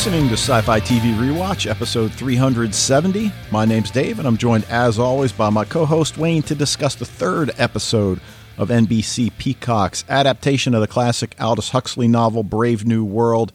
listening 0.00 0.28
to 0.28 0.32
Sci 0.32 0.58
Fi 0.62 0.80
TV 0.80 1.14
Rewatch, 1.14 1.70
episode 1.70 2.10
370. 2.10 3.30
My 3.52 3.66
name's 3.66 3.90
Dave, 3.90 4.18
and 4.18 4.26
I'm 4.26 4.38
joined, 4.38 4.64
as 4.70 4.98
always, 4.98 5.30
by 5.30 5.50
my 5.50 5.66
co 5.66 5.84
host 5.84 6.16
Wayne 6.16 6.40
to 6.44 6.54
discuss 6.54 6.94
the 6.94 7.04
third 7.04 7.50
episode 7.58 8.18
of 8.56 8.70
NBC 8.70 9.30
Peacock's 9.36 10.06
adaptation 10.08 10.72
of 10.74 10.80
the 10.80 10.86
classic 10.86 11.34
Aldous 11.38 11.68
Huxley 11.68 12.08
novel, 12.08 12.42
Brave 12.42 12.86
New 12.86 13.04
World. 13.04 13.52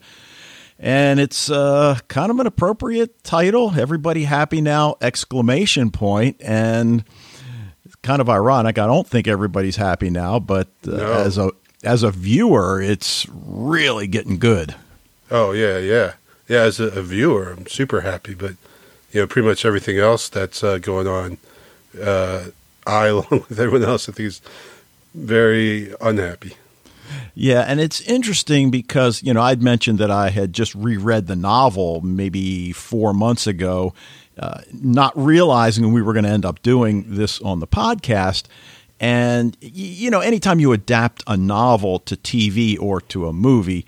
And 0.78 1.18
it's 1.18 1.50
uh, 1.50 1.98
kind 2.06 2.30
of 2.30 2.38
an 2.38 2.46
appropriate 2.46 3.24
title. 3.24 3.72
Everybody 3.76 4.22
happy 4.22 4.60
now! 4.60 4.94
Exclamation 5.00 5.90
point. 5.90 6.36
And 6.40 7.02
it's 7.84 7.96
kind 7.96 8.20
of 8.20 8.30
ironic. 8.30 8.78
I 8.78 8.86
don't 8.86 9.08
think 9.08 9.26
everybody's 9.26 9.74
happy 9.76 10.10
now, 10.10 10.38
but 10.38 10.68
uh, 10.86 10.92
No. 10.92 11.12
as 11.12 11.38
a 11.38 11.50
as 11.82 12.04
a 12.04 12.12
viewer, 12.12 12.80
it's 12.80 13.26
really 13.32 14.06
getting 14.06 14.38
good. 14.38 14.76
Oh 15.28 15.50
yeah, 15.50 15.78
yeah, 15.78 16.12
yeah. 16.48 16.62
As 16.62 16.80
a, 16.80 16.86
a 16.88 17.02
viewer, 17.02 17.52
I'm 17.52 17.66
super 17.66 18.02
happy, 18.02 18.34
but 18.34 18.54
you 19.12 19.20
know, 19.20 19.26
pretty 19.26 19.48
much 19.48 19.64
everything 19.64 19.98
else 19.98 20.28
that's 20.28 20.62
uh, 20.62 20.78
going 20.78 21.06
on, 21.06 21.38
uh, 22.02 22.46
I 22.86 23.06
along 23.06 23.26
with 23.30 23.58
everyone 23.58 23.88
else, 23.88 24.08
I 24.08 24.12
think 24.12 24.28
is 24.28 24.40
very 25.14 25.94
unhappy. 26.00 26.54
Yeah, 27.34 27.60
and 27.60 27.80
it's 27.80 28.00
interesting 28.00 28.70
because, 28.70 29.22
you 29.22 29.32
know, 29.32 29.42
I'd 29.42 29.62
mentioned 29.62 29.98
that 29.98 30.10
I 30.10 30.30
had 30.30 30.52
just 30.52 30.74
reread 30.74 31.26
the 31.26 31.36
novel 31.36 32.00
maybe 32.00 32.72
four 32.72 33.12
months 33.14 33.46
ago, 33.46 33.94
uh, 34.38 34.62
not 34.72 35.12
realizing 35.16 35.92
we 35.92 36.02
were 36.02 36.12
going 36.12 36.24
to 36.24 36.30
end 36.30 36.44
up 36.44 36.62
doing 36.62 37.04
this 37.06 37.40
on 37.40 37.60
the 37.60 37.66
podcast. 37.66 38.44
And, 38.98 39.56
you 39.60 40.10
know, 40.10 40.20
anytime 40.20 40.58
you 40.58 40.72
adapt 40.72 41.22
a 41.26 41.36
novel 41.36 41.98
to 42.00 42.16
TV 42.16 42.80
or 42.80 43.00
to 43.02 43.28
a 43.28 43.32
movie, 43.32 43.86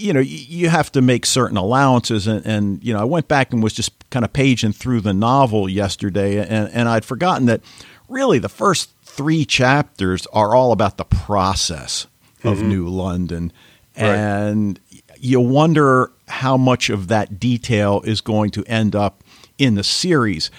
you 0.00 0.12
know, 0.12 0.20
you 0.20 0.68
have 0.70 0.90
to 0.92 1.02
make 1.02 1.26
certain 1.26 1.56
allowances. 1.56 2.26
And, 2.26 2.44
and, 2.46 2.82
you 2.82 2.92
know, 2.92 3.00
I 3.00 3.04
went 3.04 3.28
back 3.28 3.52
and 3.52 3.62
was 3.62 3.74
just 3.74 3.92
kind 4.10 4.24
of 4.24 4.32
paging 4.32 4.72
through 4.72 5.02
the 5.02 5.12
novel 5.12 5.68
yesterday, 5.68 6.38
and, 6.38 6.70
and 6.72 6.88
I'd 6.88 7.04
forgotten 7.04 7.46
that 7.46 7.60
really 8.08 8.38
the 8.38 8.48
first 8.48 8.90
three 9.04 9.44
chapters 9.44 10.26
are 10.32 10.54
all 10.54 10.72
about 10.72 10.96
the 10.96 11.04
process 11.04 12.06
of 12.42 12.58
mm-hmm. 12.58 12.68
New 12.68 12.88
London. 12.88 13.52
Right. 13.96 14.16
And 14.16 14.80
you 15.18 15.40
wonder 15.40 16.12
how 16.28 16.56
much 16.56 16.88
of 16.88 17.08
that 17.08 17.38
detail 17.38 18.00
is 18.04 18.20
going 18.20 18.50
to 18.52 18.64
end 18.64 18.96
up 18.96 19.22
in 19.58 19.74
the 19.74 19.84
series. 19.84 20.50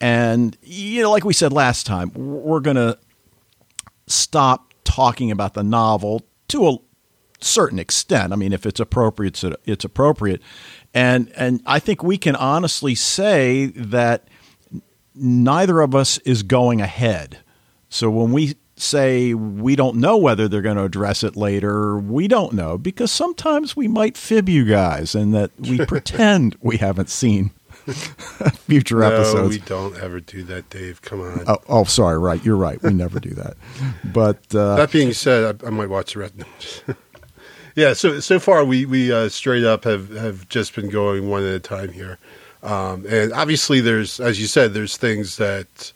And, 0.00 0.56
you 0.62 1.02
know, 1.02 1.10
like 1.10 1.24
we 1.24 1.32
said 1.32 1.52
last 1.52 1.86
time, 1.86 2.12
we're 2.14 2.60
going 2.60 2.76
to 2.76 2.98
stop 4.06 4.74
talking 4.84 5.30
about 5.30 5.54
the 5.54 5.62
novel 5.62 6.26
to 6.48 6.68
a 6.68 6.76
certain 7.40 7.78
extent. 7.78 8.32
I 8.32 8.36
mean, 8.36 8.52
if 8.52 8.66
it's 8.66 8.80
appropriate, 8.80 9.42
it's- 9.42 9.84
appropriate. 9.84 10.40
And 10.92 11.30
and 11.36 11.62
I 11.66 11.78
think 11.78 12.02
we 12.02 12.18
can 12.18 12.34
honestly 12.36 12.94
say 12.94 13.66
that 13.76 14.26
neither 15.14 15.80
of 15.80 15.94
us 15.94 16.18
is 16.18 16.42
going 16.42 16.80
ahead. 16.80 17.38
So 17.88 18.10
when 18.10 18.32
we 18.32 18.56
say 18.76 19.34
we 19.34 19.76
don't 19.76 19.96
know 19.96 20.16
whether 20.16 20.48
they're 20.48 20.62
going 20.62 20.76
to 20.78 20.84
address 20.84 21.22
it 21.22 21.36
later, 21.36 21.98
we 21.98 22.26
don't 22.28 22.54
know 22.54 22.78
because 22.78 23.12
sometimes 23.12 23.76
we 23.76 23.86
might 23.88 24.16
fib 24.16 24.48
you 24.48 24.64
guys 24.64 25.14
and 25.14 25.34
that 25.34 25.50
we 25.60 25.84
pretend 25.86 26.56
we 26.60 26.76
haven't 26.78 27.10
seen 27.10 27.50
future 28.66 29.00
No, 29.00 29.06
episodes. 29.12 29.48
we 29.50 29.58
don't 29.60 29.96
ever 29.98 30.20
do 30.20 30.42
that, 30.44 30.70
Dave. 30.70 31.02
Come 31.02 31.20
on. 31.20 31.44
Oh, 31.46 31.58
oh, 31.68 31.84
sorry. 31.84 32.18
Right, 32.18 32.42
you're 32.44 32.56
right. 32.56 32.82
We 32.82 32.92
never 32.92 33.20
do 33.20 33.30
that. 33.30 33.56
But 34.04 34.38
uh, 34.54 34.76
that 34.76 34.92
being 34.92 35.12
said, 35.12 35.62
I, 35.62 35.66
I 35.66 35.70
might 35.70 35.88
watch 35.90 36.14
the 36.14 36.18
rest. 36.20 36.84
Yeah. 37.80 37.92
So 37.94 38.20
so 38.20 38.38
far, 38.38 38.64
we 38.64 38.84
we 38.84 39.12
uh, 39.12 39.28
straight 39.28 39.64
up 39.64 39.84
have 39.84 40.10
have 40.10 40.48
just 40.48 40.74
been 40.74 40.90
going 40.90 41.28
one 41.28 41.44
at 41.44 41.54
a 41.54 41.60
time 41.60 41.92
here, 41.92 42.18
um, 42.62 43.06
and 43.08 43.32
obviously, 43.32 43.80
there's 43.80 44.20
as 44.20 44.38
you 44.38 44.46
said, 44.46 44.74
there's 44.74 44.96
things 44.96 45.38
that 45.38 45.92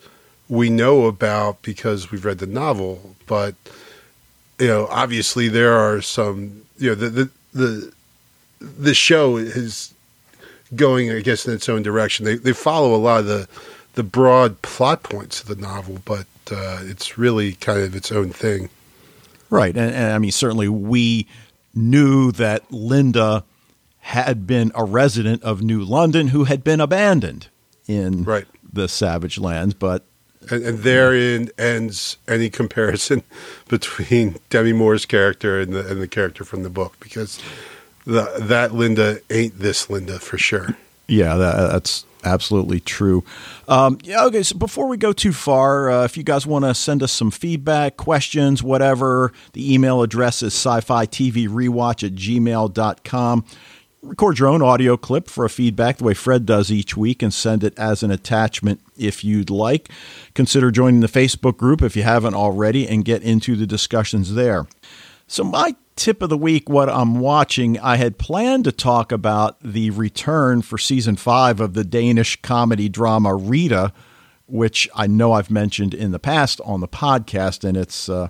we 0.49 0.71
know 0.71 1.05
about 1.05 1.63
because 1.63 2.11
we've 2.11 2.25
read 2.25 2.39
the 2.39 2.47
novel, 2.47 3.15
but 3.27 3.55
you 4.59 4.67
know, 4.67 4.87
obviously, 4.91 5.49
there 5.49 5.75
are 5.75 6.01
some. 6.01 6.63
You 6.79 6.91
know, 6.91 6.95
the 6.95 7.09
the 7.11 7.31
the, 7.53 7.93
the 8.61 8.95
show 8.95 9.37
is 9.37 9.93
going, 10.75 11.13
I 11.13 11.21
guess, 11.21 11.47
in 11.47 11.53
its 11.53 11.69
own 11.69 11.83
direction. 11.83 12.25
They 12.25 12.37
they 12.37 12.53
follow 12.55 12.95
a 12.95 12.97
lot 12.97 13.21
of 13.21 13.27
the 13.27 13.49
the 13.95 14.03
broad 14.03 14.61
plot 14.63 15.03
points 15.03 15.41
of 15.41 15.49
the 15.49 15.57
novel, 15.57 16.01
but 16.05 16.27
uh, 16.51 16.81
it's 16.83 17.19
really 17.19 17.53
kind 17.53 17.81
of 17.81 17.95
its 17.95 18.11
own 18.11 18.31
thing. 18.31 18.71
Right. 19.51 19.77
And, 19.77 19.95
and 19.95 20.13
I 20.13 20.19
mean, 20.19 20.33
certainly 20.33 20.69
we 20.69 21.29
knew 21.75 22.31
that 22.33 22.71
Linda 22.73 23.45
had 24.01 24.47
been 24.47 24.71
a 24.75 24.85
resident 24.85 25.43
of 25.43 25.63
New 25.63 25.83
London 25.83 26.29
who 26.29 26.45
had 26.45 26.63
been 26.63 26.81
abandoned 26.81 27.49
in 27.87 28.25
Right. 28.25 28.47
the 28.73 28.89
Savage 28.89 29.39
Lands. 29.39 29.75
But 29.75 30.05
And, 30.51 30.63
and 30.65 30.79
therein 30.81 31.51
ends 31.57 32.19
any 32.29 32.51
comparison 32.51 33.23
between 33.69 34.37
Demi 34.51 34.73
Moore's 34.75 35.07
character 35.07 35.59
and 35.61 35.73
the 35.73 35.87
and 35.91 36.01
the 36.03 36.09
character 36.09 36.45
from 36.45 36.63
the 36.65 36.71
book 36.71 36.97
because 37.01 37.39
the, 38.07 38.31
that 38.39 38.75
Linda 38.75 39.21
ain't 39.31 39.59
this 39.59 39.89
Linda 39.89 40.19
for 40.19 40.37
sure. 40.37 40.77
yeah, 41.09 41.37
that, 41.37 41.73
that's 41.73 42.05
absolutely 42.25 42.81
true. 42.81 43.25
Um, 43.69 43.99
yeah, 44.03 44.25
okay. 44.27 44.43
So 44.43 44.57
before 44.57 44.89
we 44.89 44.97
go 44.97 45.13
too 45.13 45.33
far, 45.33 45.91
uh, 45.91 46.05
if 46.05 46.17
you 46.17 46.23
guys 46.23 46.47
want 46.47 46.65
to 46.65 46.75
send 46.75 47.03
us 47.03 47.13
some 47.13 47.31
feedback, 47.31 47.97
questions, 47.97 48.63
whatever, 48.63 49.33
the 49.53 49.73
email 49.73 50.03
address 50.03 50.43
is 50.43 50.55
sci 50.55 50.81
fi 50.81 51.07
TV 51.07 51.49
rewatch 51.49 52.05
at 52.05 52.15
gmail.com. 52.15 53.45
record 54.03 54.39
your 54.39 54.49
own 54.49 54.63
audio 54.63 54.97
clip 54.97 55.29
for 55.29 55.45
a 55.45 55.51
feedback 55.51 55.99
the 55.99 56.05
way 56.05 56.15
Fred 56.15 56.45
does 56.45 56.71
each 56.71 56.97
week 56.97 57.23
and 57.23 57.33
send 57.33 57.65
it 57.65 57.79
as 57.79 58.03
an 58.03 58.11
attachment 58.11 58.81
if 58.97 59.25
you'd 59.25 59.51
like. 59.51 59.89
Consider 60.35 60.71
joining 60.71 61.01
the 61.01 61.07
Facebook 61.09 61.57
group 61.57 61.83
if 61.83 61.97
you 61.97 62.03
haven't 62.03 62.35
already 62.35 62.87
and 62.87 63.05
get 63.05 63.23
into 63.23 63.57
the 63.57 63.67
discussions 63.67 64.35
there. 64.35 64.67
So, 65.27 65.43
my 65.43 65.75
tip 65.97 66.23
of 66.23 66.29
the 66.29 66.37
week, 66.37 66.69
what 66.69 66.89
I'm 66.89 67.21
watching, 67.21 67.79
I 67.79 67.97
had 67.97 68.19
planned 68.19 68.65
to 68.65 68.73
talk 68.73 69.11
about 69.11 69.59
the 69.61 69.91
return 69.91 70.63
for 70.63 70.77
season 70.77 71.17
five 71.17 71.61
of 71.61 71.75
the 71.75 71.85
Danish 71.85 72.41
comedy 72.43 72.89
drama 72.89 73.35
Rita, 73.35 73.93
which 74.47 74.89
I 74.95 75.07
know 75.07 75.33
I've 75.33 75.51
mentioned 75.51 75.95
in 75.95 76.11
the 76.11 76.19
past 76.19 76.61
on 76.65 76.81
the 76.81 76.89
podcast, 76.89 77.67
and 77.67 77.77
it's 77.77 78.09
uh, 78.09 78.29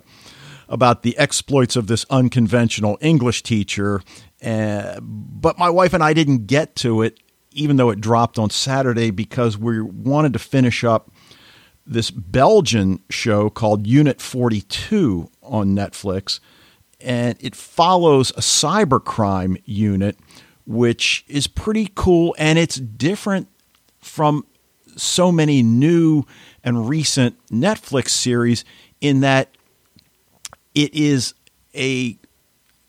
about 0.69 1.03
the 1.03 1.17
exploits 1.17 1.75
of 1.75 1.87
this 1.87 2.05
unconventional 2.09 2.97
English 3.01 3.43
teacher. 3.43 4.01
Uh, 4.43 4.99
but 5.01 5.57
my 5.57 5.69
wife 5.69 5.93
and 5.93 6.03
I 6.03 6.13
didn't 6.13 6.47
get 6.47 6.75
to 6.77 7.01
it, 7.01 7.19
even 7.51 7.75
though 7.75 7.89
it 7.89 7.99
dropped 7.99 8.39
on 8.39 8.49
Saturday, 8.49 9.11
because 9.11 9.57
we 9.57 9.81
wanted 9.81 10.33
to 10.33 10.39
finish 10.39 10.83
up 10.83 11.11
this 11.85 12.09
Belgian 12.09 13.03
show 13.09 13.49
called 13.49 13.85
Unit 13.85 14.21
42 14.21 15.29
on 15.43 15.75
Netflix. 15.75 16.39
And 17.01 17.37
it 17.39 17.55
follows 17.55 18.31
a 18.31 18.41
cybercrime 18.41 19.61
unit, 19.65 20.17
which 20.65 21.25
is 21.27 21.47
pretty 21.47 21.91
cool. 21.95 22.35
And 22.37 22.57
it's 22.57 22.77
different 22.77 23.47
from 23.99 24.45
so 24.95 25.31
many 25.31 25.61
new 25.61 26.23
and 26.63 26.87
recent 26.87 27.35
Netflix 27.47 28.09
series 28.09 28.63
in 29.01 29.19
that 29.21 29.49
it 30.73 30.93
is 30.93 31.33
a 31.75 32.17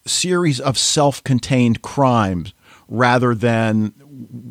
series 0.06 0.60
of 0.60 0.78
self 0.78 1.22
contained 1.24 1.82
crimes 1.82 2.54
rather 2.88 3.34
than 3.34 3.92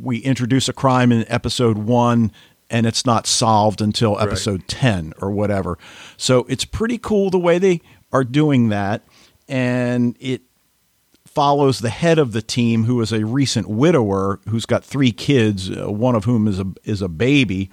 we 0.01 0.19
introduce 0.19 0.67
a 0.67 0.73
crime 0.73 1.11
in 1.11 1.25
episode 1.29 1.77
one 1.77 2.31
and 2.69 2.85
it's 2.85 3.05
not 3.05 3.27
solved 3.27 3.81
until 3.81 4.19
episode 4.19 4.67
10 4.67 5.13
or 5.21 5.31
whatever. 5.31 5.77
So 6.17 6.45
it's 6.49 6.65
pretty 6.65 6.97
cool 6.97 7.29
the 7.29 7.39
way 7.39 7.59
they 7.59 7.81
are 8.11 8.23
doing 8.23 8.69
that. 8.69 9.03
And 9.47 10.15
it 10.19 10.41
follows 11.25 11.79
the 11.79 11.89
head 11.89 12.17
of 12.17 12.31
the 12.31 12.41
team, 12.41 12.85
who 12.85 13.01
is 13.01 13.11
a 13.11 13.25
recent 13.25 13.67
widower 13.67 14.39
who's 14.49 14.65
got 14.65 14.83
three 14.83 15.11
kids, 15.11 15.69
uh, 15.69 15.91
one 15.91 16.15
of 16.15 16.23
whom 16.23 16.47
is 16.47 16.59
a, 16.59 16.65
is 16.83 17.01
a 17.01 17.09
baby, 17.09 17.69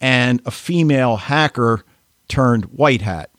and 0.00 0.40
a 0.46 0.50
female 0.50 1.16
hacker 1.16 1.84
turned 2.28 2.64
white 2.66 3.02
hat. 3.02 3.30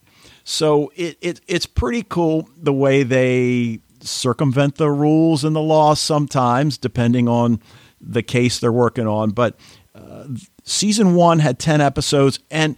So 0.44 0.92
it, 0.94 1.18
it 1.20 1.40
it's 1.48 1.66
pretty 1.66 2.04
cool 2.04 2.48
the 2.56 2.72
way 2.72 3.02
they 3.02 3.80
circumvent 4.00 4.76
the 4.76 4.90
rules 4.90 5.44
and 5.44 5.56
the 5.56 5.60
laws 5.60 6.00
sometimes, 6.00 6.78
depending 6.78 7.28
on 7.28 7.60
the 8.00 8.22
case 8.22 8.60
they're 8.60 8.70
working 8.70 9.08
on. 9.08 9.30
But 9.30 9.58
uh, 9.94 10.26
season 10.62 11.14
one 11.14 11.40
had 11.40 11.58
10 11.58 11.80
episodes, 11.80 12.38
and 12.50 12.76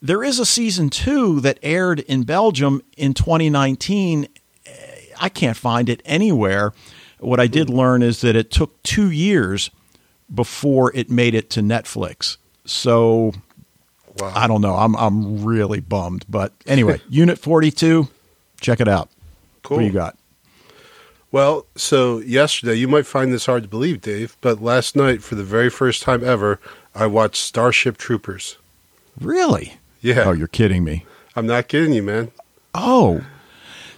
there 0.00 0.24
is 0.24 0.38
a 0.38 0.46
season 0.46 0.88
two 0.88 1.40
that 1.40 1.58
aired 1.62 2.00
in 2.00 2.22
Belgium 2.22 2.82
in 2.96 3.14
2019. 3.14 4.26
I 5.22 5.30
can't 5.30 5.56
find 5.56 5.88
it 5.88 6.02
anywhere. 6.04 6.74
What 7.20 7.40
I 7.40 7.46
did 7.46 7.70
learn 7.70 8.02
is 8.02 8.20
that 8.20 8.36
it 8.36 8.50
took 8.50 8.82
two 8.82 9.10
years 9.10 9.70
before 10.34 10.94
it 10.94 11.08
made 11.10 11.34
it 11.34 11.48
to 11.50 11.60
Netflix. 11.62 12.36
So 12.66 13.32
Wow. 14.18 14.32
I 14.34 14.46
don't 14.46 14.60
know. 14.60 14.74
I'm 14.76 14.94
I'm 14.96 15.42
really 15.42 15.80
bummed. 15.80 16.26
But 16.28 16.52
anyway, 16.66 17.00
Unit 17.08 17.38
42, 17.38 18.08
check 18.60 18.80
it 18.80 18.88
out. 18.88 19.08
Cool. 19.62 19.78
What 19.78 19.86
you 19.86 19.92
got? 19.92 20.18
Well, 21.30 21.64
so 21.76 22.18
yesterday, 22.18 22.74
you 22.74 22.88
might 22.88 23.06
find 23.06 23.32
this 23.32 23.46
hard 23.46 23.62
to 23.62 23.68
believe, 23.70 24.02
Dave, 24.02 24.36
but 24.42 24.60
last 24.60 24.94
night, 24.94 25.22
for 25.22 25.34
the 25.34 25.44
very 25.44 25.70
first 25.70 26.02
time 26.02 26.22
ever, 26.22 26.60
I 26.94 27.06
watched 27.06 27.36
Starship 27.42 27.96
Troopers. 27.96 28.58
Really? 29.18 29.78
Yeah. 30.02 30.24
Oh, 30.26 30.32
you're 30.32 30.46
kidding 30.48 30.84
me. 30.84 31.06
I'm 31.34 31.46
not 31.46 31.68
kidding 31.68 31.94
you, 31.94 32.02
man. 32.02 32.32
Oh, 32.74 33.24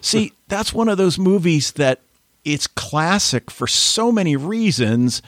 see, 0.04 0.32
that's 0.48 0.72
one 0.72 0.88
of 0.88 0.98
those 0.98 1.18
movies 1.18 1.72
that 1.72 2.00
it's 2.44 2.66
classic 2.66 3.50
for 3.50 3.66
so 3.66 4.12
many 4.12 4.36
reasons. 4.36 5.22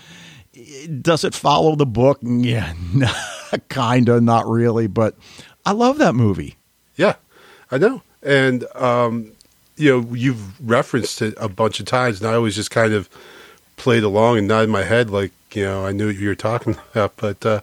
Does 1.01 1.25
it 1.25 1.35
follow 1.35 1.75
the 1.77 1.87
book? 1.87 2.19
Yeah, 2.23 2.73
kind 3.69 4.09
of, 4.09 4.23
not 4.23 4.47
really, 4.47 4.87
but 4.87 5.15
I 5.65 5.73
love 5.73 5.99
that 5.99 6.15
movie. 6.15 6.57
Yeah, 6.97 7.17
I 7.71 7.79
know. 7.79 8.03
And, 8.23 8.65
um, 8.75 9.33
you 9.77 9.91
know, 9.91 10.15
you've 10.15 10.69
referenced 10.69 11.23
it 11.23 11.35
a 11.39 11.49
bunch 11.49 11.81
of 11.81 11.87
times, 11.87 12.21
and 12.21 12.31
I 12.31 12.35
always 12.35 12.57
just 12.57 12.71
kind 12.71 12.93
of 12.93 13.09
played 13.77 14.03
along 14.03 14.39
and 14.39 14.49
nodded 14.49 14.71
my 14.71 14.85
head 14.85 15.11
like, 15.11 15.33
you 15.53 15.65
know, 15.65 15.87
I 15.87 15.93
knew 15.93 16.07
what 16.07 16.17
you 16.17 16.29
were 16.29 16.35
talking 16.35 16.77
about. 16.93 17.17
But, 17.17 17.45
uh, 17.45 17.61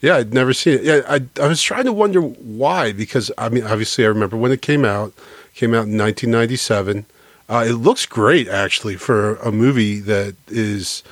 yeah, 0.00 0.16
I'd 0.16 0.34
never 0.34 0.52
seen 0.52 0.74
it. 0.74 0.84
Yeah, 0.84 1.00
I, 1.08 1.22
I 1.40 1.48
was 1.48 1.62
trying 1.62 1.84
to 1.84 1.92
wonder 1.92 2.20
why, 2.20 2.92
because, 2.92 3.32
I 3.38 3.48
mean, 3.48 3.64
obviously 3.64 4.04
I 4.04 4.08
remember 4.08 4.36
when 4.36 4.52
it 4.52 4.60
came 4.60 4.84
out, 4.84 5.14
came 5.54 5.70
out 5.70 5.86
in 5.86 5.96
1997. 5.98 7.06
Uh, 7.48 7.64
it 7.68 7.74
looks 7.74 8.06
great, 8.06 8.48
actually, 8.48 8.96
for 8.96 9.36
a 9.36 9.52
movie 9.52 10.00
that 10.00 10.34
is, 10.48 11.02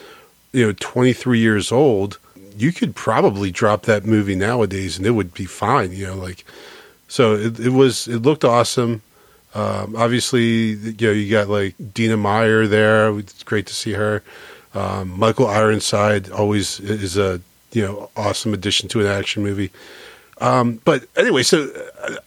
you 0.52 0.66
know, 0.66 0.72
23 0.72 1.38
years 1.38 1.70
old. 1.70 2.18
You 2.56 2.72
could 2.72 2.94
probably 2.94 3.50
drop 3.50 3.82
that 3.82 4.04
movie 4.04 4.34
nowadays 4.34 4.98
and 4.98 5.06
it 5.06 5.12
would 5.12 5.34
be 5.34 5.44
fine, 5.44 5.92
you 5.92 6.06
know, 6.06 6.16
like, 6.16 6.44
so 7.08 7.34
it, 7.34 7.58
it 7.60 7.70
was, 7.70 8.08
it 8.08 8.20
looked 8.20 8.44
awesome. 8.44 9.02
Um, 9.54 9.94
obviously, 9.96 10.72
you 10.72 11.06
know, 11.06 11.12
you 11.12 11.30
got 11.30 11.48
like 11.48 11.74
Dina 11.92 12.16
Meyer 12.16 12.66
there. 12.66 13.16
It's 13.18 13.42
great 13.42 13.66
to 13.66 13.74
see 13.74 13.92
her. 13.92 14.22
Um, 14.74 15.18
Michael 15.18 15.46
Ironside 15.46 16.30
always 16.30 16.80
is 16.80 17.18
a, 17.18 17.40
you 17.72 17.82
know, 17.82 18.10
awesome 18.16 18.54
addition 18.54 18.88
to 18.90 19.00
an 19.00 19.06
action 19.06 19.42
movie. 19.42 19.70
Um, 20.40 20.80
but 20.84 21.04
anyway, 21.16 21.42
so 21.42 21.70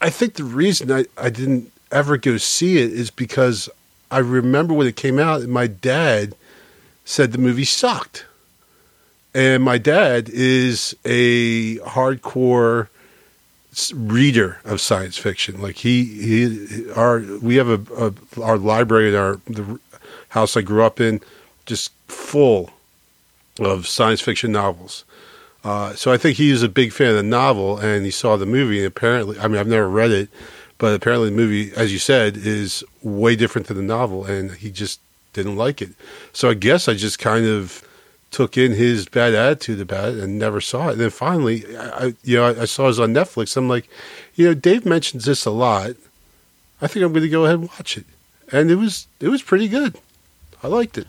I 0.00 0.10
think 0.10 0.34
the 0.34 0.44
reason 0.44 0.92
I, 0.92 1.04
I 1.18 1.30
didn't 1.30 1.72
ever 1.90 2.16
go 2.16 2.36
see 2.36 2.78
it 2.78 2.92
is 2.92 3.10
because 3.10 3.68
I 4.10 4.18
remember 4.18 4.74
when 4.74 4.86
it 4.86 4.96
came 4.96 5.18
out, 5.18 5.42
my 5.42 5.66
dad 5.66 6.34
said 7.04 7.32
the 7.32 7.38
movie 7.38 7.64
sucked. 7.64 8.26
And 9.34 9.62
my 9.62 9.76
dad 9.78 10.30
is 10.30 10.96
a 11.04 11.76
hardcore 11.78 12.88
reader 13.94 14.58
of 14.64 14.80
science 14.80 15.18
fiction. 15.18 15.60
Like 15.60 15.76
he, 15.76 16.04
he, 16.04 16.90
our, 16.92 17.20
we 17.42 17.56
have 17.56 17.68
a, 17.68 17.80
a 18.06 18.40
our 18.42 18.56
library 18.56 19.10
in 19.10 19.14
our 19.14 19.40
the 19.46 19.78
house 20.30 20.56
I 20.56 20.62
grew 20.62 20.82
up 20.82 21.00
in, 21.00 21.20
just 21.66 21.92
full 22.08 22.70
of 23.58 23.86
science 23.86 24.20
fiction 24.20 24.52
novels. 24.52 25.04
Uh, 25.64 25.94
so 25.94 26.12
I 26.12 26.16
think 26.16 26.36
he 26.36 26.52
was 26.52 26.62
a 26.62 26.68
big 26.68 26.92
fan 26.92 27.08
of 27.08 27.16
the 27.16 27.22
novel, 27.22 27.78
and 27.78 28.04
he 28.04 28.10
saw 28.10 28.36
the 28.36 28.46
movie. 28.46 28.78
And 28.78 28.86
apparently, 28.86 29.38
I 29.38 29.48
mean, 29.48 29.58
I've 29.58 29.66
never 29.66 29.88
read 29.88 30.12
it, 30.12 30.28
but 30.78 30.94
apparently, 30.94 31.30
the 31.30 31.36
movie, 31.36 31.72
as 31.74 31.92
you 31.92 31.98
said, 31.98 32.36
is 32.36 32.84
way 33.02 33.36
different 33.36 33.68
than 33.68 33.76
the 33.76 33.82
novel, 33.82 34.24
and 34.24 34.52
he 34.52 34.70
just 34.70 35.00
didn't 35.32 35.56
like 35.56 35.80
it. 35.80 35.90
So 36.32 36.50
I 36.50 36.54
guess 36.54 36.88
I 36.88 36.94
just 36.94 37.18
kind 37.18 37.46
of 37.46 37.82
took 38.30 38.58
in 38.58 38.72
his 38.72 39.06
bad 39.06 39.34
attitude 39.34 39.80
about 39.80 40.10
it 40.10 40.18
and 40.18 40.38
never 40.38 40.60
saw 40.60 40.88
it. 40.88 40.92
And 40.92 41.00
then 41.00 41.10
finally, 41.10 41.64
I, 41.76 42.14
you 42.22 42.36
know, 42.36 42.48
I, 42.60 42.64
saw 42.64 42.88
it 42.88 42.98
on 42.98 43.14
Netflix. 43.14 43.56
I'm 43.56 43.68
like, 43.68 43.88
you 44.34 44.46
know, 44.46 44.54
Dave 44.54 44.84
mentions 44.84 45.24
this 45.24 45.46
a 45.46 45.50
lot. 45.50 45.92
I 46.82 46.86
think 46.86 47.04
I'm 47.04 47.12
going 47.12 47.22
to 47.22 47.28
go 47.28 47.44
ahead 47.44 47.60
and 47.60 47.68
watch 47.70 47.96
it, 47.96 48.04
and 48.52 48.70
it 48.70 48.76
was 48.76 49.06
it 49.20 49.28
was 49.28 49.42
pretty 49.42 49.68
good. 49.68 49.98
I 50.62 50.68
liked 50.68 50.98
it. 50.98 51.06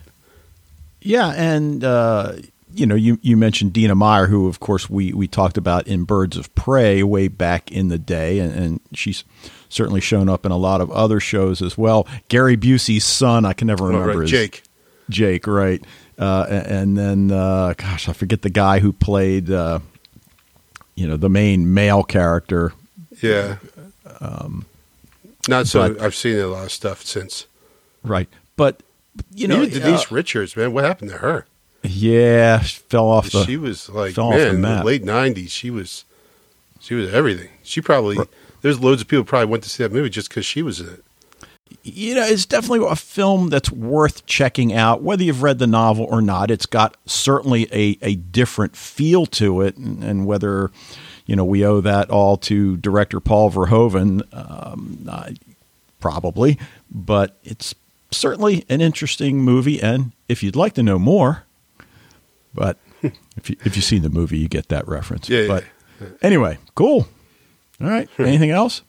Yeah, 1.02 1.34
and 1.36 1.84
uh, 1.84 2.34
you 2.74 2.86
know, 2.86 2.96
you 2.96 3.20
you 3.22 3.36
mentioned 3.36 3.74
Dina 3.74 3.96
Meyer, 3.96 4.28
who 4.28 4.48
of 4.48 4.62
course 4.62 4.90
we 4.90 5.12
we 5.12 5.28
talked 5.28 5.58
about 5.58 5.88
in 5.88 6.06
Birds 6.06 6.38
of 6.38 6.54
Prey 6.56 7.04
way 7.04 7.28
back 7.28 7.70
in 7.72 7.90
the 7.90 7.98
day, 7.98 8.40
and, 8.40 8.54
and 8.54 8.80
she's 8.94 9.26
certainly 9.70 10.02
shown 10.02 10.30
up 10.30 10.46
in 10.46 10.52
a 10.52 10.58
lot 10.58 10.82
of 10.82 10.92
other 10.92 11.20
shows 11.20 11.62
as 11.62 11.78
well. 11.78 12.08
Gary 12.30 12.58
Busey's 12.58 13.04
son, 13.04 13.46
I 13.46 13.54
can 13.54 13.68
never 13.68 13.86
remember 13.86 14.12
oh, 14.12 14.16
right. 14.16 14.22
his 14.22 14.32
Jake. 14.32 14.64
Jake, 15.10 15.48
right? 15.48 15.84
Uh, 16.18 16.46
and 16.50 16.98
then, 16.98 17.32
uh, 17.32 17.74
gosh, 17.78 18.10
I 18.10 18.14
forget 18.14 18.42
the 18.42 18.50
guy 18.50 18.80
who 18.80 18.92
played, 18.92 19.52
uh, 19.52 19.80
you 20.96 21.08
know, 21.08 21.18
the 21.18 21.30
main 21.30 21.74
male 21.74 22.04
character. 22.04 22.74
Yeah. 23.22 23.58
Um, 24.20 24.66
Not 25.48 25.68
so. 25.68 25.94
But, 25.94 26.02
I've 26.02 26.16
seen 26.16 26.40
a 26.40 26.48
lot 26.48 26.66
of 26.66 26.72
stuff 26.72 27.04
since. 27.04 27.46
Right, 28.04 28.30
but 28.56 28.82
you 29.34 29.48
know, 29.48 29.64
Even 29.64 29.82
Denise 29.82 30.12
Richards, 30.12 30.56
man, 30.56 30.74
what 30.74 30.84
happened 30.84 31.12
to 31.12 31.18
her? 31.18 31.46
Yeah, 31.84 32.62
she 32.62 32.80
fell 32.80 33.08
off 33.08 33.32
the. 33.32 33.46
She 33.46 33.58
was 33.58 33.90
like, 33.90 34.18
man, 34.18 34.62
the 34.62 34.84
late 34.84 35.04
'90s, 35.04 35.50
she 35.50 35.70
was, 35.70 36.06
she 36.80 36.96
was 36.96 37.14
everything. 37.14 37.50
She 37.64 37.82
probably. 37.82 38.18
Right. 38.18 38.28
There's 38.68 38.80
loads 38.80 39.02
of 39.02 39.08
people 39.08 39.24
probably 39.24 39.48
went 39.48 39.64
to 39.64 39.70
see 39.70 39.84
that 39.84 39.92
movie 39.92 40.10
just 40.10 40.30
because 40.30 40.46
she 40.46 40.62
was 40.62 40.80
in 40.80 40.90
it 40.90 41.04
you 41.84 42.16
know, 42.16 42.24
it's 42.24 42.46
definitely 42.46 42.86
a 42.88 42.96
film 42.96 43.50
that's 43.50 43.72
worth 43.72 44.26
checking 44.26 44.74
out, 44.74 45.02
whether 45.02 45.24
you've 45.24 45.44
read 45.44 45.60
the 45.60 45.68
novel 45.68 46.06
or 46.06 46.22
not. 46.22 46.52
It's 46.52 46.66
got 46.66 46.98
certainly 47.06 47.68
a, 47.72 47.98
a 48.02 48.16
different 48.16 48.76
feel 48.76 49.26
to 49.28 49.62
it, 49.62 49.78
and, 49.78 50.04
and 50.04 50.26
whether, 50.26 50.72
you 51.26 51.36
know, 51.36 51.46
we 51.46 51.66
owe 51.66 51.82
that 51.82 52.10
all 52.10 52.38
to 52.38 52.78
director 52.78 53.20
Paul 53.20 53.52
Verhoeven, 53.52 54.22
um, 54.34 55.08
uh, 55.10 55.32
probably, 56.00 56.58
but 56.92 57.38
it's 57.44 57.74
certainly 58.12 58.66
an 58.70 58.82
interesting 58.82 59.40
movie. 59.40 59.82
And 59.82 60.12
if 60.28 60.44
you'd 60.44 60.56
like 60.56 60.74
to 60.74 60.84
know 60.84 61.00
more, 61.00 61.44
but 62.54 62.78
if, 63.02 63.50
you, 63.50 63.56
if 63.64 63.76
you've 63.76 63.86
seen 63.86 64.02
the 64.02 64.10
movie, 64.10 64.38
you 64.38 64.48
get 64.48 64.70
that 64.70 64.88
reference. 64.88 65.30
Yeah, 65.30 65.48
but 65.48 65.64
yeah. 66.02 66.08
anyway, 66.22 66.58
cool. 66.76 67.08
All 67.82 67.90
right. 67.90 68.10
Anything 68.18 68.52
else? 68.52 68.82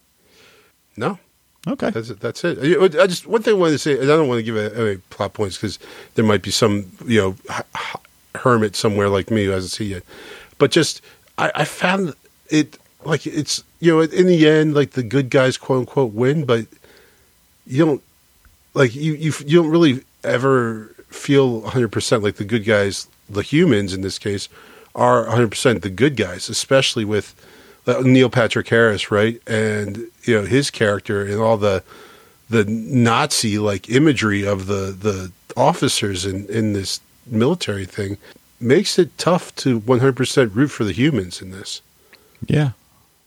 No. 0.97 1.19
Okay, 1.67 1.91
that's 1.91 2.11
it. 2.11 2.21
That's 2.21 2.45
it. 2.45 2.59
I 2.99 3.07
just 3.07 3.27
one 3.27 3.43
thing 3.43 3.55
I 3.55 3.59
wanted 3.59 3.73
to 3.73 3.79
say, 3.79 3.93
and 3.95 4.05
I 4.05 4.17
don't 4.17 4.29
want 4.29 4.39
to 4.39 4.43
give 4.43 4.57
any 4.57 4.97
plot 5.11 5.35
points 5.35 5.57
because 5.57 5.79
there 6.15 6.25
might 6.25 6.43
be 6.43 6.51
some 6.51 6.87
you 7.05 7.21
know 7.21 7.37
hermit 8.37 8.77
somewhere 8.77 9.09
like 9.09 9.31
me 9.31 9.45
who 9.45 9.51
hasn't 9.51 9.73
seen 9.73 9.97
it. 9.97 10.05
But 10.57 10.71
just 10.71 11.03
I, 11.37 11.51
I 11.55 11.65
found 11.65 12.15
it 12.49 12.79
like 13.05 13.27
it's 13.27 13.63
you 13.81 13.93
know 13.93 14.01
in 14.01 14.27
the 14.27 14.49
end 14.49 14.75
like 14.75 14.93
the 14.93 15.03
good 15.03 15.31
guys 15.31 15.57
quote 15.57 15.81
unquote 15.81 16.13
win, 16.13 16.45
but 16.45 16.67
you 17.67 17.85
don't 17.85 18.03
like 18.75 18.95
you 18.95 19.15
you 19.15 19.33
you 19.45 19.61
don't 19.61 19.71
really 19.71 20.05
ever 20.25 20.95
feel 21.09 21.61
100 21.61 21.89
percent 21.93 22.23
like 22.23 22.37
the 22.37 22.45
good 22.45 22.65
guys, 22.65 23.09
the 23.29 23.43
humans 23.43 23.93
in 23.93 24.01
this 24.01 24.19
case, 24.19 24.49
are 24.95 25.23
100 25.25 25.51
percent 25.51 25.83
the 25.83 25.91
good 25.91 26.17
guys, 26.17 26.49
especially 26.49 27.05
with 27.05 27.35
Neil 28.03 28.31
Patrick 28.31 28.69
Harris, 28.69 29.11
right? 29.11 29.41
And 29.47 30.09
you 30.23 30.35
know 30.35 30.45
his 30.45 30.71
character 30.71 31.25
and 31.25 31.41
all 31.41 31.57
the 31.57 31.83
the 32.51 32.65
Nazi 32.65 33.59
like 33.59 33.91
imagery 33.91 34.47
of 34.47 34.67
the 34.67 34.97
the 34.99 35.33
officers 35.57 36.25
in 36.25 36.47
in 36.47 36.73
this 36.73 37.01
military 37.27 37.85
thing 37.85 38.19
makes 38.61 38.99
it 38.99 39.17
tough 39.19 39.55
to 39.55 39.81
100% 39.81 40.55
root 40.55 40.69
for 40.69 40.83
the 40.83 40.93
humans 40.93 41.41
in 41.41 41.53
this. 41.53 41.81
Yeah. 42.47 42.71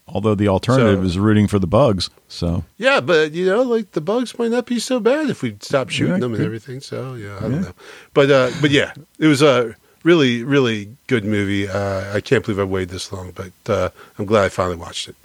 Although 0.08 0.36
the 0.36 0.50
alternative 0.50 1.00
so, 1.00 1.06
is 1.06 1.18
rooting 1.18 1.48
for 1.48 1.58
the 1.58 1.68
bugs. 1.68 2.10
So 2.28 2.66
yeah, 2.78 3.00
but 3.00 3.32
you 3.32 3.46
know, 3.46 3.62
like 3.62 3.92
the 3.92 4.02
bugs 4.02 4.38
might 4.38 4.52
not 4.52 4.66
be 4.66 4.78
so 4.78 5.00
bad 5.00 5.30
if 5.30 5.42
we 5.42 5.56
stop 5.62 5.90
shooting 5.90 6.16
yeah, 6.16 6.20
them 6.20 6.34
and 6.34 6.44
everything. 6.44 6.82
So 6.82 7.14
yeah, 7.14 7.38
I 7.38 7.42
don't 7.42 7.62
know. 7.62 7.74
But 8.14 8.30
uh, 8.30 8.52
but 8.60 8.72
yeah, 8.72 8.94
it 9.20 9.28
was 9.28 9.42
a 9.42 9.74
really, 10.04 10.44
really 10.44 10.96
good 11.08 11.26
movie. 11.26 11.68
Uh, 11.68 12.16
I 12.16 12.22
can't 12.22 12.44
believe 12.44 12.60
I 12.60 12.64
waited 12.64 12.90
this 12.90 13.12
long, 13.12 13.32
but 13.32 13.70
uh, 13.70 13.90
I'm 14.18 14.26
glad 14.26 14.46
I 14.46 14.50
finally 14.50 14.78
watched 14.78 15.08
it. 15.08 15.16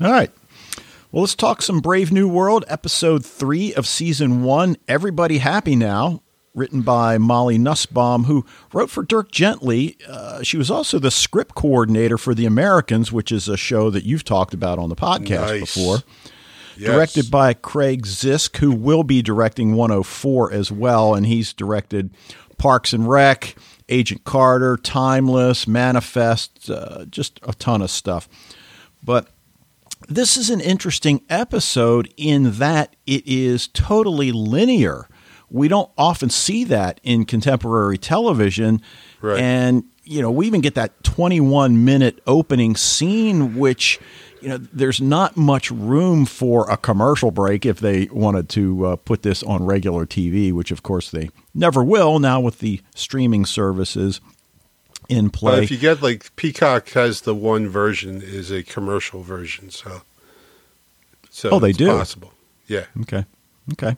All 0.00 0.10
right. 0.10 0.30
Well, 1.12 1.22
let's 1.22 1.34
talk 1.34 1.60
some 1.60 1.80
Brave 1.80 2.12
New 2.12 2.28
World, 2.28 2.64
episode 2.68 3.24
three 3.26 3.74
of 3.74 3.86
season 3.86 4.44
one. 4.44 4.76
Everybody 4.86 5.38
happy 5.38 5.74
now, 5.74 6.22
written 6.54 6.82
by 6.82 7.18
Molly 7.18 7.58
Nussbaum, 7.58 8.24
who 8.24 8.46
wrote 8.72 8.90
for 8.90 9.02
Dirk 9.02 9.32
Gently. 9.32 9.96
Uh, 10.08 10.44
she 10.44 10.56
was 10.56 10.70
also 10.70 11.00
the 11.00 11.10
script 11.10 11.56
coordinator 11.56 12.16
for 12.16 12.32
The 12.32 12.46
Americans, 12.46 13.10
which 13.10 13.32
is 13.32 13.48
a 13.48 13.56
show 13.56 13.90
that 13.90 14.04
you've 14.04 14.22
talked 14.22 14.54
about 14.54 14.78
on 14.78 14.88
the 14.88 14.94
podcast 14.94 15.48
nice. 15.48 15.74
before. 15.74 15.98
Yes. 16.76 16.92
Directed 16.92 17.30
by 17.30 17.54
Craig 17.54 18.06
Zisk, 18.06 18.58
who 18.58 18.70
will 18.70 19.02
be 19.02 19.20
directing 19.20 19.74
104 19.74 20.52
as 20.52 20.70
well, 20.70 21.14
and 21.14 21.26
he's 21.26 21.52
directed 21.52 22.10
Parks 22.56 22.92
and 22.92 23.08
Rec, 23.08 23.56
Agent 23.90 24.24
Carter, 24.24 24.76
Timeless, 24.76 25.66
Manifest, 25.66 26.70
uh, 26.70 27.04
just 27.06 27.40
a 27.42 27.52
ton 27.52 27.82
of 27.82 27.90
stuff. 27.90 28.28
But 29.02 29.28
this 30.08 30.36
is 30.36 30.50
an 30.50 30.60
interesting 30.60 31.22
episode 31.28 32.12
in 32.16 32.52
that 32.52 32.96
it 33.06 33.26
is 33.26 33.68
totally 33.68 34.32
linear. 34.32 35.08
We 35.50 35.68
don't 35.68 35.90
often 35.98 36.30
see 36.30 36.64
that 36.64 37.00
in 37.02 37.24
contemporary 37.24 37.98
television. 37.98 38.80
Right. 39.20 39.40
And 39.40 39.84
you 40.04 40.20
know, 40.20 40.30
we 40.30 40.46
even 40.46 40.60
get 40.60 40.74
that 40.74 41.04
21 41.04 41.84
minute 41.84 42.20
opening 42.26 42.74
scene, 42.74 43.56
which, 43.56 44.00
you 44.42 44.48
know, 44.48 44.56
there's 44.58 45.00
not 45.00 45.36
much 45.36 45.70
room 45.70 46.26
for 46.26 46.68
a 46.70 46.76
commercial 46.76 47.30
break 47.30 47.64
if 47.66 47.80
they 47.80 48.06
wanted 48.06 48.48
to 48.50 48.86
uh, 48.86 48.96
put 48.96 49.22
this 49.22 49.42
on 49.42 49.64
regular 49.64 50.06
TV, 50.06 50.52
which 50.52 50.70
of 50.70 50.82
course 50.82 51.10
they 51.10 51.30
never 51.54 51.82
will 51.84 52.18
now 52.18 52.40
with 52.40 52.58
the 52.60 52.80
streaming 52.94 53.44
services 53.46 54.20
in 55.08 55.30
play. 55.30 55.56
But 55.56 55.62
if 55.64 55.70
you 55.70 55.78
get 55.78 56.02
like 56.02 56.34
Peacock 56.36 56.88
has 56.90 57.22
the 57.22 57.34
one 57.34 57.68
version 57.68 58.20
is 58.22 58.50
a 58.50 58.62
commercial 58.62 59.22
version, 59.22 59.70
so 59.70 60.02
so 61.30 61.50
Oh, 61.50 61.58
they 61.58 61.70
it's 61.70 61.78
do? 61.78 61.88
possible. 61.88 62.32
Yeah. 62.66 62.86
Okay. 63.02 63.24
Okay. 63.72 63.96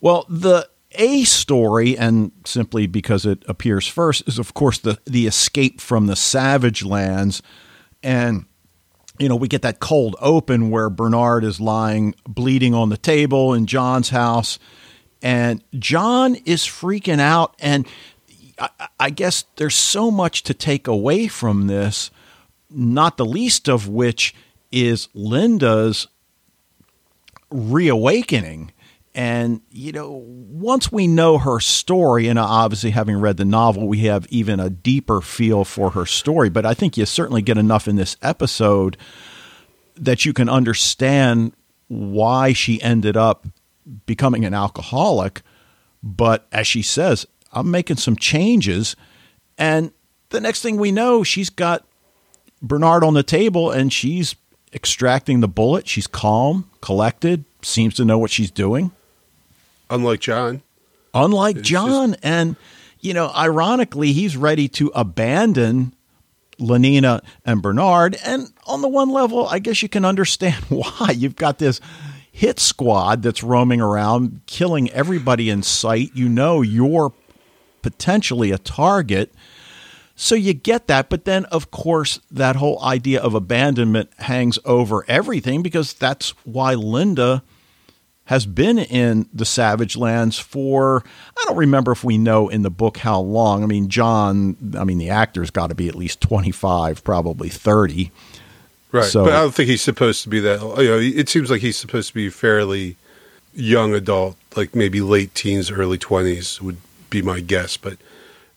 Well, 0.00 0.26
the 0.28 0.68
A 0.92 1.24
story, 1.24 1.96
and 1.98 2.32
simply 2.44 2.86
because 2.86 3.26
it 3.26 3.42
appears 3.48 3.86
first, 3.86 4.26
is 4.28 4.38
of 4.38 4.54
course 4.54 4.78
the 4.78 4.98
the 5.04 5.26
escape 5.26 5.80
from 5.80 6.06
the 6.06 6.16
Savage 6.16 6.84
Lands, 6.84 7.42
and 8.02 8.46
you 9.18 9.28
know 9.28 9.36
we 9.36 9.48
get 9.48 9.62
that 9.62 9.80
cold 9.80 10.16
open 10.20 10.70
where 10.70 10.90
Bernard 10.90 11.44
is 11.44 11.60
lying 11.60 12.14
bleeding 12.26 12.74
on 12.74 12.88
the 12.88 12.96
table 12.96 13.54
in 13.54 13.66
John's 13.66 14.10
house, 14.10 14.58
and 15.22 15.62
John 15.78 16.34
is 16.44 16.62
freaking 16.62 17.20
out, 17.20 17.54
and 17.58 17.86
I, 18.58 18.68
I 18.98 19.10
guess 19.10 19.44
there's 19.56 19.74
so 19.74 20.10
much 20.10 20.42
to 20.44 20.54
take 20.54 20.86
away 20.86 21.28
from 21.28 21.66
this, 21.66 22.10
not 22.70 23.16
the 23.16 23.26
least 23.26 23.68
of 23.68 23.88
which 23.88 24.34
is 24.70 25.08
Linda's 25.14 26.08
reawakening. 27.50 28.72
And, 29.16 29.62
you 29.70 29.92
know, 29.92 30.10
once 30.12 30.92
we 30.92 31.06
know 31.06 31.38
her 31.38 31.58
story, 31.58 32.28
and 32.28 32.38
obviously 32.38 32.90
having 32.90 33.16
read 33.16 33.38
the 33.38 33.46
novel, 33.46 33.88
we 33.88 34.00
have 34.00 34.26
even 34.28 34.60
a 34.60 34.68
deeper 34.68 35.22
feel 35.22 35.64
for 35.64 35.92
her 35.92 36.04
story. 36.04 36.50
But 36.50 36.66
I 36.66 36.74
think 36.74 36.98
you 36.98 37.06
certainly 37.06 37.40
get 37.40 37.56
enough 37.56 37.88
in 37.88 37.96
this 37.96 38.18
episode 38.20 38.98
that 39.94 40.26
you 40.26 40.34
can 40.34 40.50
understand 40.50 41.54
why 41.88 42.52
she 42.52 42.80
ended 42.82 43.16
up 43.16 43.46
becoming 44.04 44.44
an 44.44 44.52
alcoholic. 44.52 45.40
But 46.02 46.46
as 46.52 46.66
she 46.66 46.82
says, 46.82 47.26
I'm 47.52 47.70
making 47.70 47.96
some 47.96 48.16
changes. 48.16 48.96
And 49.56 49.92
the 50.28 50.42
next 50.42 50.60
thing 50.60 50.76
we 50.76 50.92
know, 50.92 51.22
she's 51.22 51.48
got 51.48 51.86
Bernard 52.60 53.02
on 53.02 53.14
the 53.14 53.22
table 53.22 53.70
and 53.70 53.90
she's 53.90 54.36
extracting 54.74 55.40
the 55.40 55.48
bullet. 55.48 55.88
She's 55.88 56.06
calm, 56.06 56.70
collected, 56.82 57.46
seems 57.62 57.94
to 57.94 58.04
know 58.04 58.18
what 58.18 58.30
she's 58.30 58.50
doing. 58.50 58.92
Unlike 59.90 60.20
John. 60.20 60.62
Unlike 61.14 61.56
It's 61.58 61.68
John. 61.68 62.16
and, 62.22 62.56
you 63.00 63.14
know, 63.14 63.30
ironically, 63.34 64.12
he's 64.12 64.36
ready 64.36 64.68
to 64.68 64.90
abandon 64.94 65.94
Lenina 66.58 67.22
and 67.44 67.62
Bernard. 67.62 68.16
And 68.24 68.52
on 68.66 68.82
the 68.82 68.88
one 68.88 69.10
level, 69.10 69.46
I 69.46 69.58
guess 69.58 69.82
you 69.82 69.88
can 69.88 70.04
understand 70.04 70.64
why. 70.68 71.12
You've 71.16 71.36
got 71.36 71.58
this 71.58 71.80
hit 72.30 72.60
squad 72.60 73.22
that's 73.22 73.42
roaming 73.42 73.80
around, 73.80 74.40
killing 74.46 74.90
everybody 74.90 75.48
in 75.48 75.62
sight. 75.62 76.10
You 76.14 76.28
know 76.28 76.60
you're 76.62 77.12
potentially 77.82 78.50
a 78.50 78.58
target. 78.58 79.32
So 80.16 80.34
you 80.34 80.54
get 80.54 80.86
that, 80.86 81.08
but 81.08 81.24
then 81.26 81.44
of 81.46 81.70
course 81.70 82.20
that 82.30 82.56
whole 82.56 82.82
idea 82.82 83.20
of 83.20 83.34
abandonment 83.34 84.10
hangs 84.18 84.58
over 84.64 85.04
everything 85.08 85.62
because 85.62 85.92
that's 85.92 86.30
why 86.44 86.74
Linda 86.74 87.42
has 88.26 88.44
been 88.46 88.78
in 88.78 89.28
the 89.32 89.44
Savage 89.44 89.96
Lands 89.96 90.38
for 90.38 91.02
I 91.38 91.44
don't 91.46 91.56
remember 91.56 91.92
if 91.92 92.04
we 92.04 92.18
know 92.18 92.48
in 92.48 92.62
the 92.62 92.70
book 92.70 92.98
how 92.98 93.20
long. 93.20 93.62
I 93.62 93.66
mean, 93.66 93.88
John, 93.88 94.56
I 94.78 94.84
mean 94.84 94.98
the 94.98 95.10
actor's 95.10 95.50
got 95.50 95.68
to 95.68 95.74
be 95.74 95.88
at 95.88 95.94
least 95.94 96.20
25, 96.20 97.02
probably 97.04 97.48
30. 97.48 98.10
Right. 98.92 99.04
So- 99.04 99.24
but 99.24 99.32
I 99.32 99.40
don't 99.40 99.54
think 99.54 99.68
he's 99.68 99.82
supposed 99.82 100.22
to 100.24 100.28
be 100.28 100.40
that. 100.40 100.60
You 100.60 100.88
know, 100.88 100.98
it 100.98 101.28
seems 101.28 101.50
like 101.50 101.60
he's 101.60 101.76
supposed 101.76 102.08
to 102.08 102.14
be 102.14 102.28
fairly 102.30 102.96
young 103.54 103.94
adult, 103.94 104.36
like 104.56 104.74
maybe 104.74 105.00
late 105.00 105.34
teens, 105.34 105.70
early 105.70 105.98
20s 105.98 106.60
would 106.60 106.76
be 107.10 107.22
my 107.22 107.40
guess. 107.40 107.76
But 107.76 107.96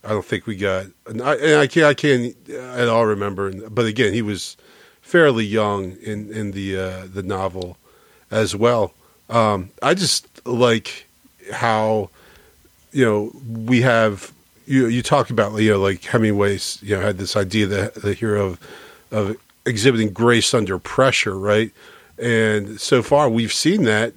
I 0.04 0.08
don't 0.10 0.24
think 0.24 0.46
we 0.46 0.56
got. 0.56 0.86
And 1.06 1.22
I, 1.22 1.34
and 1.34 1.58
I 1.60 1.66
can't. 1.66 1.86
I 1.86 1.94
can't 1.94 2.34
at 2.50 2.88
all 2.88 3.06
remember. 3.06 3.52
But 3.68 3.86
again, 3.86 4.12
he 4.14 4.22
was 4.22 4.56
fairly 5.00 5.44
young 5.44 5.92
in 6.02 6.32
in 6.32 6.50
the 6.52 6.76
uh, 6.78 7.06
the 7.12 7.22
novel 7.22 7.76
as 8.30 8.54
well. 8.56 8.94
Um, 9.30 9.70
I 9.82 9.94
just 9.94 10.26
like 10.46 11.06
how 11.52 12.10
you 12.92 13.04
know 13.04 13.32
we 13.46 13.80
have 13.82 14.32
you 14.66 14.86
you 14.86 15.02
talk 15.02 15.30
about 15.30 15.54
you 15.56 15.70
know 15.70 15.80
like 15.80 16.02
Hemingway's 16.02 16.78
you 16.82 16.96
know 16.96 17.02
had 17.02 17.18
this 17.18 17.36
idea 17.36 17.66
that 17.66 17.94
the 17.94 18.12
hero 18.12 18.46
of 18.46 18.60
of 19.10 19.36
exhibiting 19.66 20.12
grace 20.12 20.52
under 20.52 20.78
pressure, 20.78 21.38
right? 21.38 21.70
And 22.18 22.80
so 22.80 23.02
far 23.02 23.28
we've 23.28 23.52
seen 23.52 23.84
that 23.84 24.12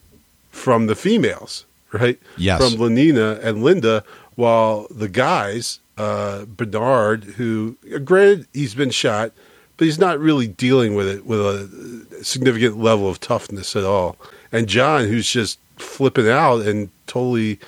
from 0.52 0.88
the 0.88 0.96
females, 0.96 1.66
right? 1.92 2.20
Yes. 2.38 2.60
From 2.60 2.80
Lenina 2.80 3.44
and 3.44 3.64
Linda, 3.64 4.04
while 4.36 4.88
the 4.90 5.10
guys, 5.10 5.80
uh, 5.98 6.46
Bernard, 6.46 7.24
who 7.24 7.78
granted 8.04 8.48
he's 8.54 8.76
been 8.76 8.90
shot, 8.90 9.32
but 9.78 9.86
he's 9.86 10.00
not 10.00 10.20
really 10.20 10.48
dealing 10.48 10.96
with 10.96 11.08
it 11.08 11.26
with 11.26 11.40
a 11.40 12.24
significant 12.24 12.78
level 12.78 13.10
of 13.10 13.20
toughness 13.20 13.76
at 13.76 13.84
all. 13.84 14.18
And 14.54 14.68
John, 14.68 15.08
who's 15.08 15.30
just 15.30 15.60
flipping 15.78 16.30
out 16.30 16.62
and 16.62 16.90
totally 17.08 17.60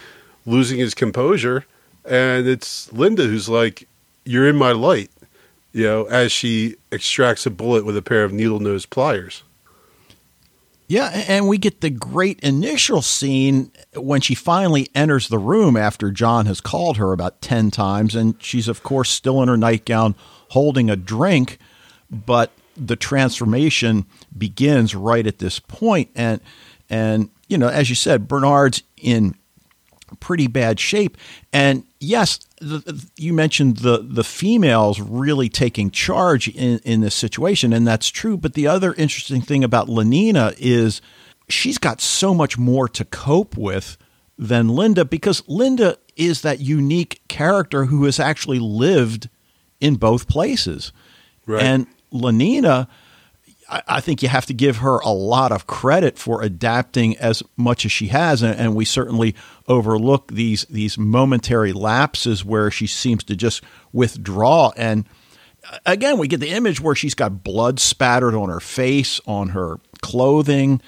losing 0.46 0.78
his 0.78 0.94
composure, 0.94 1.66
and 2.08 2.48
it's 2.48 2.94
Linda 2.94 3.24
who's 3.24 3.50
like, 3.50 3.88
"You're 4.24 4.48
in 4.48 4.56
my 4.56 4.72
light," 4.72 5.12
you 5.74 5.84
know, 5.84 6.06
as 6.06 6.32
she 6.32 6.76
extracts 6.92 7.46
a 7.46 7.50
bullet 7.50 7.84
with 7.84 7.98
a 7.98 8.02
pair 8.02 8.24
of 8.24 8.32
needle 8.32 8.60
nose 8.60 8.86
pliers. 8.86 9.44
Yeah, 10.88 11.08
and 11.28 11.48
we 11.48 11.58
get 11.58 11.82
the 11.82 11.90
great 11.90 12.40
initial 12.42 13.02
scene 13.02 13.72
when 13.96 14.22
she 14.22 14.36
finally 14.36 14.88
enters 14.94 15.30
the 15.30 15.40
room 15.40 15.76
after 15.76 16.12
John 16.12 16.46
has 16.46 16.62
called 16.62 16.98
her 16.98 17.12
about 17.12 17.42
10 17.42 17.72
times. 17.72 18.14
And 18.14 18.36
she's, 18.40 18.68
of 18.68 18.84
course, 18.84 19.10
still 19.10 19.42
in 19.42 19.48
her 19.48 19.58
nightgown 19.58 20.14
holding 20.50 20.92
a 20.92 20.96
drink. 20.96 21.58
But 22.12 22.52
the 22.78 22.96
transformation 22.96 24.06
begins 24.38 24.94
right 24.94 25.26
at 25.26 25.40
this 25.40 25.58
point. 25.58 26.12
And, 26.14 26.40
and 26.90 27.30
you 27.48 27.58
know, 27.58 27.68
as 27.68 27.90
you 27.90 27.96
said, 27.96 28.28
Bernard's 28.28 28.84
in 28.98 29.36
pretty 30.20 30.48
bad 30.48 30.80
shape. 30.80 31.18
And 31.52 31.84
yes, 32.00 32.40
the, 32.62 33.08
you 33.18 33.34
mentioned 33.34 33.78
the 33.78 34.00
the 34.08 34.24
females 34.24 35.00
really 35.00 35.50
taking 35.50 35.92
charge 35.92 36.48
in 36.48 36.80
in 36.80 37.02
this 37.02 37.16
situation, 37.16 37.74
and 37.74 37.86
that's 37.88 38.10
true. 38.10 38.38
But 38.38 38.54
the 38.54 38.68
other 38.68 38.94
interesting 38.94 39.42
thing 39.42 39.64
about 39.64 39.88
Lenina 39.88 40.56
is 40.58 41.02
she's 41.50 41.78
got 41.78 42.02
so 42.02 42.34
much 42.34 42.58
more 42.58 42.88
to 42.90 43.06
cope 43.06 43.58
with 43.58 43.98
than 44.38 44.70
Linda 44.70 45.06
because 45.06 45.44
Linda 45.48 45.98
is 46.16 46.42
that 46.42 46.60
unique 46.60 47.22
character 47.28 47.86
who 47.86 48.06
has 48.06 48.20
actually 48.20 48.60
lived 48.60 49.30
in 49.80 49.96
both 49.96 50.28
places, 50.28 50.92
Right. 51.46 51.62
and 51.64 51.88
Lenina. 52.14 52.88
I 53.68 54.00
think 54.00 54.22
you 54.22 54.30
have 54.30 54.46
to 54.46 54.54
give 54.54 54.78
her 54.78 55.00
a 55.00 55.10
lot 55.10 55.52
of 55.52 55.66
credit 55.66 56.20
for 56.20 56.44
adapting 56.44 57.18
as 57.18 57.42
much 57.58 57.86
as 57.86 57.92
she 57.92 58.08
has, 58.08 58.44
and, 58.44 58.76
we 58.76 58.86
certainly 58.86 59.36
overlook 59.68 60.32
these 60.32 60.66
these 60.66 60.98
momentary 60.98 61.74
lapses 61.74 62.46
where 62.46 62.70
she 62.70 62.86
seems 62.86 63.24
to 63.24 63.36
just 63.36 63.64
withdraw. 63.92 64.72
And 64.78 65.06
uh, 65.70 65.80
again, 65.86 66.20
we 66.20 66.28
get 66.28 66.42
the 66.42 66.50
image 66.50 66.80
where 66.80 66.94
she's 66.94 67.16
got 67.16 67.44
blood 67.44 67.80
spattered 67.80 68.36
on 68.36 68.50
her 68.50 68.60
face, 68.60 69.20
on 69.26 69.50
her 69.50 69.80
clothing, 70.02 70.80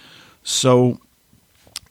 so 0.44 1.00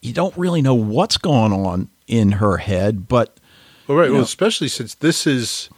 you 0.00 0.12
don't 0.12 0.37
really 0.37 0.62
know 0.62 0.75
what's 0.75 1.19
going 1.19 1.52
on 1.52 1.88
in 2.07 2.33
her 2.33 2.59
head. 2.59 3.09
But 3.09 3.38
Well, 3.88 3.99
right. 3.99 4.11
Well, 4.11 4.19
know- 4.19 4.25
especially 4.25 4.69
since 4.69 4.95
this 4.95 5.26
is 5.26 5.69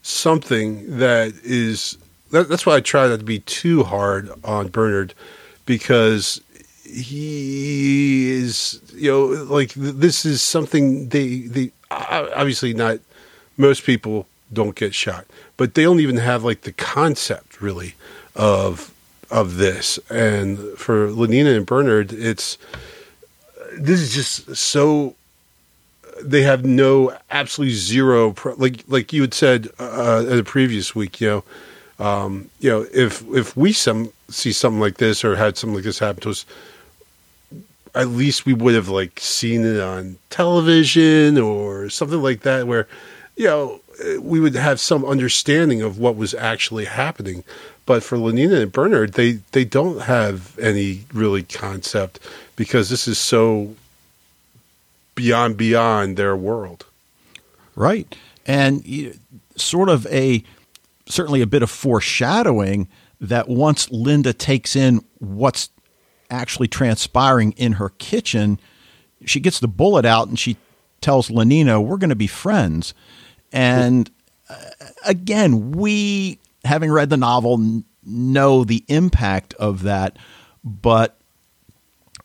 something 0.00 0.98
that 0.98 1.34
is. 1.44 1.98
That, 2.30 2.48
that's 2.48 2.64
why 2.64 2.76
I 2.76 2.80
try 2.80 3.08
not 3.08 3.18
to 3.18 3.24
be 3.24 3.40
too 3.40 3.84
hard 3.84 4.30
on 4.44 4.68
Bernard 4.68 5.14
because 5.66 6.40
he 6.84 8.30
is, 8.30 8.80
you 8.94 9.10
know, 9.10 9.24
like 9.26 9.72
this 9.74 10.24
is 10.24 10.42
something 10.42 11.08
they 11.08 11.40
they 11.40 11.72
obviously 11.90 12.74
not 12.74 12.98
most 13.56 13.84
people 13.84 14.26
don't 14.52 14.74
get 14.74 14.94
shot, 14.94 15.26
but 15.56 15.74
they 15.74 15.82
don't 15.82 16.00
even 16.00 16.16
have 16.16 16.44
like 16.44 16.62
the 16.62 16.72
concept 16.72 17.60
really 17.60 17.94
of 18.34 18.92
of 19.30 19.56
this. 19.56 19.98
And 20.08 20.58
for 20.76 21.08
Lenina 21.08 21.56
and 21.56 21.66
Bernard, 21.66 22.12
it's 22.12 22.58
this 23.72 24.00
is 24.00 24.14
just 24.14 24.56
so 24.56 25.14
they 26.22 26.42
have 26.42 26.64
no 26.64 27.16
absolutely 27.30 27.74
zero 27.74 28.34
like 28.56 28.84
like 28.88 29.12
you 29.12 29.22
had 29.22 29.32
said 29.32 29.68
uh, 29.78 30.24
in 30.28 30.36
the 30.36 30.44
previous 30.44 30.94
week 30.94 31.20
you 31.20 31.28
know 31.28 31.44
um, 32.00 32.50
you 32.58 32.70
know 32.70 32.86
if 32.92 33.22
if 33.30 33.56
we 33.56 33.72
some 33.72 34.12
see 34.28 34.52
something 34.52 34.80
like 34.80 34.96
this 34.96 35.24
or 35.24 35.36
had 35.36 35.56
something 35.56 35.76
like 35.76 35.84
this 35.84 35.98
happen 35.98 36.22
to 36.22 36.30
us 36.30 36.44
at 37.94 38.08
least 38.08 38.46
we 38.46 38.54
would 38.54 38.74
have 38.74 38.88
like 38.88 39.18
seen 39.20 39.64
it 39.64 39.80
on 39.80 40.16
television 40.30 41.38
or 41.38 41.88
something 41.90 42.22
like 42.22 42.40
that 42.40 42.66
where 42.66 42.88
you 43.36 43.46
know 43.46 43.80
we 44.20 44.40
would 44.40 44.54
have 44.54 44.80
some 44.80 45.04
understanding 45.04 45.82
of 45.82 45.98
what 45.98 46.16
was 46.16 46.34
actually 46.34 46.86
happening. 46.86 47.44
But 47.86 48.02
for 48.02 48.16
Lenina 48.16 48.62
and 48.62 48.72
Bernard, 48.72 49.14
they 49.14 49.40
they 49.52 49.64
don't 49.64 50.02
have 50.02 50.58
any 50.58 51.04
really 51.12 51.42
concept 51.42 52.20
because 52.56 52.88
this 52.88 53.08
is 53.08 53.18
so 53.18 53.74
beyond 55.14 55.56
beyond 55.56 56.16
their 56.16 56.36
world. 56.36 56.86
Right. 57.74 58.14
And 58.46 58.84
you, 58.86 59.14
sort 59.56 59.88
of 59.88 60.06
a 60.06 60.44
certainly 61.10 61.40
a 61.40 61.46
bit 61.46 61.62
of 61.62 61.70
foreshadowing 61.70 62.88
that 63.20 63.48
once 63.48 63.90
Linda 63.90 64.32
takes 64.32 64.74
in 64.74 65.04
what's 65.18 65.70
actually 66.30 66.68
transpiring 66.68 67.52
in 67.52 67.72
her 67.72 67.90
kitchen, 67.90 68.60
she 69.24 69.40
gets 69.40 69.60
the 69.60 69.68
bullet 69.68 70.04
out 70.04 70.28
and 70.28 70.38
she 70.38 70.56
tells 71.00 71.28
Lenina, 71.28 71.84
"We're 71.84 71.98
going 71.98 72.10
to 72.10 72.16
be 72.16 72.26
friends." 72.26 72.94
And 73.52 74.10
uh, 74.48 74.56
again, 75.04 75.72
we 75.72 76.38
having 76.64 76.90
read 76.90 77.10
the 77.10 77.16
novel 77.16 77.82
know 78.04 78.64
the 78.64 78.84
impact 78.88 79.54
of 79.54 79.82
that, 79.82 80.18
but 80.64 81.16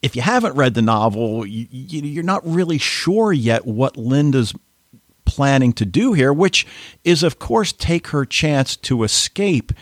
if 0.01 0.15
you 0.15 0.21
haven't 0.21 0.55
read 0.55 0.75
the 0.75 0.81
novel, 0.81 1.45
you, 1.47 1.67
you're 1.71 2.23
not 2.23 2.45
really 2.45 2.77
sure 2.77 3.33
yet 3.33 3.65
what 3.65 3.97
Linda's 3.97 4.53
planning 5.35 5.73
to 5.73 5.85
do 5.85 6.13
here, 6.13 6.33
which 6.33 6.65
is, 7.03 7.23
of 7.23 7.39
course, 7.39 7.71
take 7.71 8.07
her 8.07 8.25
chance 8.25 8.75
to 8.77 9.03
escape. 9.03 9.73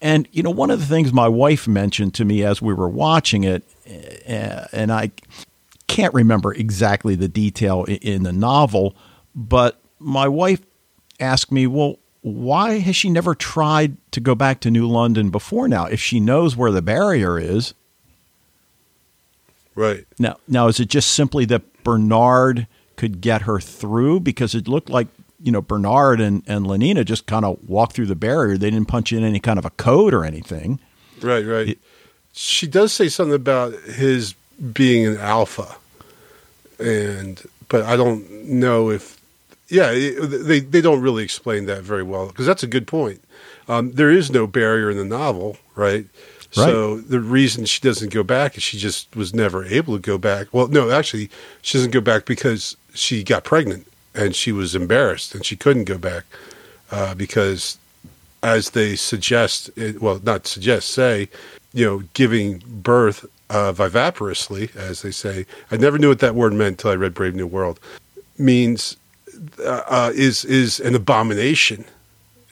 And, 0.00 0.28
you 0.32 0.42
know, 0.42 0.50
one 0.50 0.70
of 0.70 0.80
the 0.80 0.86
things 0.86 1.12
my 1.12 1.28
wife 1.28 1.66
mentioned 1.66 2.14
to 2.14 2.24
me 2.24 2.42
as 2.42 2.60
we 2.60 2.74
were 2.74 2.88
watching 2.88 3.44
it, 3.44 3.64
eh, 3.86 4.66
and 4.72 4.92
I 4.92 5.12
can't 5.86 6.12
remember 6.12 6.52
exactly 6.52 7.14
the 7.14 7.28
detail 7.28 7.84
in 7.84 8.22
the 8.22 8.32
novel, 8.32 8.96
but 9.34 9.80
my 9.98 10.28
wife 10.28 10.60
asked 11.20 11.52
me, 11.52 11.66
well, 11.66 11.98
why 12.22 12.78
has 12.78 12.96
she 12.96 13.10
never 13.10 13.34
tried 13.34 13.96
to 14.12 14.20
go 14.20 14.34
back 14.34 14.60
to 14.60 14.70
New 14.70 14.88
London 14.88 15.30
before 15.30 15.68
now? 15.68 15.86
If 15.86 16.00
she 16.00 16.20
knows 16.20 16.56
where 16.56 16.70
the 16.70 16.82
barrier 16.82 17.38
is. 17.38 17.74
Right. 19.74 20.06
Now, 20.18 20.36
now 20.46 20.68
is 20.68 20.78
it 20.80 20.88
just 20.88 21.12
simply 21.12 21.44
that 21.46 21.82
Bernard 21.82 22.66
could 22.96 23.20
get 23.20 23.42
her 23.42 23.60
through? 23.60 24.20
Because 24.20 24.54
it 24.54 24.68
looked 24.68 24.90
like, 24.90 25.08
you 25.42 25.52
know, 25.52 25.62
Bernard 25.62 26.20
and, 26.20 26.42
and 26.46 26.66
Lenina 26.66 27.04
just 27.04 27.26
kind 27.26 27.44
of 27.44 27.58
walked 27.68 27.94
through 27.94 28.06
the 28.06 28.16
barrier. 28.16 28.56
They 28.56 28.70
didn't 28.70 28.88
punch 28.88 29.12
in 29.12 29.24
any 29.24 29.40
kind 29.40 29.58
of 29.58 29.64
a 29.64 29.70
code 29.70 30.14
or 30.14 30.24
anything. 30.24 30.78
Right, 31.20 31.44
right. 31.44 31.68
It, 31.70 31.78
she 32.32 32.66
does 32.66 32.92
say 32.92 33.08
something 33.08 33.34
about 33.34 33.74
his 33.82 34.34
being 34.72 35.06
an 35.06 35.18
alpha. 35.18 35.76
And, 36.78 37.42
but 37.68 37.84
I 37.84 37.96
don't 37.96 38.46
know 38.46 38.90
if 38.90 39.20
yeah, 39.72 39.90
they 39.90 40.60
they 40.60 40.82
don't 40.82 41.00
really 41.00 41.24
explain 41.24 41.64
that 41.64 41.82
very 41.82 42.02
well 42.02 42.26
because 42.26 42.44
that's 42.44 42.62
a 42.62 42.66
good 42.66 42.86
point. 42.86 43.24
Um, 43.68 43.92
there 43.92 44.10
is 44.10 44.30
no 44.30 44.46
barrier 44.46 44.90
in 44.90 44.98
the 44.98 45.04
novel, 45.04 45.56
right? 45.74 46.04
Right. 46.56 46.66
So 46.66 46.98
the 46.98 47.20
reason 47.20 47.64
she 47.64 47.80
doesn't 47.80 48.12
go 48.12 48.22
back 48.22 48.56
is 48.56 48.62
she 48.62 48.78
just 48.78 49.14
was 49.16 49.34
never 49.34 49.64
able 49.64 49.94
to 49.96 50.00
go 50.00 50.18
back. 50.18 50.48
Well, 50.52 50.68
no, 50.68 50.90
actually, 50.90 51.30
she 51.62 51.78
doesn't 51.78 51.92
go 51.92 52.00
back 52.00 52.26
because 52.26 52.76
she 52.92 53.24
got 53.24 53.44
pregnant 53.44 53.86
and 54.14 54.34
she 54.34 54.52
was 54.52 54.74
embarrassed 54.74 55.34
and 55.34 55.46
she 55.46 55.56
couldn't 55.56 55.84
go 55.84 55.96
back 55.96 56.24
uh, 56.90 57.14
because, 57.14 57.78
as 58.42 58.70
they 58.70 58.96
suggest, 58.96 59.70
it, 59.76 60.02
well, 60.02 60.20
not 60.22 60.46
suggest, 60.46 60.90
say, 60.90 61.30
you 61.72 61.86
know, 61.86 62.02
giving 62.12 62.62
birth 62.66 63.24
uh, 63.48 63.72
as 63.78 65.02
they 65.02 65.10
say. 65.10 65.46
I 65.70 65.76
never 65.76 65.98
knew 65.98 66.08
what 66.08 66.20
that 66.20 66.34
word 66.34 66.52
meant 66.52 66.72
until 66.72 66.90
I 66.90 66.96
read 66.96 67.14
Brave 67.14 67.34
New 67.34 67.46
World. 67.46 67.80
Means 68.38 68.96
uh, 69.58 69.82
uh, 69.86 70.12
is 70.14 70.44
is 70.44 70.80
an 70.80 70.94
abomination 70.94 71.84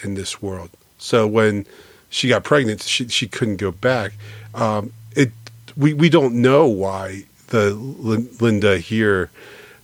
in 0.02 0.14
this 0.14 0.40
world. 0.42 0.70
So 0.98 1.26
when 1.26 1.66
she 2.10 2.28
got 2.28 2.44
pregnant, 2.44 2.82
she 2.82 3.08
she 3.08 3.26
couldn't 3.26 3.56
go 3.56 3.70
back. 3.70 4.12
Um, 4.54 4.92
it 5.16 5.32
we 5.76 5.94
we 5.94 6.10
don't 6.10 6.34
know 6.34 6.66
why 6.66 7.24
the 7.48 7.70
Linda 7.70 8.78
here 8.78 9.30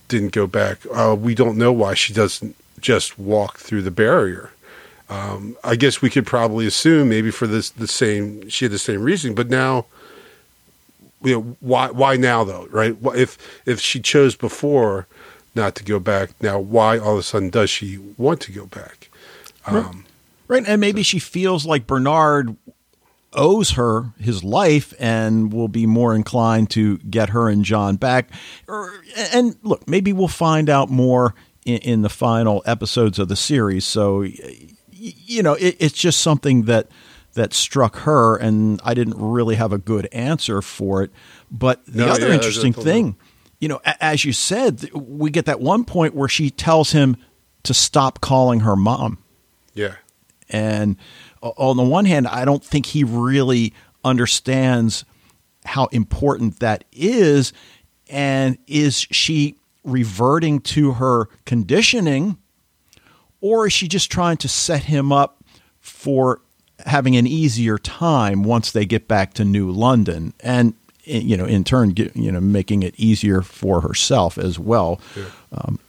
didn't 0.07 0.33
go 0.33 0.45
back. 0.45 0.79
Uh, 0.93 1.15
we 1.19 1.33
don't 1.33 1.57
know 1.57 1.73
why 1.73 1.95
she 1.95 2.13
doesn't 2.13 2.55
just 2.79 3.17
walk 3.17 3.57
through 3.57 3.81
the 3.81 3.91
barrier. 3.91 4.51
Um, 5.09 5.57
I 5.63 5.75
guess 5.75 6.01
we 6.01 6.09
could 6.09 6.27
probably 6.27 6.67
assume 6.67 7.09
maybe 7.09 7.31
for 7.31 7.47
this 7.47 7.69
the 7.69 7.87
same 7.87 8.47
she 8.49 8.65
had 8.65 8.71
the 8.71 8.79
same 8.79 9.01
reason, 9.01 9.33
but 9.33 9.49
now 9.49 9.85
you 11.23 11.33
know 11.33 11.55
why 11.61 11.89
why 11.89 12.15
now 12.17 12.43
though 12.43 12.67
right 12.69 12.95
if 13.15 13.37
if 13.65 13.79
she 13.79 13.99
chose 13.99 14.35
before 14.35 15.07
not 15.57 15.75
to 15.75 15.83
go 15.83 15.99
back. 15.99 16.29
Now, 16.39 16.59
why 16.59 16.97
all 16.97 17.13
of 17.13 17.19
a 17.19 17.23
sudden 17.23 17.49
does 17.49 17.69
she 17.69 17.97
want 18.15 18.39
to 18.41 18.53
go 18.53 18.65
back? 18.65 19.09
Um, 19.65 20.05
right. 20.47 20.63
And 20.67 20.81
maybe 20.81 21.03
she 21.03 21.19
feels 21.19 21.65
like 21.65 21.87
Bernard 21.87 22.55
owes 23.33 23.71
her 23.71 24.13
his 24.17 24.43
life 24.43 24.93
and 24.99 25.51
will 25.51 25.67
be 25.67 25.85
more 25.85 26.15
inclined 26.15 26.69
to 26.71 26.97
get 26.99 27.29
her 27.29 27.49
and 27.49 27.63
John 27.63 27.97
back. 27.97 28.29
Er, 28.69 29.03
and 29.33 29.55
look, 29.63 29.87
maybe 29.87 30.13
we'll 30.13 30.27
find 30.27 30.69
out 30.69 30.89
more 30.89 31.35
in, 31.65 31.77
in 31.79 32.01
the 32.01 32.09
final 32.09 32.63
episodes 32.65 33.19
of 33.19 33.27
the 33.27 33.35
series. 33.35 33.85
So, 33.85 34.21
you 34.91 35.43
know, 35.43 35.53
it, 35.53 35.75
it's 35.79 35.97
just 35.97 36.21
something 36.21 36.63
that 36.63 36.89
that 37.33 37.53
struck 37.53 37.97
her, 37.97 38.35
and 38.35 38.81
I 38.83 38.95
didn't 38.95 39.17
really 39.17 39.55
have 39.55 39.71
a 39.71 39.77
good 39.77 40.07
answer 40.11 40.59
for 40.63 41.03
it. 41.03 41.11
But 41.51 41.85
the 41.85 42.05
no, 42.05 42.07
other 42.07 42.29
yeah, 42.29 42.33
interesting 42.33 42.73
thing 42.73 43.15
you 43.59 43.67
know, 43.67 43.81
as 43.83 44.23
you 44.23 44.33
said, 44.33 44.89
we 44.93 45.29
get 45.29 45.45
that 45.45 45.59
one 45.59 45.83
point 45.83 46.13
where 46.13 46.29
she 46.29 46.49
tells 46.49 46.91
him 46.91 47.17
to 47.63 47.73
stop 47.73 48.21
calling 48.21 48.61
her 48.61 48.75
mom. 48.75 49.17
Yeah. 49.73 49.95
And 50.49 50.97
on 51.41 51.77
the 51.77 51.83
one 51.83 52.05
hand, 52.05 52.27
I 52.27 52.45
don't 52.45 52.63
think 52.63 52.87
he 52.87 53.03
really 53.03 53.73
understands 54.03 55.05
how 55.65 55.87
important 55.87 56.59
that 56.59 56.85
is. 56.91 57.53
And 58.09 58.57
is 58.67 59.07
she 59.11 59.55
reverting 59.83 60.59
to 60.61 60.93
her 60.93 61.27
conditioning, 61.45 62.37
or 63.41 63.67
is 63.67 63.73
she 63.73 63.87
just 63.87 64.11
trying 64.11 64.37
to 64.37 64.47
set 64.47 64.85
him 64.85 65.11
up 65.11 65.43
for 65.79 66.41
having 66.85 67.15
an 67.15 67.27
easier 67.27 67.77
time 67.77 68.43
once 68.43 68.71
they 68.71 68.85
get 68.85 69.07
back 69.07 69.33
to 69.33 69.45
New 69.45 69.69
London? 69.71 70.33
And 70.39 70.73
you 71.03 71.37
know, 71.37 71.45
in 71.45 71.63
turn, 71.63 71.89
get, 71.91 72.15
you 72.15 72.31
know, 72.31 72.41
making 72.41 72.83
it 72.83 72.93
easier 72.97 73.41
for 73.41 73.81
herself 73.81 74.37
as 74.37 74.59
well. 74.59 74.99
Yeah. 75.15 75.23
Um, 75.53 75.79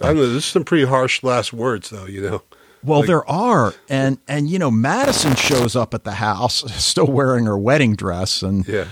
I 0.00 0.06
don't 0.06 0.16
know. 0.16 0.26
This 0.26 0.44
is 0.44 0.44
some 0.46 0.64
pretty 0.64 0.84
harsh 0.84 1.22
last 1.22 1.52
words, 1.52 1.90
though. 1.90 2.06
You 2.06 2.22
know. 2.22 2.42
Well, 2.84 3.00
like, 3.00 3.06
there 3.06 3.28
are, 3.30 3.74
and 3.88 4.18
and 4.26 4.48
you 4.48 4.58
know, 4.58 4.70
Madison 4.70 5.36
shows 5.36 5.76
up 5.76 5.94
at 5.94 6.04
the 6.04 6.12
house 6.12 6.64
still 6.84 7.06
wearing 7.06 7.46
her 7.46 7.58
wedding 7.58 7.94
dress, 7.94 8.42
and 8.42 8.66
yeah. 8.66 8.86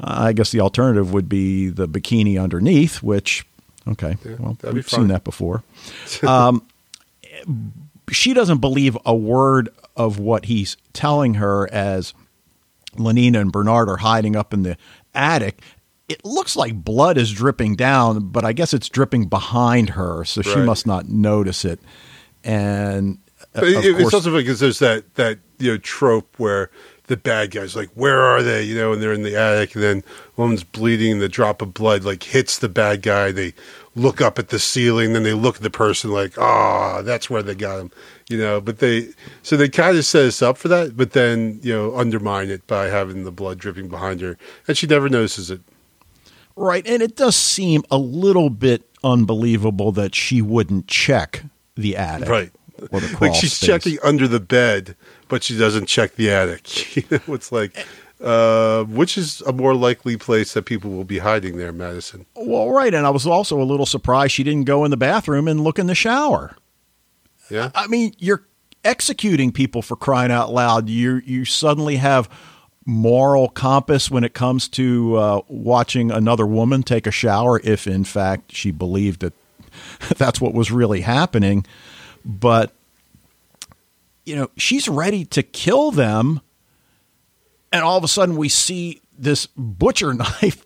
Uh, 0.00 0.24
I 0.26 0.32
guess 0.32 0.50
the 0.50 0.60
alternative 0.60 1.12
would 1.12 1.28
be 1.28 1.68
the 1.68 1.86
bikini 1.86 2.42
underneath, 2.42 3.02
which 3.02 3.46
okay, 3.86 4.16
yeah, 4.24 4.36
well, 4.38 4.56
we've 4.72 4.88
seen 4.88 5.08
that 5.08 5.22
before. 5.24 5.62
um, 6.26 6.66
she 8.10 8.34
doesn't 8.34 8.58
believe 8.58 8.98
a 9.06 9.14
word 9.14 9.68
of 9.96 10.18
what 10.18 10.46
he's 10.46 10.76
telling 10.92 11.34
her 11.34 11.72
as 11.72 12.12
Lenina 12.96 13.40
and 13.40 13.52
Bernard 13.52 13.88
are 13.88 13.98
hiding 13.98 14.36
up 14.36 14.52
in 14.52 14.62
the 14.62 14.76
attic. 15.14 15.60
It 16.08 16.24
looks 16.24 16.56
like 16.56 16.74
blood 16.74 17.16
is 17.16 17.32
dripping 17.32 17.76
down, 17.76 18.28
but 18.28 18.44
I 18.44 18.52
guess 18.52 18.74
it's 18.74 18.88
dripping 18.88 19.28
behind 19.28 19.90
her, 19.90 20.24
so 20.24 20.42
right. 20.42 20.54
she 20.54 20.60
must 20.60 20.86
not 20.86 21.08
notice 21.08 21.64
it. 21.64 21.80
And 22.42 23.18
uh, 23.56 23.64
it, 23.64 24.00
it's 24.00 24.14
also 24.14 24.36
because 24.36 24.60
there's 24.60 24.80
that 24.80 25.14
that 25.14 25.38
you 25.58 25.72
know 25.72 25.78
trope 25.78 26.38
where 26.38 26.70
the 27.06 27.16
bad 27.16 27.50
guys 27.50 27.76
like 27.76 27.90
where 27.90 28.22
are 28.22 28.42
they 28.42 28.62
you 28.62 28.74
know 28.74 28.92
and 28.92 29.02
they're 29.02 29.12
in 29.12 29.22
the 29.22 29.36
attic 29.36 29.74
and 29.74 29.84
then 29.84 30.02
woman's 30.36 30.64
bleeding 30.64 31.12
and 31.12 31.20
the 31.20 31.28
drop 31.28 31.60
of 31.60 31.74
blood 31.74 32.02
like 32.02 32.22
hits 32.22 32.58
the 32.58 32.68
bad 32.68 33.02
guy. 33.02 33.30
They 33.30 33.52
look 33.94 34.20
up 34.20 34.38
at 34.38 34.48
the 34.48 34.58
ceiling 34.58 35.12
then 35.12 35.22
they 35.22 35.34
look 35.34 35.56
at 35.56 35.62
the 35.62 35.70
person 35.70 36.10
like 36.10 36.36
ah 36.38 36.96
oh, 36.98 37.02
that's 37.02 37.28
where 37.28 37.42
they 37.42 37.54
got 37.54 37.78
him 37.78 37.90
you 38.28 38.38
know. 38.38 38.60
But 38.60 38.78
they 38.78 39.08
so 39.42 39.56
they 39.56 39.68
kind 39.68 39.96
of 39.96 40.04
set 40.04 40.24
us 40.24 40.42
up 40.42 40.56
for 40.56 40.68
that 40.68 40.96
but 40.96 41.12
then 41.12 41.60
you 41.62 41.72
know 41.72 41.96
undermine 41.96 42.50
it 42.50 42.66
by 42.66 42.86
having 42.86 43.24
the 43.24 43.32
blood 43.32 43.58
dripping 43.58 43.88
behind 43.88 44.20
her 44.20 44.38
and 44.66 44.76
she 44.76 44.86
never 44.86 45.08
notices 45.08 45.50
it. 45.50 45.60
Right 46.56 46.86
and 46.86 47.02
it 47.02 47.16
does 47.16 47.36
seem 47.36 47.82
a 47.90 47.98
little 47.98 48.50
bit 48.50 48.82
unbelievable 49.04 49.92
that 49.92 50.14
she 50.14 50.40
wouldn't 50.40 50.88
check 50.88 51.44
the 51.76 51.96
attic. 51.96 52.28
Right 52.28 52.50
like 53.20 53.34
she's 53.34 53.52
space. 53.52 53.66
checking 53.66 53.98
under 54.02 54.26
the 54.26 54.40
bed 54.40 54.96
but 55.28 55.42
she 55.42 55.56
doesn't 55.56 55.86
check 55.86 56.16
the 56.16 56.30
attic 56.30 56.96
you 56.96 57.02
know 57.10 57.34
it's 57.34 57.52
like 57.52 57.76
uh, 58.20 58.84
which 58.84 59.18
is 59.18 59.42
a 59.42 59.52
more 59.52 59.74
likely 59.74 60.16
place 60.16 60.54
that 60.54 60.62
people 60.62 60.90
will 60.90 61.04
be 61.04 61.18
hiding 61.18 61.58
there, 61.58 61.72
Madison? 61.72 62.24
Well, 62.34 62.70
right. 62.70 62.94
And 62.94 63.06
I 63.06 63.10
was 63.10 63.26
also 63.26 63.60
a 63.60 63.64
little 63.64 63.84
surprised 63.84 64.32
she 64.32 64.44
didn't 64.44 64.64
go 64.64 64.84
in 64.84 64.90
the 64.90 64.96
bathroom 64.96 65.46
and 65.46 65.60
look 65.60 65.78
in 65.78 65.88
the 65.88 65.94
shower. 65.94 66.56
Yeah. 67.50 67.70
I 67.74 67.86
mean, 67.86 68.14
you're 68.18 68.46
executing 68.84 69.52
people 69.52 69.82
for 69.82 69.96
crying 69.96 70.30
out 70.30 70.52
loud. 70.52 70.88
You 70.88 71.20
you 71.24 71.44
suddenly 71.44 71.96
have 71.96 72.28
moral 72.86 73.48
compass 73.48 74.10
when 74.10 74.24
it 74.24 74.34
comes 74.34 74.68
to 74.68 75.16
uh, 75.16 75.40
watching 75.48 76.10
another 76.10 76.46
woman 76.46 76.82
take 76.82 77.06
a 77.06 77.10
shower, 77.10 77.60
if 77.64 77.86
in 77.86 78.04
fact 78.04 78.54
she 78.54 78.70
believed 78.70 79.20
that 79.20 79.32
that's 80.16 80.40
what 80.40 80.54
was 80.54 80.70
really 80.70 81.00
happening. 81.00 81.66
But 82.24 82.72
you 84.24 84.34
know, 84.36 84.50
she's 84.56 84.88
ready 84.88 85.24
to 85.26 85.42
kill 85.42 85.90
them. 85.90 86.40
And 87.72 87.82
all 87.82 87.98
of 87.98 88.04
a 88.04 88.08
sudden, 88.08 88.36
we 88.36 88.48
see 88.48 89.02
this 89.18 89.46
butcher 89.56 90.14
knife 90.14 90.64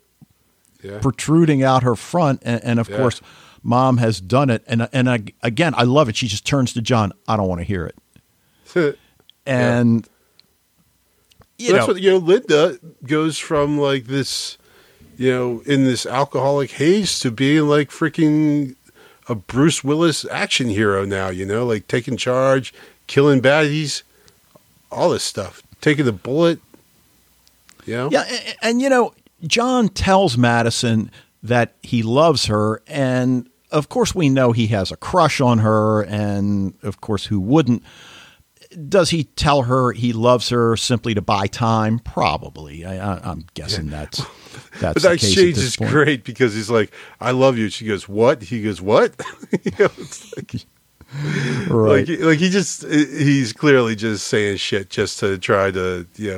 Yeah. 0.82 0.98
protruding 1.00 1.62
out 1.64 1.82
her 1.82 1.96
front. 1.96 2.40
And, 2.44 2.62
and 2.62 2.78
of 2.78 2.88
Yeah. 2.88 2.96
course, 2.96 3.20
mom 3.62 3.96
has 3.96 4.20
done 4.20 4.48
it. 4.50 4.62
And, 4.68 4.88
and 4.92 5.10
I, 5.10 5.24
again, 5.42 5.74
I 5.76 5.82
love 5.82 6.08
it. 6.08 6.16
She 6.16 6.28
just 6.28 6.46
turns 6.46 6.72
to 6.74 6.82
John, 6.82 7.12
I 7.26 7.36
don't 7.36 7.48
want 7.48 7.60
to 7.60 7.64
hear 7.64 7.86
it. 7.86 8.98
And, 9.46 10.06
you 11.56 11.72
that's 11.72 11.86
know, 11.88 11.94
what 11.94 12.02
you 12.02 12.10
know. 12.10 12.18
Linda 12.18 12.78
goes 13.06 13.38
from 13.38 13.78
like 13.78 14.04
this, 14.04 14.58
you 15.16 15.30
know, 15.32 15.62
in 15.64 15.84
this 15.84 16.04
alcoholic 16.04 16.70
haze 16.72 17.18
to 17.20 17.30
being 17.30 17.66
like 17.66 17.88
freaking 17.88 18.76
a 19.28 19.34
Bruce 19.34 19.84
Willis 19.84 20.24
action 20.30 20.68
hero 20.68 21.04
now. 21.04 21.28
You 21.28 21.46
know, 21.46 21.66
like 21.66 21.86
taking 21.88 22.16
charge, 22.16 22.72
killing 23.06 23.40
baddies, 23.40 24.02
all 24.90 25.10
this 25.10 25.24
stuff, 25.24 25.62
taking 25.80 26.04
the 26.04 26.12
bullet. 26.12 26.60
You 27.84 27.94
know, 27.94 28.08
Yeah, 28.10 28.24
and, 28.28 28.56
and 28.62 28.82
you 28.82 28.88
know, 28.88 29.14
John 29.46 29.88
tells 29.88 30.36
Madison 30.36 31.10
that 31.42 31.74
he 31.82 32.02
loves 32.02 32.46
her, 32.46 32.82
and 32.86 33.48
of 33.70 33.88
course, 33.88 34.14
we 34.14 34.28
know 34.28 34.52
he 34.52 34.68
has 34.68 34.90
a 34.90 34.96
crush 34.96 35.40
on 35.40 35.58
her, 35.58 36.02
and 36.02 36.74
of 36.82 37.00
course, 37.00 37.26
who 37.26 37.40
wouldn't? 37.40 37.82
Does 38.88 39.10
he 39.10 39.24
tell 39.24 39.62
her 39.62 39.92
he 39.92 40.12
loves 40.12 40.50
her 40.50 40.76
simply 40.76 41.14
to 41.14 41.22
buy 41.22 41.46
time? 41.46 41.98
Probably. 42.00 42.84
I, 42.84 42.96
I, 43.14 43.30
I'm 43.30 43.46
guessing 43.54 43.88
that's 43.88 44.18
that's 44.80 44.94
But 44.94 44.94
the 44.94 45.00
that 45.08 45.14
exchange 45.14 45.56
is 45.58 45.76
point. 45.76 45.90
great 45.90 46.24
because 46.24 46.54
he's 46.54 46.70
like, 46.70 46.92
"I 47.20 47.30
love 47.30 47.56
you." 47.56 47.70
She 47.70 47.86
goes, 47.86 48.08
"What?" 48.08 48.42
He 48.42 48.62
goes, 48.62 48.80
"What?" 48.82 49.14
you 49.64 49.72
know, 49.78 49.88
it's 49.96 50.36
like, 50.36 50.52
Right. 51.68 52.06
like, 52.06 52.20
like 52.20 52.38
he 52.38 52.50
just 52.50 52.86
he's 52.86 53.54
clearly 53.54 53.96
just 53.96 54.26
saying 54.26 54.58
shit 54.58 54.90
just 54.90 55.18
to 55.20 55.38
try 55.38 55.70
to 55.70 56.06
you 56.16 56.30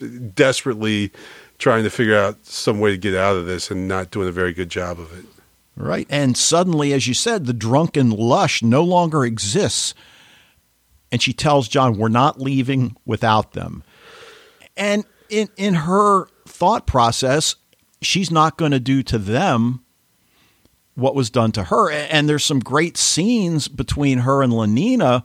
know 0.00 0.08
desperately 0.34 1.10
trying 1.58 1.84
to 1.84 1.90
figure 1.90 2.16
out 2.16 2.44
some 2.46 2.80
way 2.80 2.90
to 2.90 2.96
get 2.96 3.14
out 3.14 3.36
of 3.36 3.46
this 3.46 3.70
and 3.70 3.88
not 3.88 4.10
doing 4.10 4.28
a 4.28 4.32
very 4.32 4.52
good 4.52 4.68
job 4.70 4.98
of 5.00 5.16
it. 5.18 5.24
Right. 5.76 6.06
And 6.08 6.36
suddenly, 6.36 6.92
as 6.94 7.06
you 7.06 7.14
said, 7.14 7.46
the 7.46 7.52
drunken 7.52 8.10
lush 8.10 8.62
no 8.62 8.82
longer 8.82 9.24
exists. 9.24 9.94
And 11.12 11.22
she 11.22 11.32
tells 11.32 11.68
John, 11.68 11.96
We're 11.98 12.08
not 12.08 12.40
leaving 12.40 12.96
without 13.04 13.52
them. 13.52 13.82
And 14.76 15.04
in, 15.28 15.48
in 15.56 15.74
her 15.74 16.26
thought 16.46 16.86
process, 16.86 17.56
she's 18.02 18.30
not 18.30 18.56
going 18.56 18.72
to 18.72 18.80
do 18.80 19.02
to 19.04 19.18
them 19.18 19.84
what 20.94 21.14
was 21.14 21.30
done 21.30 21.52
to 21.52 21.64
her. 21.64 21.90
And 21.90 22.28
there's 22.28 22.44
some 22.44 22.60
great 22.60 22.96
scenes 22.96 23.68
between 23.68 24.18
her 24.18 24.42
and 24.42 24.52
Lenina 24.52 25.24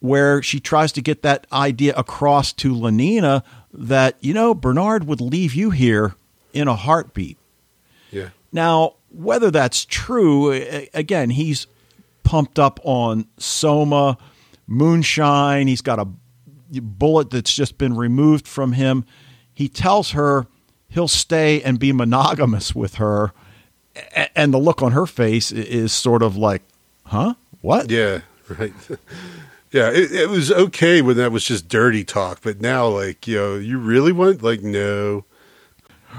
where 0.00 0.42
she 0.42 0.60
tries 0.60 0.92
to 0.92 1.00
get 1.00 1.22
that 1.22 1.46
idea 1.52 1.94
across 1.96 2.52
to 2.52 2.74
Lenina 2.74 3.42
that, 3.72 4.16
you 4.20 4.34
know, 4.34 4.54
Bernard 4.54 5.06
would 5.06 5.20
leave 5.20 5.54
you 5.54 5.70
here 5.70 6.14
in 6.52 6.68
a 6.68 6.76
heartbeat. 6.76 7.38
Yeah, 8.10 8.28
Now, 8.52 8.94
whether 9.10 9.50
that's 9.50 9.84
true, 9.84 10.52
again, 10.92 11.30
he's 11.30 11.66
pumped 12.22 12.58
up 12.58 12.80
on 12.84 13.26
Soma, 13.38 14.18
moonshine. 14.66 15.66
He's 15.66 15.82
got 15.82 15.98
a 15.98 16.08
bullet 16.80 17.30
that's 17.30 17.54
just 17.54 17.78
been 17.78 17.96
removed 17.96 18.46
from 18.46 18.72
him. 18.72 19.04
He 19.52 19.68
tells 19.68 20.12
her 20.12 20.46
he'll 20.88 21.08
stay 21.08 21.62
and 21.62 21.78
be 21.78 21.92
monogamous 21.92 22.74
with 22.74 22.96
her. 22.96 23.32
And 24.34 24.52
the 24.52 24.58
look 24.58 24.82
on 24.82 24.92
her 24.92 25.06
face 25.06 25.52
is 25.52 25.92
sort 25.92 26.22
of 26.22 26.36
like, 26.36 26.62
huh? 27.04 27.34
What? 27.60 27.90
yeah, 27.90 28.20
right. 28.48 28.72
Yeah, 29.70 29.90
it, 29.90 30.12
it 30.12 30.28
was 30.30 30.52
okay 30.52 31.02
when 31.02 31.16
that 31.16 31.32
was 31.32 31.44
just 31.44 31.66
dirty 31.66 32.04
talk, 32.04 32.42
but 32.42 32.60
now, 32.60 32.86
like, 32.86 33.26
you 33.26 33.36
know, 33.36 33.56
you 33.56 33.80
really 33.80 34.12
want, 34.12 34.40
like, 34.40 34.62
no, 34.62 35.24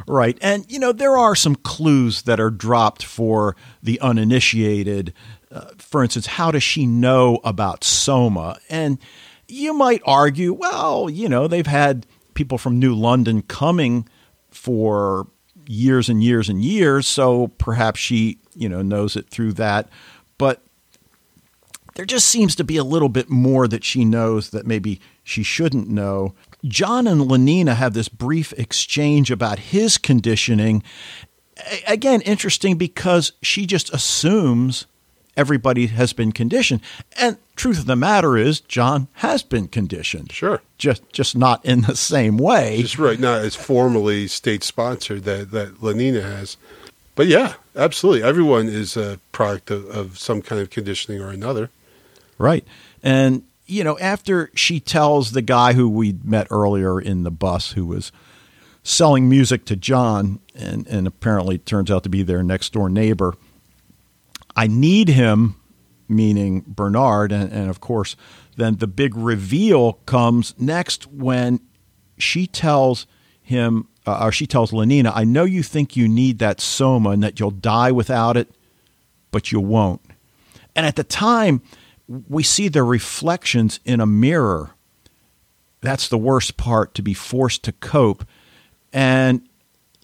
Right. 0.08 0.38
And, 0.41 0.69
you 0.69 0.79
know, 0.79 0.91
there 0.91 1.17
are 1.17 1.36
some 1.36 1.55
clues 1.55 2.23
that 2.23 2.39
are 2.39 2.49
dropped 2.49 3.03
for 3.03 3.55
the 3.81 3.99
uninitiated. 4.01 5.13
Uh, 5.55 5.67
for 5.77 6.03
instance, 6.03 6.25
how 6.25 6.51
does 6.51 6.63
she 6.63 6.85
know 6.85 7.39
about 7.45 7.85
Soma? 7.85 8.59
And 8.69 8.99
you 9.47 9.73
might 9.73 10.01
argue, 10.05 10.51
well, 10.51 11.09
you 11.09 11.29
know, 11.29 11.47
they've 11.47 11.65
had 11.65 12.05
people 12.33 12.57
from 12.57 12.77
New 12.77 12.93
London 12.93 13.41
coming 13.41 14.07
for 14.49 15.27
years 15.65 16.09
and 16.09 16.21
years 16.21 16.49
and 16.49 16.61
years, 16.61 17.07
so 17.07 17.47
perhaps 17.57 18.01
she, 18.01 18.39
you 18.53 18.67
know, 18.67 18.81
knows 18.81 19.15
it 19.15 19.29
through 19.29 19.53
that. 19.53 19.87
But 20.37 20.61
there 21.95 22.05
just 22.05 22.27
seems 22.27 22.53
to 22.57 22.65
be 22.65 22.75
a 22.75 22.83
little 22.83 23.07
bit 23.07 23.29
more 23.29 23.65
that 23.69 23.85
she 23.85 24.03
knows 24.03 24.49
that 24.49 24.67
maybe 24.67 24.99
she 25.23 25.41
shouldn't 25.41 25.87
know. 25.87 26.35
John 26.65 27.07
and 27.07 27.21
Lenina 27.21 27.75
have 27.75 27.93
this 27.93 28.09
brief 28.09 28.51
exchange 28.53 29.31
about 29.31 29.59
his 29.59 29.97
conditioning. 29.97 30.83
Again, 31.87 32.19
interesting 32.21 32.77
because 32.77 33.31
she 33.41 33.65
just 33.65 33.93
assumes 33.93 34.85
everybody 35.37 35.87
has 35.87 36.13
been 36.13 36.31
conditioned. 36.31 36.81
And 37.17 37.37
truth 37.55 37.79
of 37.79 37.85
the 37.85 37.95
matter 37.95 38.37
is, 38.37 38.59
John 38.61 39.07
has 39.13 39.43
been 39.43 39.67
conditioned. 39.67 40.31
sure. 40.31 40.61
Just 40.77 41.07
just 41.11 41.35
not 41.35 41.63
in 41.65 41.81
the 41.81 41.95
same 41.95 42.37
way. 42.37 42.81
Just 42.81 42.99
right, 42.99 43.19
not 43.19 43.41
as 43.41 43.55
formally 43.55 44.27
state 44.27 44.63
sponsored 44.63 45.23
that, 45.23 45.51
that 45.51 45.81
Lenina 45.81 46.21
has. 46.21 46.57
But 47.15 47.27
yeah, 47.27 47.53
absolutely. 47.75 48.23
Everyone 48.23 48.67
is 48.67 48.97
a 48.97 49.19
product 49.31 49.71
of, 49.71 49.85
of 49.89 50.19
some 50.19 50.41
kind 50.41 50.61
of 50.61 50.69
conditioning 50.69 51.21
or 51.21 51.29
another. 51.29 51.69
Right. 52.37 52.65
And, 53.01 53.43
you 53.65 53.83
know, 53.83 53.97
after 53.99 54.51
she 54.53 54.81
tells 54.81 55.31
the 55.31 55.41
guy 55.41 55.73
who 55.73 55.89
we 55.89 56.17
met 56.23 56.47
earlier 56.51 56.99
in 56.99 57.23
the 57.23 57.31
bus 57.31 57.71
who 57.71 57.85
was 57.85 58.11
selling 58.83 59.29
music 59.29 59.65
to 59.65 59.75
John 59.77 60.39
and, 60.53 60.85
and 60.87 61.07
apparently 61.07 61.57
turns 61.57 61.89
out 61.89 62.03
to 62.03 62.09
be 62.09 62.21
their 62.21 62.43
next 62.43 62.73
door 62.73 62.89
neighbor, 62.89 63.35
I 64.55 64.67
need 64.67 65.09
him, 65.09 65.55
meaning 66.07 66.63
Bernard. 66.65 67.31
And, 67.31 67.51
and 67.51 67.69
of 67.69 67.79
course, 67.79 68.15
then 68.57 68.77
the 68.77 68.87
big 68.87 69.15
reveal 69.15 69.93
comes 70.05 70.53
next 70.57 71.07
when 71.07 71.59
she 72.17 72.47
tells 72.47 73.05
him, 73.41 73.87
uh, 74.07 74.25
or 74.25 74.31
she 74.31 74.47
tells 74.47 74.71
Lenina, 74.71 75.11
I 75.13 75.23
know 75.23 75.43
you 75.43 75.63
think 75.63 75.95
you 75.95 76.07
need 76.07 76.39
that 76.39 76.61
soma 76.61 77.11
and 77.11 77.23
that 77.23 77.39
you'll 77.39 77.51
die 77.51 77.91
without 77.91 78.37
it, 78.37 78.49
but 79.31 79.51
you 79.51 79.59
won't. 79.59 80.01
And 80.75 80.85
at 80.85 80.95
the 80.95 81.03
time, 81.03 81.61
we 82.07 82.43
see 82.43 82.67
their 82.67 82.85
reflections 82.85 83.79
in 83.83 83.99
a 83.99 84.05
mirror. 84.05 84.71
That's 85.81 86.07
the 86.07 86.17
worst 86.17 86.57
part 86.57 86.93
to 86.95 87.01
be 87.01 87.13
forced 87.13 87.63
to 87.63 87.71
cope. 87.71 88.25
And 88.93 89.47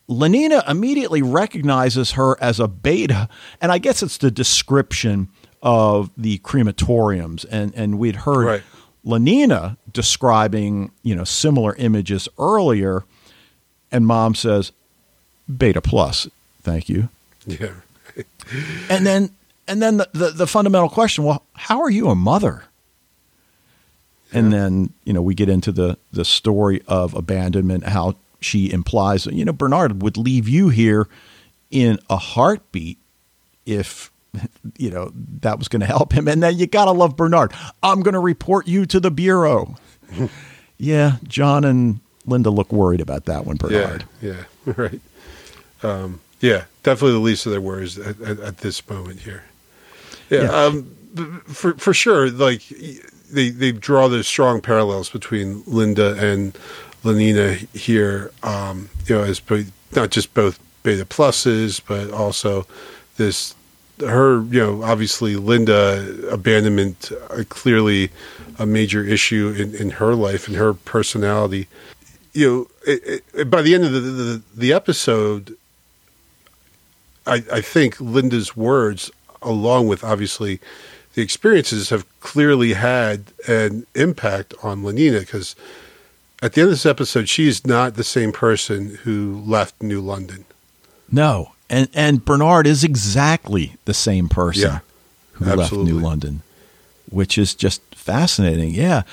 Lenina 0.09 0.67
immediately 0.69 1.21
recognizes 1.21 2.11
her 2.11 2.41
as 2.41 2.59
a 2.59 2.67
beta. 2.67 3.29
And 3.61 3.71
I 3.71 3.77
guess 3.77 4.03
it's 4.03 4.17
the 4.17 4.31
description 4.31 5.29
of 5.61 6.11
the 6.17 6.39
crematoriums. 6.39 7.45
And, 7.49 7.73
and 7.75 7.97
we'd 7.99 8.17
heard 8.17 8.45
Right. 8.45 8.63
Lenina 9.05 9.77
describing, 9.91 10.91
you 11.01 11.15
know, 11.15 11.23
similar 11.23 11.75
images 11.75 12.27
earlier. 12.37 13.03
And 13.91 14.05
mom 14.05 14.35
says, 14.35 14.71
beta 15.57 15.81
plus, 15.81 16.27
thank 16.61 16.89
you. 16.89 17.09
Yeah. 17.45 17.71
And 18.89 19.05
then 19.05 19.31
and 19.67 19.81
then 19.81 19.97
the, 19.97 20.09
the, 20.13 20.29
the 20.31 20.47
fundamental 20.47 20.89
question, 20.89 21.23
well, 21.23 21.43
how 21.53 21.81
are 21.81 21.89
you 21.89 22.09
a 22.09 22.15
mother? 22.15 22.65
And 24.33 24.51
then, 24.51 24.93
you 25.03 25.13
know, 25.13 25.21
we 25.21 25.35
get 25.35 25.49
into 25.49 25.71
the 25.71 25.97
the 26.11 26.23
story 26.23 26.81
of 26.87 27.13
abandonment, 27.13 27.85
how 27.85 28.15
she 28.41 28.71
implies, 28.71 29.25
you 29.27 29.45
know, 29.45 29.54
Bernard 29.54 30.01
would 30.01 30.17
leave 30.17 30.49
you 30.49 30.69
here 30.69 31.08
in 31.69 31.99
a 32.10 32.17
heartbeat 32.17 32.97
if 33.65 34.12
you 34.77 34.89
know 34.89 35.12
that 35.41 35.58
was 35.58 35.67
going 35.67 35.82
to 35.82 35.86
help 35.86 36.13
him. 36.13 36.27
And 36.27 36.41
then 36.41 36.58
you 36.58 36.67
got 36.67 36.86
to 36.86 36.91
love 36.91 37.15
Bernard. 37.15 37.54
I'm 37.84 38.01
going 38.01 38.13
to 38.13 38.19
report 38.19 38.67
you 38.67 38.86
to 38.88 38.99
the 38.99 39.12
bureau. 39.12 39.75
yeah, 40.77 41.17
John 41.23 41.63
and 41.63 41.99
Linda 42.25 42.49
look 42.49 42.71
worried 42.71 43.01
about 43.01 43.25
that 43.25 43.45
one, 43.45 43.58
Bernard. 43.58 44.06
Yeah, 44.21 44.43
yeah, 44.65 44.73
right. 44.77 45.01
Um, 45.84 46.21
yeah, 46.39 46.65
definitely 46.84 47.13
the 47.13 47.19
least 47.19 47.45
of 47.45 47.51
their 47.51 47.62
worries 47.62 47.97
at, 47.97 48.19
at, 48.21 48.39
at 48.39 48.58
this 48.58 48.88
moment 48.89 49.19
here. 49.19 49.43
Yeah, 50.30 50.43
Yeah. 50.43 50.65
Um, 50.65 50.95
for 51.45 51.73
for 51.73 51.93
sure. 51.93 52.30
Like 52.30 52.63
they 53.32 53.49
they 53.49 53.71
draw 53.71 54.08
those 54.08 54.27
strong 54.27 54.62
parallels 54.62 55.10
between 55.10 55.63
Linda 55.67 56.15
and 56.17 56.58
Lenina 57.03 57.55
here. 57.75 58.31
Um, 58.43 58.89
you 59.07 59.15
know, 59.15 59.33
bo- 59.47 59.63
not 59.95 60.11
just 60.11 60.33
both 60.33 60.59
beta 60.83 61.05
pluses, 61.05 61.81
but 61.85 62.11
also 62.11 62.65
this 63.17 63.55
her. 63.99 64.43
You 64.43 64.59
know, 64.59 64.83
obviously 64.83 65.35
Linda 65.35 66.29
abandonment 66.29 67.11
uh, 67.29 67.43
clearly 67.49 68.09
a 68.59 68.65
major 68.65 69.03
issue 69.03 69.53
in, 69.57 69.75
in 69.75 69.91
her 69.91 70.15
life 70.15 70.47
and 70.47 70.57
her 70.57 70.73
personality 70.73 71.67
you 72.33 72.47
know, 72.47 72.67
it, 72.91 73.23
it, 73.33 73.49
by 73.49 73.61
the 73.61 73.75
end 73.75 73.83
of 73.85 73.91
the, 73.91 73.99
the, 73.99 74.41
the 74.55 74.73
episode, 74.73 75.55
I, 77.27 77.43
I 77.51 77.61
think 77.61 77.99
Linda's 77.99 78.55
words, 78.55 79.11
along 79.41 79.87
with 79.87 80.03
obviously 80.03 80.59
the 81.13 81.21
experiences 81.21 81.89
have 81.89 82.05
clearly 82.21 82.73
had 82.73 83.25
an 83.47 83.85
impact 83.95 84.53
on 84.63 84.83
Lenina 84.83 85.19
because 85.19 85.55
at 86.41 86.54
the 86.54 86.62
end 86.62 86.67
of 86.69 86.71
this 86.73 86.86
episode, 86.86 87.30
she 87.30 87.47
is 87.47 87.65
not 87.65 87.95
the 87.95 88.04
same 88.04 88.32
person 88.32 88.95
who 89.04 89.41
left 89.45 89.82
New 89.82 90.01
London. 90.01 90.45
No, 91.12 91.54
and 91.69 91.89
and 91.93 92.23
Bernard 92.23 92.67
is 92.67 92.84
exactly 92.84 93.75
the 93.86 93.93
same 93.93 94.30
person 94.30 94.63
Yeah, 94.63 94.80
who 95.34 95.45
left. 95.45 95.73
New 95.73 95.99
London, 95.99 96.41
which 97.10 97.38
is 97.38 97.54
just 97.54 97.82
fascinating. 97.95 98.73
Yeah, 98.73 99.04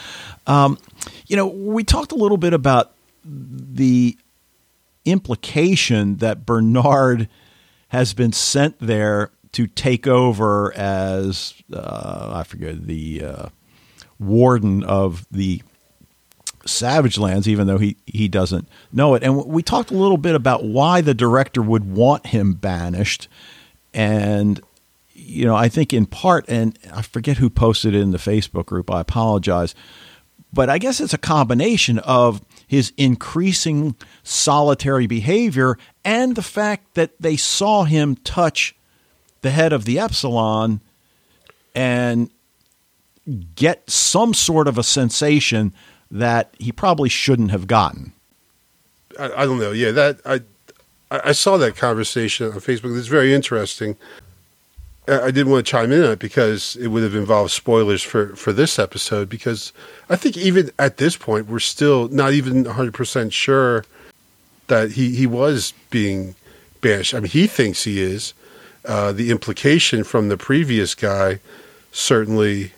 um, 0.46 0.78
you 1.26 1.36
know, 1.36 1.46
we 1.46 1.84
talked 1.84 2.12
a 2.12 2.16
little 2.16 2.36
bit 2.36 2.52
about 2.54 2.92
the 3.24 4.16
implication 5.04 6.16
that 6.16 6.46
Bernard 6.46 7.28
has 7.88 8.12
been 8.14 8.32
sent 8.32 8.78
there 8.78 9.30
to 9.52 9.66
take 9.66 10.06
over 10.06 10.72
as 10.74 11.54
uh, 11.72 12.30
I 12.34 12.42
forget 12.44 12.86
the 12.86 13.24
uh, 13.24 13.48
warden 14.20 14.84
of 14.84 15.26
the 15.30 15.62
Savage 16.68 17.18
Lands, 17.18 17.48
even 17.48 17.66
though 17.66 17.78
he, 17.78 17.96
he 18.06 18.28
doesn't 18.28 18.68
know 18.92 19.14
it. 19.14 19.22
And 19.22 19.46
we 19.46 19.62
talked 19.62 19.90
a 19.90 19.96
little 19.96 20.16
bit 20.16 20.34
about 20.34 20.64
why 20.64 21.00
the 21.00 21.14
director 21.14 21.62
would 21.62 21.90
want 21.90 22.26
him 22.26 22.54
banished. 22.54 23.28
And, 23.92 24.60
you 25.14 25.44
know, 25.44 25.56
I 25.56 25.68
think 25.68 25.92
in 25.92 26.06
part, 26.06 26.44
and 26.48 26.78
I 26.92 27.02
forget 27.02 27.38
who 27.38 27.50
posted 27.50 27.94
it 27.94 28.00
in 28.00 28.10
the 28.10 28.18
Facebook 28.18 28.66
group, 28.66 28.90
I 28.90 29.00
apologize. 29.00 29.74
But 30.52 30.70
I 30.70 30.78
guess 30.78 31.00
it's 31.00 31.14
a 31.14 31.18
combination 31.18 31.98
of 32.00 32.42
his 32.66 32.92
increasing 32.96 33.94
solitary 34.22 35.06
behavior 35.06 35.78
and 36.04 36.36
the 36.36 36.42
fact 36.42 36.94
that 36.94 37.10
they 37.20 37.36
saw 37.36 37.84
him 37.84 38.16
touch 38.16 38.74
the 39.40 39.50
head 39.50 39.72
of 39.72 39.84
the 39.84 39.98
Epsilon 39.98 40.80
and 41.74 42.30
get 43.54 43.88
some 43.88 44.32
sort 44.34 44.68
of 44.68 44.78
a 44.78 44.82
sensation 44.82 45.72
that 46.10 46.54
he 46.58 46.72
probably 46.72 47.08
shouldn't 47.08 47.50
have 47.50 47.66
gotten. 47.66 48.12
I, 49.18 49.30
I 49.42 49.44
don't 49.44 49.58
know. 49.58 49.72
Yeah, 49.72 49.90
that 49.92 50.20
I 50.24 50.40
I 51.10 51.32
saw 51.32 51.56
that 51.58 51.76
conversation 51.76 52.52
on 52.52 52.60
Facebook. 52.60 52.96
It's 52.96 53.08
very 53.08 53.32
interesting. 53.32 53.96
I 55.06 55.20
I 55.20 55.30
didn't 55.30 55.50
want 55.50 55.66
to 55.66 55.70
chime 55.70 55.90
in 55.92 56.04
on 56.04 56.12
it 56.12 56.18
because 56.18 56.76
it 56.76 56.88
would 56.88 57.02
have 57.02 57.14
involved 57.14 57.50
spoilers 57.50 58.02
for, 58.02 58.36
for 58.36 58.52
this 58.52 58.78
episode. 58.78 59.28
Because 59.28 59.72
I 60.10 60.16
think 60.16 60.36
even 60.36 60.70
at 60.78 60.98
this 60.98 61.16
point, 61.16 61.48
we're 61.48 61.60
still 61.60 62.08
not 62.08 62.32
even 62.32 62.64
100% 62.64 63.32
sure 63.32 63.84
that 64.66 64.92
he, 64.92 65.14
he 65.14 65.26
was 65.26 65.72
being 65.90 66.34
banished. 66.80 67.14
I 67.14 67.20
mean, 67.20 67.30
he 67.30 67.46
thinks 67.46 67.84
he 67.84 68.00
is. 68.00 68.34
Uh, 68.84 69.12
the 69.12 69.30
implication 69.30 70.04
from 70.04 70.28
the 70.28 70.36
previous 70.36 70.94
guy 70.94 71.40
certainly 71.92 72.72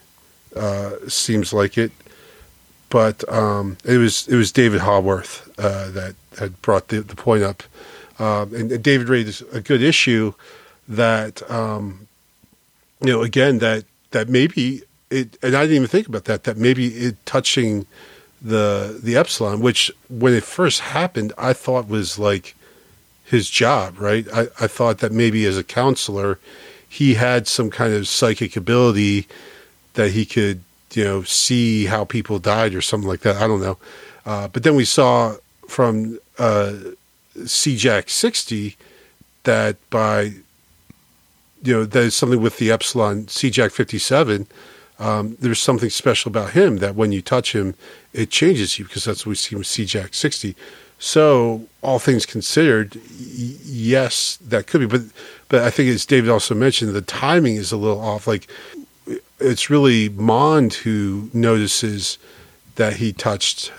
uh, 0.57 0.93
seems 1.09 1.53
like 1.53 1.77
it. 1.77 1.93
But 2.91 3.27
um, 3.33 3.79
it 3.85 3.99
was 3.99 4.29
it 4.29 4.37
was 4.37 4.53
David 4.53 4.81
Haworth 4.81 5.49
uh, 5.59 5.91
that 5.91 6.15
had 6.39 6.61
brought 6.61 6.89
the, 6.89 7.01
the 7.01 7.17
point 7.17 7.43
up, 7.43 7.63
um, 8.19 8.55
and, 8.55 8.71
and 8.71 8.83
David 8.83 9.09
raised 9.09 9.43
a 9.55 9.61
good 9.61 9.83
issue 9.83 10.35
that 10.89 11.49
um, 11.51 12.09
you 13.01 13.13
know 13.13 13.23
again 13.23 13.59
that 13.59 13.85
that 14.11 14.29
maybe 14.29 14.83
it 15.09 15.39
and 15.43 15.55
I 15.55 15.63
didn't 15.63 15.77
even 15.77 15.89
think 15.89 16.09
about 16.09 16.25
that 16.25 16.45
that 16.45 16.57
maybe 16.57 16.89
it 16.89 17.25
touching 17.27 17.87
the 18.43 18.99
the 19.03 19.17
epsilon 19.17 19.61
which 19.61 19.93
when 20.09 20.33
it 20.33 20.45
first 20.45 20.81
happened 20.81 21.33
I 21.37 21.53
thought 21.53 21.89
was 21.89 22.19
like 22.19 22.55
his 23.25 23.51
job 23.51 24.01
right? 24.01 24.27
I, 24.33 24.49
I 24.61 24.67
thought 24.67 24.99
that 24.99 25.13
maybe 25.13 25.45
as 25.47 25.59
a 25.59 25.65
counselor 25.65 26.39
he 26.89 27.15
had 27.15 27.47
some 27.47 27.71
kind 27.71 27.93
of 27.95 28.09
psychic 28.09 28.57
ability 28.57 29.29
that 29.95 30.11
he 30.13 30.25
could 30.25 30.63
you 30.93 31.05
know 31.05 31.23
see 31.23 31.87
how 31.87 32.05
people 32.05 32.39
died 32.39 32.75
or 32.75 32.81
something 32.81 33.09
like 33.09 33.21
that. 33.21 33.37
I 33.37 33.47
don't 33.47 33.61
know. 33.61 33.79
Uh, 34.27 34.49
but 34.49 34.63
then 34.63 34.75
we 34.75 34.85
saw 34.85 35.37
from 35.67 36.19
uh, 36.39 36.75
CJAC 37.37 38.11
60 38.11 38.77
that 39.45 39.77
by 39.91 40.35
you 41.63 41.73
know 41.73 41.85
there's 41.85 42.15
something 42.15 42.41
with 42.41 42.59
the 42.59 42.71
Epsilon 42.71 43.27
CJAC 43.27 43.73
57 43.73 44.47
um, 44.99 45.37
there's 45.41 45.61
something 45.61 45.89
special 45.89 46.29
about 46.29 46.51
him 46.51 46.77
that 46.79 46.95
when 46.95 47.13
you 47.13 47.23
touch 47.23 47.55
him 47.55 47.75
it 48.13 48.31
changes 48.31 48.79
you 48.79 48.85
because 48.85 49.05
that's 49.05 49.25
what 49.25 49.31
we 49.31 49.37
see 49.37 49.57
with 49.57 49.67
CJAC 49.67 50.15
60 50.15 50.55
so 51.01 51.67
all 51.81 51.99
things 51.99 52.27
considered 52.27 52.95
y- 52.95 53.57
yes 53.65 54.37
that 54.43 54.67
could 54.67 54.81
be. 54.81 54.87
But 54.87 55.01
but 55.49 55.63
I 55.63 55.71
think 55.71 55.89
as 55.89 56.05
David 56.05 56.31
also 56.31 56.55
mentioned 56.55 56.93
the 56.93 57.01
timing 57.01 57.57
is 57.57 57.73
a 57.73 57.77
little 57.79 58.01
off. 58.01 58.27
Like 58.27 58.49
it's 59.39 59.71
really 59.71 60.09
Mond 60.11 60.75
who 60.75 61.31
notices 61.33 62.19
that 62.77 62.95
he 62.95 63.13
touched 63.13 63.73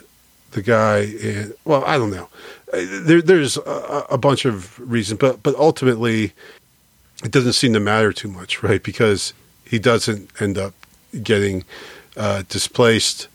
the 0.51 0.61
guy 0.61 0.99
and 1.23 1.53
well 1.65 1.83
i 1.85 1.97
don't 1.97 2.11
know. 2.11 2.27
There, 2.73 3.21
there's 3.21 3.57
a, 3.57 4.05
a 4.09 4.17
bunch 4.17 4.45
of 4.45 4.79
reasons 4.79 5.19
but 5.19 5.43
but 5.43 5.55
ultimately 5.55 6.33
it 7.23 7.31
doesn't 7.31 7.53
seem 7.53 7.73
to 7.73 7.79
matter 7.79 8.11
too 8.13 8.27
much 8.27 8.63
right? 8.63 8.81
Because 8.81 9.33
he 9.65 9.79
doesn't 9.79 10.29
end 10.41 10.57
up 10.57 10.73
getting 11.23 11.63
uh, 12.17 12.43
displaced. 12.49 13.27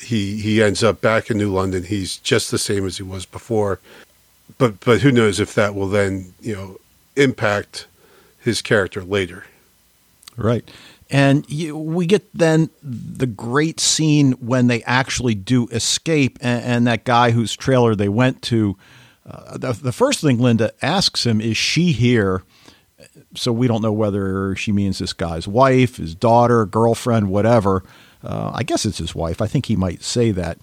He 0.00 0.38
he 0.40 0.62
ends 0.62 0.82
up 0.82 1.00
back 1.00 1.30
in 1.30 1.38
new 1.38 1.52
london. 1.52 1.84
He's 1.84 2.18
just 2.18 2.50
the 2.50 2.58
same 2.58 2.86
as 2.86 2.96
he 2.96 3.02
was 3.02 3.24
before. 3.24 3.80
But 4.58 4.80
but 4.80 5.00
who 5.00 5.10
knows 5.12 5.40
if 5.40 5.54
that 5.54 5.74
will 5.74 5.88
then 5.88 6.34
you 6.40 6.54
know 6.54 6.78
impact 7.16 7.86
his 8.40 8.62
character 8.62 9.02
later. 9.02 9.44
Right. 10.36 10.68
And 11.08 11.48
you, 11.48 11.76
we 11.76 12.06
get 12.06 12.28
then 12.34 12.70
the 12.82 13.26
great 13.26 13.78
scene 13.78 14.32
when 14.32 14.66
they 14.66 14.82
actually 14.82 15.34
do 15.36 15.68
escape, 15.68 16.38
and, 16.40 16.64
and 16.64 16.86
that 16.88 17.04
guy 17.04 17.30
whose 17.30 17.54
trailer 17.56 17.94
they 17.94 18.08
went 18.08 18.42
to. 18.42 18.76
Uh, 19.24 19.56
the, 19.58 19.72
the 19.72 19.92
first 19.92 20.20
thing 20.20 20.38
Linda 20.38 20.72
asks 20.82 21.24
him 21.24 21.40
is, 21.40 21.56
"She 21.56 21.92
here?" 21.92 22.42
So 23.34 23.52
we 23.52 23.66
don't 23.68 23.82
know 23.82 23.92
whether 23.92 24.56
she 24.56 24.72
means 24.72 24.98
this 24.98 25.12
guy's 25.12 25.46
wife, 25.46 25.96
his 25.96 26.14
daughter, 26.14 26.66
girlfriend, 26.66 27.28
whatever. 27.30 27.82
Uh, 28.24 28.50
I 28.54 28.62
guess 28.64 28.84
it's 28.84 28.98
his 28.98 29.14
wife. 29.14 29.40
I 29.40 29.46
think 29.46 29.66
he 29.66 29.76
might 29.76 30.02
say 30.02 30.32
that. 30.32 30.58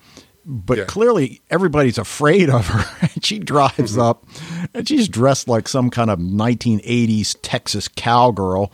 But 0.45 0.77
Yeah. 0.77 0.83
clearly, 0.85 1.41
everybody's 1.49 1.97
afraid 1.97 2.49
of 2.49 2.67
her. 2.67 3.07
and 3.13 3.23
she 3.25 3.39
drives 3.39 3.97
up, 3.97 4.25
and 4.73 4.85
she's 4.87 5.07
dressed 5.07 5.47
like 5.47 5.69
some 5.69 5.89
kind 5.89 6.09
of 6.09 6.19
1980s 6.19 7.37
Texas 7.41 7.87
cowgirl 7.87 8.71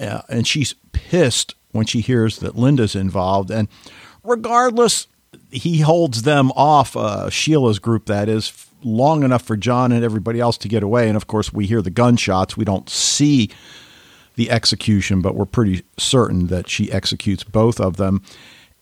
uh, 0.00 0.22
and 0.28 0.46
she's 0.46 0.74
pissed 0.92 1.54
when 1.72 1.86
she 1.86 2.00
hears 2.00 2.38
that 2.38 2.56
Linda's 2.56 2.96
involved. 2.96 3.50
And 3.50 3.68
regardless, 4.24 5.06
he 5.50 5.80
holds 5.80 6.22
them 6.22 6.50
off, 6.52 6.96
uh, 6.96 7.30
Sheila's 7.30 7.78
group, 7.78 8.06
that 8.06 8.28
is, 8.28 8.66
long 8.82 9.22
enough 9.22 9.42
for 9.42 9.56
John 9.56 9.92
and 9.92 10.04
everybody 10.04 10.40
else 10.40 10.56
to 10.58 10.68
get 10.68 10.82
away. 10.82 11.08
And 11.08 11.16
of 11.16 11.26
course, 11.26 11.52
we 11.52 11.66
hear 11.66 11.82
the 11.82 11.90
gunshots. 11.90 12.56
We 12.56 12.64
don't 12.64 12.88
see 12.88 13.50
the 14.36 14.50
execution, 14.50 15.20
but 15.20 15.34
we're 15.34 15.44
pretty 15.44 15.84
certain 15.98 16.46
that 16.46 16.68
she 16.68 16.90
executes 16.90 17.44
both 17.44 17.80
of 17.80 17.96
them. 17.96 18.22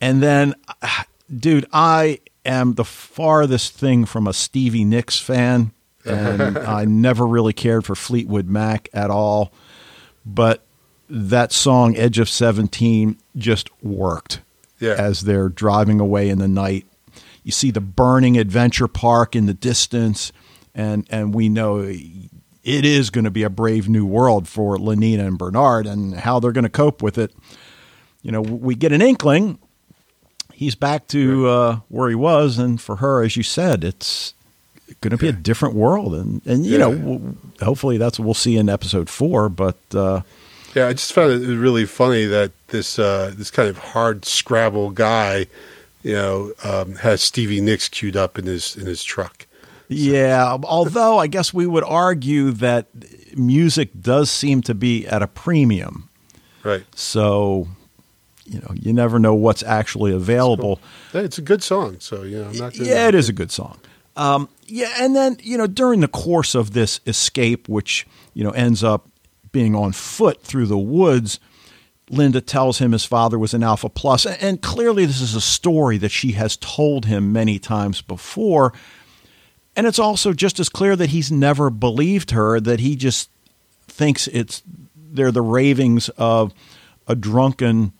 And 0.00 0.22
then, 0.22 0.54
dude, 1.36 1.66
I 1.72 2.20
am 2.44 2.74
the 2.74 2.84
farthest 2.84 3.74
thing 3.74 4.04
from 4.04 4.26
a 4.26 4.32
Stevie 4.32 4.84
Nicks 4.84 5.18
fan. 5.18 5.72
And 6.04 6.58
I 6.58 6.84
never 6.84 7.26
really 7.26 7.52
cared 7.52 7.84
for 7.84 7.94
Fleetwood 7.94 8.48
Mac 8.48 8.88
at 8.92 9.10
all. 9.10 9.52
But 10.24 10.64
that 11.10 11.52
song, 11.52 11.96
Edge 11.96 12.18
of 12.18 12.28
17, 12.28 13.16
just 13.36 13.68
worked 13.82 14.40
Yeah. 14.80 14.94
as 14.98 15.22
they're 15.22 15.48
driving 15.48 16.00
away 16.00 16.28
in 16.28 16.38
the 16.38 16.48
night. 16.48 16.86
You 17.44 17.52
see 17.52 17.70
the 17.70 17.80
burning 17.80 18.36
adventure 18.36 18.88
park 18.88 19.34
in 19.34 19.46
the 19.46 19.54
distance, 19.54 20.32
and, 20.74 21.06
and 21.10 21.34
we 21.34 21.48
know 21.48 21.78
it 21.78 22.84
is 22.84 23.08
going 23.10 23.24
to 23.24 23.30
be 23.30 23.42
a 23.42 23.48
brave 23.50 23.88
new 23.88 24.04
world 24.04 24.46
for 24.46 24.76
Lenina 24.76 25.26
and 25.26 25.38
Bernard 25.38 25.86
and 25.86 26.14
how 26.14 26.38
they're 26.40 26.52
going 26.52 26.64
to 26.64 26.68
cope 26.70 27.02
with 27.02 27.16
it. 27.16 27.32
You 28.22 28.32
know, 28.32 28.42
we 28.42 28.74
get 28.74 28.92
an 28.92 29.00
inkling. 29.00 29.58
He's 30.52 30.74
back 30.74 31.06
to 31.08 31.46
uh, 31.46 31.76
where 31.88 32.08
he 32.08 32.14
was, 32.16 32.58
and 32.58 32.80
for 32.80 32.96
her, 32.96 33.22
as 33.22 33.36
you 33.36 33.42
said, 33.44 33.84
it's 33.84 34.34
going 35.00 35.12
to 35.12 35.16
be 35.16 35.28
a 35.28 35.32
different 35.32 35.74
world, 35.76 36.14
and 36.14 36.42
and 36.44 36.66
you 36.66 36.72
Yeah. 36.72 36.88
know, 36.88 37.36
hopefully 37.62 37.96
that's 37.96 38.18
what 38.18 38.24
we'll 38.26 38.34
see 38.34 38.56
in 38.56 38.68
episode 38.68 39.08
four. 39.08 39.48
But 39.48 39.76
uh, 39.94 40.22
Yeah, 40.74 40.86
I 40.88 40.92
just 40.92 41.12
found 41.12 41.32
it 41.42 41.56
really 41.58 41.86
funny 41.86 42.24
that 42.26 42.52
this 42.68 42.98
uh, 42.98 43.32
this 43.36 43.50
kind 43.50 43.68
of 43.68 43.78
hard 43.78 44.24
Scrabble 44.24 44.90
guy, 44.90 45.46
you 46.02 46.12
know, 46.14 46.52
um, 46.62 46.96
has 46.96 47.22
Stevie 47.22 47.60
Nicks 47.60 47.88
queued 47.88 48.16
up 48.16 48.38
in 48.38 48.46
his 48.46 48.76
in 48.76 48.86
his 48.86 49.02
truck. 49.02 49.46
Yeah, 49.88 50.58
although 50.64 51.18
I 51.18 51.26
guess 51.28 51.54
we 51.54 51.66
would 51.66 51.84
argue 51.84 52.50
that 52.52 52.86
music 53.34 53.88
does 54.00 54.30
seem 54.30 54.60
to 54.62 54.74
be 54.74 55.06
at 55.06 55.22
a 55.22 55.26
premium. 55.26 56.10
Right. 56.62 56.84
So, 56.94 57.68
you 58.44 58.60
know, 58.60 58.72
you 58.74 58.92
never 58.92 59.18
know 59.18 59.34
what's 59.34 59.62
actually 59.62 60.12
available. 60.12 60.80
Hey, 61.12 61.20
It's 61.20 61.38
a 61.38 61.42
good 61.42 61.62
song, 61.62 61.96
so 62.00 62.22
you 62.24 62.38
know, 62.42 62.48
I'm 62.50 62.56
not. 62.58 62.74
gonna- 62.74 62.84
Yeah, 62.90 63.08
it 63.08 63.14
is 63.14 63.30
a 63.30 63.32
good 63.32 63.50
song. 63.50 63.78
Um, 64.16 64.48
yeah, 64.66 64.92
and 65.00 65.16
then 65.16 65.38
you 65.42 65.56
know 65.56 65.66
during 65.66 66.00
the 66.00 66.08
course 66.08 66.54
of 66.54 66.72
this 66.74 67.00
escape, 67.06 67.66
which 67.68 68.06
you 68.34 68.44
know 68.44 68.50
ends 68.50 68.84
up 68.84 69.07
being 69.52 69.74
on 69.74 69.92
foot 69.92 70.42
through 70.42 70.66
the 70.66 70.78
woods, 70.78 71.40
Linda 72.10 72.40
tells 72.40 72.78
him 72.78 72.92
his 72.92 73.04
father 73.04 73.38
was 73.38 73.54
an 73.54 73.62
Alpha 73.62 73.88
Plus, 73.88 74.26
and 74.26 74.62
clearly 74.62 75.04
this 75.04 75.20
is 75.20 75.34
a 75.34 75.40
story 75.40 75.98
that 75.98 76.10
she 76.10 76.32
has 76.32 76.56
told 76.56 77.06
him 77.06 77.32
many 77.32 77.58
times 77.58 78.00
before. 78.00 78.72
And 79.76 79.86
it's 79.86 79.98
also 79.98 80.32
just 80.32 80.58
as 80.58 80.68
clear 80.68 80.96
that 80.96 81.10
he's 81.10 81.30
never 81.30 81.70
believed 81.70 82.32
her, 82.32 82.58
that 82.60 82.80
he 82.80 82.96
just 82.96 83.30
thinks 83.86 84.26
it's 84.28 84.62
they're 85.10 85.32
the 85.32 85.42
ravings 85.42 86.08
of 86.10 86.52
a 87.06 87.14
drunken 87.14 87.92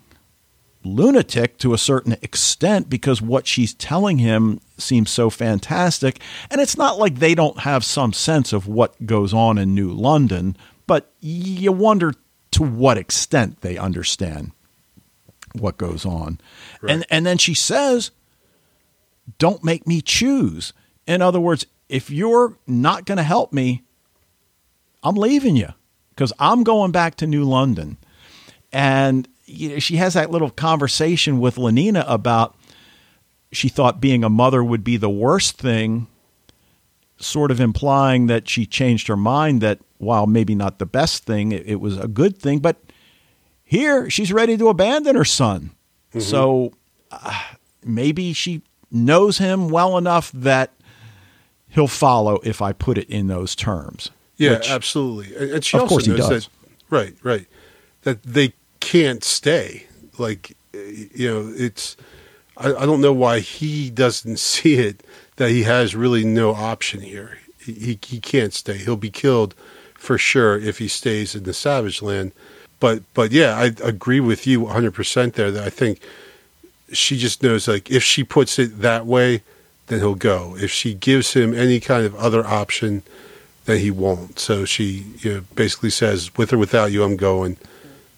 lunatic 0.85 1.59
to 1.59 1.75
a 1.75 1.79
certain 1.79 2.13
extent 2.23 2.89
because 2.89 3.21
what 3.21 3.47
she's 3.47 3.75
telling 3.75 4.19
him 4.19 4.61
seems 4.77 5.11
so 5.11 5.31
fantastic. 5.31 6.21
And 6.51 6.61
it's 6.61 6.77
not 6.77 6.99
like 6.99 7.17
they 7.17 7.35
don't 7.35 7.61
have 7.61 7.85
some 7.85 8.13
sense 8.13 8.53
of 8.53 8.67
what 8.67 9.07
goes 9.07 9.35
on 9.35 9.59
in 9.59 9.75
New 9.75 9.91
London, 9.91 10.57
but 10.89 11.13
you 11.21 11.71
wonder 11.71 12.13
to 12.51 12.65
what 12.65 12.99
extent 12.99 13.61
they 13.61 13.79
understand 13.79 14.51
what 15.53 15.79
goes 15.79 16.05
on. 16.05 16.41
Right. 16.83 16.95
And 16.95 17.07
and 17.11 17.25
then 17.25 17.39
she 17.39 17.55
says, 17.55 18.11
"Don't 19.39 19.63
make 19.63 19.87
me 19.87 20.01
choose." 20.01 20.73
In 21.07 21.23
other 21.23 21.39
words, 21.39 21.65
if 21.89 22.11
you're 22.11 22.59
not 22.67 23.05
going 23.07 23.19
to 23.19 23.23
help 23.23 23.53
me, 23.53 23.85
I'm 25.05 25.15
leaving 25.15 25.55
you 25.55 25.73
because 26.11 26.33
I'm 26.41 26.65
going 26.65 26.91
back 26.91 27.15
to 27.17 27.27
New 27.27 27.45
London. 27.45 27.99
And 28.73 29.29
you 29.47 29.69
know, 29.71 29.79
she 29.79 29.97
has 29.97 30.15
that 30.15 30.31
little 30.31 30.51
conversation 30.51 31.39
with 31.39 31.57
Lenina 31.57 32.05
about 32.09 32.57
she 33.53 33.69
thought 33.69 34.01
being 34.01 34.25
a 34.25 34.29
mother 34.29 34.63
would 34.63 34.85
be 34.85 34.97
the 34.97 35.09
worst 35.09 35.59
thing, 35.59 36.07
sort 37.19 37.51
of 37.51 37.61
implying 37.61 38.27
that 38.27 38.49
she 38.49 38.67
changed 38.67 39.09
her 39.09 39.17
mind 39.17 39.61
that 39.61 39.79
while 39.99 40.27
maybe 40.27 40.55
not 40.55 40.79
the 40.79 40.87
best 40.87 41.25
thing, 41.25 41.53
it, 41.53 41.67
it 41.67 41.77
was 41.77 41.99
a 41.99 42.09
good 42.09 42.39
thing. 42.39 42.61
But 42.61 42.77
here 43.65 44.09
she's 44.09 44.33
ready 44.33 44.57
to 44.57 44.69
abandon 44.69 45.17
her 45.17 45.25
son. 45.25 45.73
Mm-hmm. 46.11 46.21
So 46.21 46.73
uh, 47.11 47.43
maybe 47.85 48.33
she 48.33 48.63
knows 48.91 49.39
him 49.39 49.69
well 49.69 49.99
enough 49.99 50.31
that 50.33 50.73
he'll 51.69 51.89
follow 51.89 52.41
if 52.45 52.63
I 52.63 52.73
put 52.73 52.99
it 52.99 53.09
in 53.11 53.27
those 53.27 53.55
terms. 53.55 54.11
Yeah, 54.37 54.53
which, 54.59 54.71
absolutely. 54.71 55.53
And 55.53 55.65
she 55.65 55.77
also 55.77 55.97
knows 55.97 56.29
that 56.29 56.49
right, 56.91 57.15
right. 57.23 57.47
That 58.03 58.23
they 58.23 58.55
can't 58.81 59.25
stay. 59.25 59.87
Like, 60.17 60.57
you 60.73 61.29
know, 61.29 61.53
it's, 61.55 61.97
I, 62.57 62.75
I, 62.75 62.87
don't 62.87 63.01
know 63.01 63.13
why 63.13 63.41
he 63.41 63.91
doesn't 63.91 64.39
see 64.39 64.75
it 64.75 65.05
that 65.39 65.51
he 65.51 65.63
has 65.63 65.95
really 65.95 66.25
no 66.25 66.53
option 66.53 67.01
here. 67.01 67.39
He, 67.65 67.99
he, 68.05 68.21
can't 68.21 68.53
stay. 68.53 68.77
He'll 68.77 68.97
be 68.97 69.11
killed 69.11 69.55
for 69.95 70.19
sure 70.19 70.59
if 70.59 70.79
he 70.79 70.89
stays 70.89 71.35
in 71.35 71.45
the 71.45 71.55
Savage 71.55 72.03
Land. 72.03 72.33
But, 72.81 73.03
but 73.15 73.31
yeah, 73.31 73.57
I 73.57 73.67
agree 73.83 74.21
with 74.21 74.47
you 74.47 74.63
100% 74.63 75.33
there 75.35 75.51
that 75.51 75.65
I 75.65 75.71
think 75.71 76.01
she 76.93 77.19
just 77.19 77.43
knows 77.43 77.69
like 77.69 77.91
if 77.91 78.03
she 78.03 78.25
puts 78.25 78.59
it 78.59 78.81
that 78.81 79.07
way, 79.07 79.43
then 79.87 80.01
he'll 80.01 80.15
go. 80.15 80.57
If 80.59 80.71
she 80.71 80.95
gives 80.95 81.35
him 81.35 81.55
any 81.55 81.79
kind 81.79 82.05
of 82.05 82.17
other 82.17 82.45
option, 82.45 83.03
then 83.67 83.79
he 83.79 83.91
won't. 83.91 84.39
So 84.41 84.65
she 84.65 85.07
you 85.21 85.35
know, 85.35 85.45
basically 85.55 85.91
says, 85.91 86.37
with 86.37 86.53
or 86.53 86.59
without 86.59 86.91
you, 86.91 87.05
I'm 87.05 87.17
going 87.17 87.59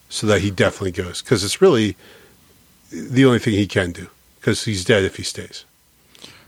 so 0.09 0.27
that 0.27 0.41
he 0.41 0.51
definitely 0.51 0.93
goes 0.93 1.21
because 1.21 1.45
it's 1.45 1.61
really 1.61 1.97
the 2.91 3.27
only 3.27 3.39
thing 3.39 3.55
he 3.55 3.67
can 3.67 3.93
do 3.93 4.09
because 4.39 4.65
he's 4.65 4.85
dead 4.87 5.05
if 5.05 5.17
he 5.17 5.23
stays. 5.23 5.65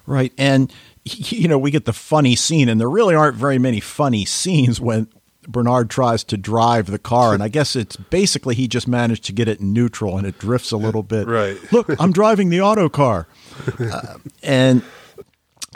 Right, 0.06 0.32
and 0.36 0.72
you 1.04 1.48
know 1.48 1.58
we 1.58 1.70
get 1.70 1.84
the 1.84 1.92
funny 1.92 2.36
scene, 2.36 2.68
and 2.68 2.80
there 2.80 2.90
really 2.90 3.14
aren't 3.14 3.36
very 3.36 3.58
many 3.58 3.80
funny 3.80 4.24
scenes 4.24 4.80
when 4.80 5.08
Bernard 5.48 5.90
tries 5.90 6.24
to 6.24 6.36
drive 6.36 6.86
the 6.86 6.98
car, 6.98 7.34
and 7.34 7.42
I 7.42 7.48
guess 7.48 7.74
it's 7.74 7.96
basically 7.96 8.54
he 8.54 8.68
just 8.68 8.86
managed 8.86 9.24
to 9.24 9.32
get 9.32 9.48
it 9.48 9.60
in 9.60 9.72
neutral 9.72 10.16
and 10.18 10.26
it 10.26 10.38
drifts 10.38 10.70
a 10.70 10.76
little 10.76 11.02
bit. 11.02 11.26
Right. 11.26 11.56
Look, 11.72 11.88
I'm 12.00 12.12
driving 12.12 12.48
the 12.48 12.60
auto 12.60 12.88
car, 12.88 13.26
uh, 13.78 14.18
and 14.42 14.82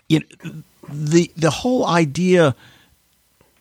you 0.08 0.20
know, 0.20 0.62
the 0.88 1.30
the 1.36 1.50
whole 1.50 1.86
idea 1.86 2.54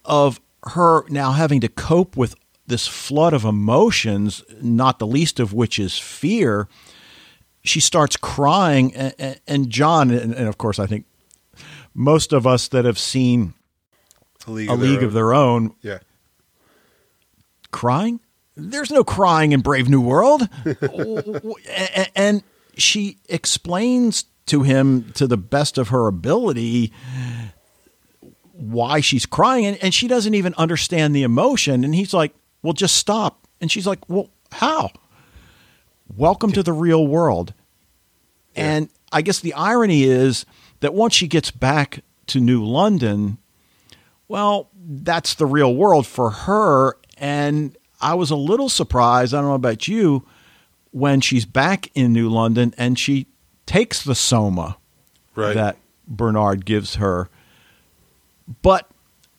of 0.03 0.39
her 0.67 1.07
now 1.09 1.31
having 1.31 1.61
to 1.61 1.67
cope 1.67 2.15
with 2.15 2.35
this 2.67 2.87
flood 2.87 3.33
of 3.33 3.43
emotions, 3.45 4.43
not 4.61 4.99
the 4.99 5.07
least 5.07 5.39
of 5.39 5.53
which 5.53 5.77
is 5.77 5.97
fear, 5.97 6.67
she 7.65 7.79
starts 7.79 8.17
crying. 8.17 8.95
And, 8.95 9.39
and 9.47 9.69
John, 9.69 10.11
and, 10.11 10.33
and, 10.33 10.47
of 10.47 10.57
course, 10.57 10.79
I 10.79 10.85
think 10.85 11.05
most 11.93 12.33
of 12.33 12.47
us 12.47 12.67
that 12.69 12.85
have 12.85 12.99
seen 12.99 13.53
A 14.47 14.51
League, 14.51 14.69
a 14.69 14.73
of, 14.73 14.79
League 14.79 14.99
their 14.99 15.07
of 15.07 15.13
Their 15.13 15.33
Own, 15.33 15.75
yeah, 15.81 15.99
crying. 17.71 18.19
There's 18.55 18.91
no 18.91 19.03
crying 19.03 19.51
in 19.51 19.61
Brave 19.61 19.89
New 19.89 20.01
World. 20.01 20.47
and, 22.15 22.43
she 22.77 23.19
explains 23.29 24.25
to 24.47 24.63
him, 24.63 25.13
to 25.13 25.27
the 25.27 25.37
best 25.37 25.77
of 25.77 25.89
her 25.89 26.07
ability, 26.07 26.91
why 28.51 28.99
she's 28.99 29.25
crying 29.25 29.65
and, 29.65 29.77
and, 29.81 29.93
she 29.93 30.09
doesn't 30.09 30.33
even 30.33 30.53
understand 30.55 31.15
the 31.15 31.23
emotion 31.23 31.85
and 31.85 31.95
he's 31.95 32.13
like 32.13 32.33
well, 32.65 32.73
just 32.73 32.95
stop. 32.95 33.47
And 33.61 33.71
she's 33.71 33.85
like, 33.85 34.09
well, 34.09 34.29
how? 34.51 34.89
Welcome 36.13 36.51
to 36.53 36.63
the 36.63 36.73
real 36.73 37.05
world. 37.07 37.53
Yeah. 38.55 38.63
And 38.63 38.89
I 39.11 39.21
guess 39.21 39.39
the 39.39 39.53
irony 39.53 40.03
is 40.03 40.45
that 40.79 40.93
once 40.93 41.13
she 41.13 41.27
gets 41.27 41.51
back 41.51 42.03
to 42.27 42.39
New 42.39 42.63
London, 42.63 43.37
well, 44.27 44.69
that's 44.73 45.33
the 45.33 45.45
real 45.45 45.75
world 45.75 46.05
for 46.07 46.29
her. 46.29 46.97
And 47.17 47.75
I 48.01 48.13
was 48.13 48.31
a 48.31 48.35
little 48.35 48.69
surprised, 48.69 49.33
I 49.33 49.37
don't 49.37 49.49
know 49.49 49.55
about 49.55 49.87
you, 49.87 50.25
when 50.91 51.21
she's 51.21 51.45
back 51.45 51.89
in 51.95 52.13
New 52.13 52.29
London 52.29 52.73
and 52.77 52.97
she 52.97 53.27
takes 53.65 54.03
the 54.03 54.15
soma 54.15 54.77
right. 55.35 55.53
that 55.53 55.77
Bernard 56.07 56.65
gives 56.65 56.95
her. 56.95 57.29
But 58.61 58.89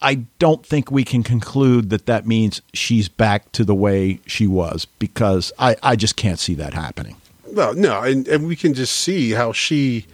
I 0.03 0.27
don't 0.39 0.65
think 0.65 0.91
we 0.91 1.05
can 1.05 1.23
conclude 1.23 1.91
that 1.91 2.07
that 2.07 2.27
means 2.27 2.61
she's 2.75 3.09
back 3.09 3.51
to 3.53 3.65
the 3.65 3.75
way 3.75 4.21
she 4.27 4.47
was 4.47 4.85
because 4.99 5.53
I, 5.59 5.77
I 5.83 5.97
just 5.97 6.17
can't 6.17 6.39
see 6.39 6.55
that 6.55 6.75
happening. 6.75 7.17
Well, 7.51 7.75
no, 7.75 8.03
and, 8.03 8.29
and 8.29 8.47
we 8.47 8.57
can 8.57 8.75
just 8.75 8.97
see 8.97 9.31
how 9.31 9.53
she, 9.53 10.05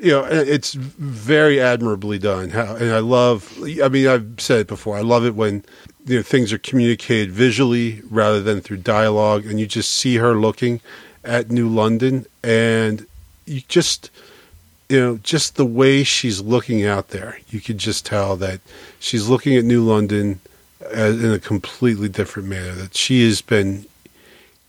you 0.00 0.10
know, 0.10 0.24
it's 0.24 0.74
very 0.74 1.60
admirably 1.60 2.18
done. 2.18 2.50
How, 2.50 2.74
and 2.74 2.90
I 2.90 2.98
love, 2.98 3.56
I 3.82 3.88
mean, 3.88 4.08
I've 4.08 4.40
said 4.40 4.60
it 4.60 4.66
before, 4.66 4.96
I 4.96 5.02
love 5.02 5.24
it 5.24 5.36
when, 5.36 5.64
you 6.06 6.16
know, 6.16 6.22
things 6.22 6.52
are 6.52 6.58
communicated 6.58 7.30
visually 7.30 8.02
rather 8.10 8.42
than 8.42 8.60
through 8.60 8.78
dialogue, 8.78 9.46
and 9.46 9.60
you 9.60 9.66
just 9.66 9.92
see 9.92 10.16
her 10.16 10.34
looking 10.34 10.80
at 11.22 11.50
New 11.50 11.68
London, 11.68 12.26
and 12.42 13.06
you 13.46 13.60
just, 13.68 14.10
you 14.92 15.00
know, 15.00 15.16
just 15.22 15.56
the 15.56 15.64
way 15.64 16.04
she's 16.04 16.42
looking 16.42 16.84
out 16.84 17.08
there, 17.08 17.38
you 17.48 17.62
could 17.62 17.78
just 17.78 18.04
tell 18.04 18.36
that 18.36 18.60
she's 19.00 19.26
looking 19.26 19.56
at 19.56 19.64
New 19.64 19.82
London 19.82 20.38
as, 20.90 21.24
in 21.24 21.32
a 21.32 21.38
completely 21.38 22.10
different 22.10 22.46
manner. 22.46 22.72
That 22.72 22.94
she 22.94 23.24
has 23.24 23.40
been 23.40 23.86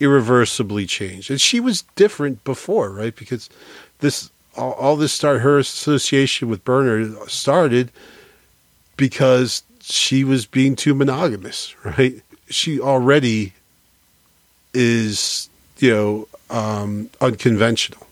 irreversibly 0.00 0.86
changed, 0.86 1.30
and 1.30 1.38
she 1.38 1.60
was 1.60 1.82
different 1.94 2.42
before, 2.42 2.88
right? 2.88 3.14
Because 3.14 3.50
this 3.98 4.30
all, 4.56 4.72
all 4.72 4.96
this 4.96 5.12
start 5.12 5.42
her 5.42 5.58
association 5.58 6.48
with 6.48 6.64
Bernard 6.64 7.18
started 7.30 7.92
because 8.96 9.62
she 9.82 10.24
was 10.24 10.46
being 10.46 10.74
too 10.74 10.94
monogamous, 10.94 11.74
right? 11.84 12.22
She 12.48 12.80
already 12.80 13.52
is, 14.72 15.50
you 15.80 15.90
know, 15.90 16.28
um, 16.48 17.10
unconventional 17.20 18.06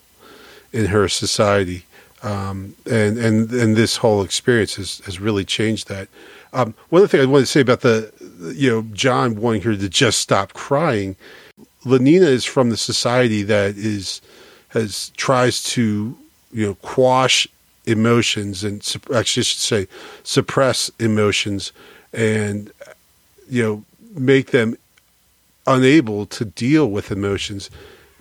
in 0.74 0.86
her 0.86 1.08
society 1.08 1.86
um, 2.22 2.74
and 2.90 3.18
and 3.18 3.50
and 3.52 3.76
this 3.76 3.96
whole 3.96 4.22
experience 4.22 4.76
has, 4.76 5.00
has 5.00 5.20
really 5.20 5.44
changed 5.44 5.88
that. 5.88 6.08
Um, 6.52 6.74
one 6.90 7.00
other 7.00 7.08
thing 7.08 7.20
I 7.20 7.24
wanted 7.24 7.46
to 7.46 7.46
say 7.46 7.60
about 7.60 7.80
the, 7.80 8.12
you 8.54 8.70
know, 8.70 8.82
John 8.92 9.36
wanting 9.36 9.62
her 9.62 9.74
to 9.74 9.88
just 9.88 10.18
stop 10.18 10.52
crying. 10.52 11.16
Lenina 11.84 12.26
is 12.26 12.44
from 12.44 12.70
the 12.70 12.76
society 12.76 13.42
that 13.42 13.76
is 13.76 14.20
has 14.68 15.10
tries 15.16 15.62
to 15.62 16.16
you 16.52 16.66
know 16.66 16.74
quash 16.76 17.46
emotions 17.86 18.62
and 18.62 18.80
actually 19.14 19.18
I 19.18 19.22
should 19.22 19.46
say 19.46 19.88
suppress 20.22 20.90
emotions 21.00 21.72
and 22.12 22.70
you 23.48 23.62
know 23.62 23.84
make 24.14 24.50
them 24.50 24.76
unable 25.66 26.26
to 26.26 26.44
deal 26.44 26.90
with 26.90 27.10
emotions 27.10 27.70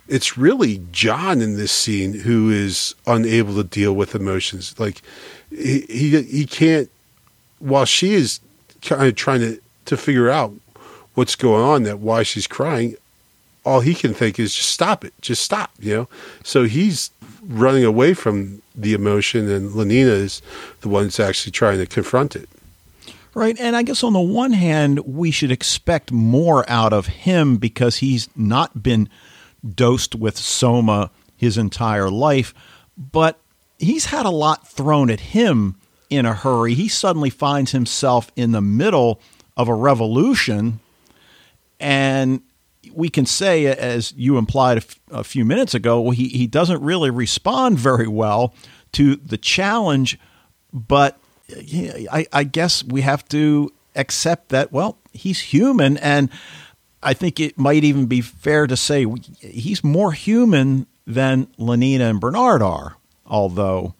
it's 0.08 0.36
really 0.36 0.82
John 0.92 1.40
in 1.40 1.56
this 1.56 1.72
scene 1.72 2.12
who 2.12 2.50
is 2.50 2.94
unable 3.06 3.54
to 3.56 3.64
deal 3.64 3.94
with 3.94 4.14
emotions. 4.14 4.78
Like 4.78 5.02
he 5.50 5.80
he, 5.82 6.22
he 6.22 6.46
can't. 6.46 6.90
While 7.58 7.84
she 7.84 8.14
is 8.14 8.40
kind 8.82 9.06
of 9.06 9.14
trying 9.14 9.40
to 9.40 9.60
to 9.86 9.96
figure 9.96 10.30
out 10.30 10.52
what's 11.14 11.36
going 11.36 11.62
on, 11.62 11.82
that 11.84 11.98
why 11.98 12.22
she's 12.22 12.46
crying, 12.46 12.96
all 13.64 13.80
he 13.80 13.94
can 13.94 14.14
think 14.14 14.38
is 14.38 14.54
just 14.54 14.70
stop 14.70 15.04
it, 15.04 15.14
just 15.20 15.42
stop. 15.42 15.70
You 15.78 15.96
know. 15.96 16.08
So 16.42 16.64
he's 16.64 17.10
running 17.42 17.84
away 17.84 18.14
from 18.14 18.62
the 18.74 18.94
emotion, 18.94 19.50
and 19.50 19.70
Lenina 19.70 20.10
is 20.10 20.42
the 20.80 20.88
one 20.88 21.04
that's 21.04 21.20
actually 21.20 21.52
trying 21.52 21.78
to 21.78 21.86
confront 21.86 22.36
it. 22.36 22.48
Right. 23.34 23.58
And 23.58 23.76
I 23.76 23.82
guess 23.82 24.04
on 24.04 24.12
the 24.12 24.20
one 24.20 24.52
hand, 24.52 25.00
we 25.00 25.30
should 25.30 25.50
expect 25.50 26.12
more 26.12 26.68
out 26.68 26.92
of 26.92 27.06
him 27.06 27.56
because 27.56 27.96
he's 27.98 28.28
not 28.36 28.82
been 28.82 29.08
dosed 29.68 30.14
with 30.14 30.36
soma 30.36 31.10
his 31.36 31.58
entire 31.58 32.10
life, 32.10 32.54
but 32.96 33.40
he's 33.78 34.06
had 34.06 34.26
a 34.26 34.30
lot 34.30 34.66
thrown 34.68 35.10
at 35.10 35.20
him 35.20 35.76
in 36.08 36.26
a 36.26 36.34
hurry. 36.34 36.74
He 36.74 36.88
suddenly 36.88 37.30
finds 37.30 37.72
himself 37.72 38.30
in 38.36 38.52
the 38.52 38.60
middle 38.60 39.20
of 39.56 39.68
a 39.68 39.74
revolution. 39.74 40.80
And 41.80 42.42
we 42.92 43.08
can 43.08 43.26
say, 43.26 43.66
as 43.66 44.12
you 44.16 44.38
implied 44.38 44.84
a, 45.10 45.24
few 45.24 45.44
minutes 45.44 45.74
ago, 45.74 46.10
he, 46.10 46.28
he 46.28 46.46
doesn't 46.46 46.82
really 46.82 47.10
respond 47.10 47.78
very 47.78 48.06
well 48.06 48.54
to 48.92 49.16
the 49.16 49.38
challenge, 49.38 50.18
but 50.72 51.18
I, 51.50 52.26
I 52.32 52.44
guess 52.44 52.84
we 52.84 53.00
have 53.00 53.26
to 53.28 53.70
accept 53.96 54.50
that, 54.50 54.72
well, 54.72 54.98
he's 55.12 55.40
human. 55.40 55.96
And 55.98 56.30
I 57.02 57.14
think 57.14 57.40
it 57.40 57.58
might 57.58 57.84
even 57.84 58.06
be 58.06 58.20
fair 58.20 58.66
to 58.66 58.76
say 58.76 59.06
he's 59.40 59.82
more 59.82 60.12
human 60.12 60.86
than 61.06 61.46
Lenina 61.58 62.10
and 62.10 62.20
Bernard 62.20 62.62
are, 62.62 62.96
although 63.26 63.94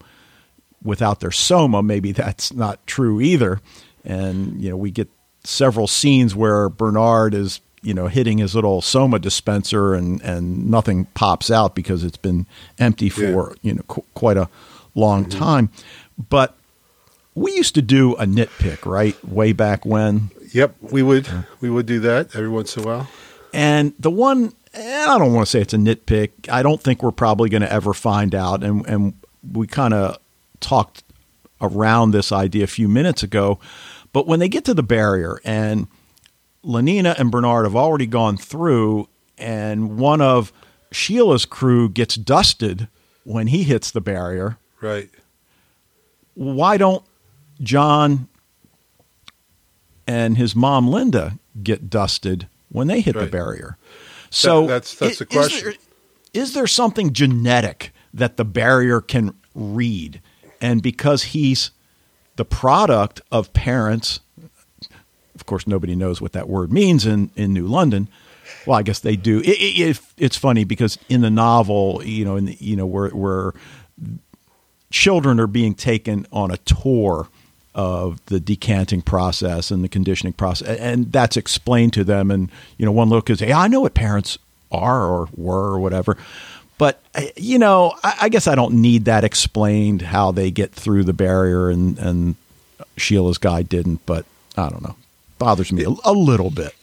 without 0.82 1.20
their 1.20 1.30
soma, 1.30 1.82
maybe 1.82 2.12
that's 2.12 2.52
not 2.52 2.84
true 2.86 3.20
either. 3.20 3.60
And, 4.04 4.60
you 4.60 4.70
know, 4.70 4.76
we 4.76 4.90
get 4.90 5.08
several 5.44 5.86
scenes 5.86 6.34
where 6.34 6.68
Bernard 6.68 7.34
is, 7.34 7.60
you 7.82 7.94
know, 7.94 8.06
hitting 8.06 8.38
his 8.38 8.54
little 8.54 8.80
soma 8.80 9.18
dispenser 9.18 9.94
and, 9.94 10.20
and 10.22 10.70
nothing 10.70 11.06
pops 11.14 11.50
out 11.50 11.74
because 11.74 12.04
it's 12.04 12.16
been 12.16 12.46
empty 12.78 13.08
for, 13.08 13.22
yeah. 13.50 13.54
you 13.62 13.74
know, 13.74 13.82
qu- 13.88 14.04
quite 14.14 14.36
a 14.36 14.48
long 14.94 15.24
mm-hmm. 15.24 15.38
time. 15.38 15.70
But 16.28 16.56
we 17.34 17.52
used 17.52 17.74
to 17.76 17.82
do 17.82 18.14
a 18.16 18.24
nitpick, 18.24 18.84
right? 18.84 19.22
Way 19.24 19.52
back 19.52 19.86
when. 19.86 20.30
Yep, 20.52 20.76
we 20.80 21.02
would 21.02 21.28
we 21.60 21.70
would 21.70 21.86
do 21.86 22.00
that 22.00 22.34
every 22.34 22.48
once 22.48 22.76
in 22.76 22.82
a 22.82 22.86
while. 22.86 23.08
And 23.52 23.94
the 23.98 24.10
one, 24.10 24.52
and 24.72 25.10
I 25.10 25.18
don't 25.18 25.32
want 25.32 25.46
to 25.46 25.50
say 25.50 25.60
it's 25.60 25.74
a 25.74 25.78
nitpick. 25.78 26.48
I 26.50 26.62
don't 26.62 26.80
think 26.80 27.02
we're 27.02 27.10
probably 27.10 27.48
going 27.48 27.62
to 27.62 27.72
ever 27.72 27.92
find 27.94 28.34
out. 28.34 28.62
And 28.62 28.86
and 28.86 29.14
we 29.52 29.66
kind 29.66 29.94
of 29.94 30.18
talked 30.60 31.04
around 31.60 32.10
this 32.10 32.32
idea 32.32 32.64
a 32.64 32.68
few 32.68 32.88
minutes 32.88 33.22
ago. 33.22 33.58
But 34.12 34.26
when 34.26 34.40
they 34.40 34.48
get 34.48 34.64
to 34.66 34.74
the 34.74 34.82
barrier 34.82 35.40
and 35.44 35.88
Lenina 36.64 37.18
and 37.18 37.30
Bernard 37.30 37.64
have 37.64 37.76
already 37.76 38.06
gone 38.06 38.36
through, 38.36 39.08
and 39.38 39.98
one 39.98 40.20
of 40.20 40.52
Sheila's 40.90 41.44
crew 41.44 41.88
gets 41.88 42.14
dusted 42.14 42.88
when 43.24 43.48
he 43.48 43.62
hits 43.62 43.90
the 43.90 44.00
barrier. 44.00 44.58
Right. 44.80 45.08
Why 46.34 46.76
don't 46.76 47.04
John 47.60 48.28
and 50.06 50.36
his 50.36 50.54
mom 50.56 50.88
Linda 50.88 51.38
get 51.62 51.90
dusted 51.90 52.48
when 52.68 52.86
they 52.86 53.00
hit 53.00 53.14
right. 53.14 53.24
the 53.24 53.30
barrier. 53.30 53.76
So 54.30 54.62
that, 54.62 54.68
that's 54.68 54.94
that's 54.94 55.18
the 55.18 55.26
question. 55.26 55.58
Is 55.58 55.62
there, 55.62 55.74
is 56.32 56.54
there 56.54 56.66
something 56.66 57.12
genetic 57.12 57.92
that 58.14 58.36
the 58.36 58.44
barrier 58.44 59.00
can 59.00 59.34
read, 59.54 60.20
and 60.60 60.82
because 60.82 61.24
he's 61.24 61.70
the 62.36 62.44
product 62.44 63.20
of 63.30 63.52
parents, 63.52 64.20
of 65.34 65.46
course, 65.46 65.66
nobody 65.66 65.94
knows 65.94 66.20
what 66.20 66.32
that 66.32 66.48
word 66.48 66.72
means 66.72 67.06
in 67.06 67.30
in 67.36 67.52
New 67.52 67.66
London. 67.66 68.08
Well, 68.66 68.78
I 68.78 68.82
guess 68.82 69.00
they 69.00 69.16
do. 69.16 69.40
It, 69.40 69.48
it, 69.48 70.00
it's 70.16 70.36
funny 70.36 70.64
because 70.64 70.98
in 71.08 71.20
the 71.20 71.30
novel, 71.30 72.00
you 72.04 72.24
know, 72.24 72.36
in 72.36 72.46
the, 72.46 72.56
you 72.60 72.76
know, 72.76 72.86
where 72.86 73.08
where 73.10 73.52
children 74.90 75.40
are 75.40 75.46
being 75.46 75.74
taken 75.74 76.26
on 76.32 76.50
a 76.50 76.56
tour 76.58 77.28
of 77.74 78.24
the 78.26 78.38
decanting 78.38 79.02
process 79.02 79.70
and 79.70 79.82
the 79.82 79.88
conditioning 79.88 80.34
process, 80.34 80.78
and 80.78 81.10
that's 81.12 81.36
explained 81.36 81.92
to 81.94 82.04
them. 82.04 82.30
And 82.30 82.50
you 82.76 82.84
know, 82.84 82.92
one 82.92 83.08
look 83.08 83.30
is, 83.30 83.40
"Yeah, 83.40 83.58
I 83.58 83.68
know 83.68 83.80
what 83.80 83.94
parents 83.94 84.38
are 84.70 85.04
or 85.06 85.28
were 85.34 85.72
or 85.72 85.80
whatever." 85.80 86.16
But 86.78 87.00
uh, 87.14 87.22
you 87.36 87.58
know, 87.58 87.94
I, 88.02 88.16
I, 88.22 88.28
guess 88.28 88.46
I 88.46 88.54
don't 88.54 88.74
need 88.74 89.04
that 89.04 89.24
explained 89.24 90.02
how 90.02 90.32
they 90.32 90.50
get 90.50 90.72
through 90.72 91.04
the 91.04 91.12
barrier, 91.12 91.70
and 91.70 91.98
and 91.98 92.34
Sheila's 92.96 93.38
guy 93.38 93.62
didn't. 93.62 94.04
But 94.04 94.26
I 94.56 94.68
don't 94.68 94.82
know, 94.82 94.96
bothers 95.38 95.72
me 95.72 95.84
a, 95.84 95.94
a 96.04 96.12
little 96.12 96.50
bit. 96.50 96.74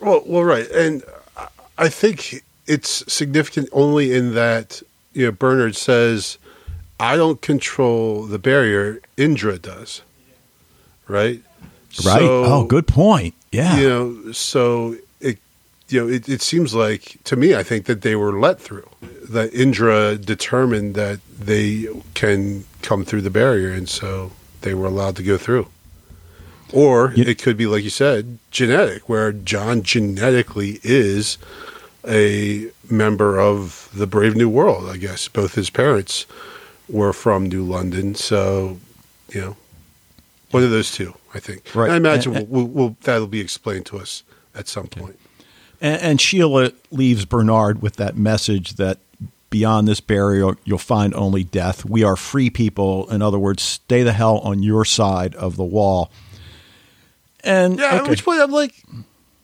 Well, 0.00 0.22
well, 0.24 0.44
right, 0.44 0.68
and 0.70 1.02
I 1.76 1.88
think 1.88 2.44
it's 2.66 3.12
significant 3.12 3.68
only 3.72 4.14
in 4.14 4.34
that 4.34 4.82
you 5.12 5.26
know 5.26 5.32
Bernard 5.32 5.76
says, 5.76 6.38
"I 6.98 7.16
don't 7.16 7.42
control 7.42 8.24
the 8.24 8.38
barrier; 8.38 9.00
Indra 9.16 9.58
does." 9.58 10.02
Right? 11.08 11.40
Right. 12.04 12.20
So, 12.20 12.44
oh, 12.44 12.64
good 12.66 12.86
point. 12.86 13.34
Yeah. 13.50 13.78
You 13.78 13.88
know, 13.88 14.32
so 14.32 14.96
it 15.20 15.38
you 15.88 16.00
know, 16.00 16.12
it, 16.12 16.28
it 16.28 16.42
seems 16.42 16.74
like 16.74 17.16
to 17.24 17.36
me 17.36 17.54
I 17.54 17.62
think 17.62 17.86
that 17.86 18.02
they 18.02 18.14
were 18.14 18.38
let 18.38 18.60
through. 18.60 18.88
That 19.28 19.52
Indra 19.52 20.16
determined 20.16 20.94
that 20.94 21.20
they 21.38 21.88
can 22.14 22.64
come 22.82 23.04
through 23.04 23.22
the 23.22 23.30
barrier 23.30 23.72
and 23.72 23.88
so 23.88 24.32
they 24.60 24.74
were 24.74 24.86
allowed 24.86 25.16
to 25.16 25.22
go 25.22 25.38
through. 25.38 25.68
Or 26.72 27.12
yeah. 27.16 27.24
it 27.26 27.40
could 27.40 27.56
be 27.56 27.66
like 27.66 27.82
you 27.82 27.90
said, 27.90 28.38
genetic, 28.50 29.08
where 29.08 29.32
John 29.32 29.82
genetically 29.82 30.80
is 30.82 31.38
a 32.06 32.70
member 32.90 33.38
of 33.38 33.88
the 33.94 34.06
Brave 34.06 34.36
New 34.36 34.48
World, 34.48 34.88
I 34.88 34.98
guess. 34.98 35.28
Both 35.28 35.54
his 35.54 35.70
parents 35.70 36.26
were 36.88 37.12
from 37.12 37.46
New 37.46 37.64
London, 37.64 38.14
so 38.14 38.78
you 39.30 39.40
know, 39.40 39.56
one 40.50 40.62
of 40.62 40.70
those 40.70 40.92
two, 40.92 41.14
I 41.34 41.40
think. 41.40 41.74
Right. 41.74 41.84
And 41.86 41.94
I 41.94 41.96
imagine 41.96 42.32
and, 42.34 42.42
and, 42.42 42.50
we'll, 42.50 42.66
we'll, 42.66 42.96
that'll 43.02 43.26
be 43.26 43.40
explained 43.40 43.86
to 43.86 43.98
us 43.98 44.22
at 44.54 44.68
some 44.68 44.84
okay. 44.84 45.00
point. 45.00 45.18
And, 45.80 46.02
and 46.02 46.20
Sheila 46.20 46.72
leaves 46.90 47.24
Bernard 47.24 47.82
with 47.82 47.96
that 47.96 48.16
message 48.16 48.74
that 48.74 48.98
beyond 49.50 49.88
this 49.88 50.00
barrier, 50.00 50.56
you'll 50.64 50.78
find 50.78 51.14
only 51.14 51.44
death. 51.44 51.84
We 51.84 52.02
are 52.02 52.16
free 52.16 52.50
people. 52.50 53.10
In 53.10 53.22
other 53.22 53.38
words, 53.38 53.62
stay 53.62 54.02
the 54.02 54.12
hell 54.12 54.38
on 54.38 54.62
your 54.62 54.84
side 54.84 55.34
of 55.36 55.56
the 55.56 55.64
wall. 55.64 56.10
And 57.44 57.78
yeah, 57.78 57.86
okay. 57.86 57.96
at 57.96 58.08
which 58.08 58.24
point 58.24 58.40
I'm 58.40 58.50
like, 58.50 58.74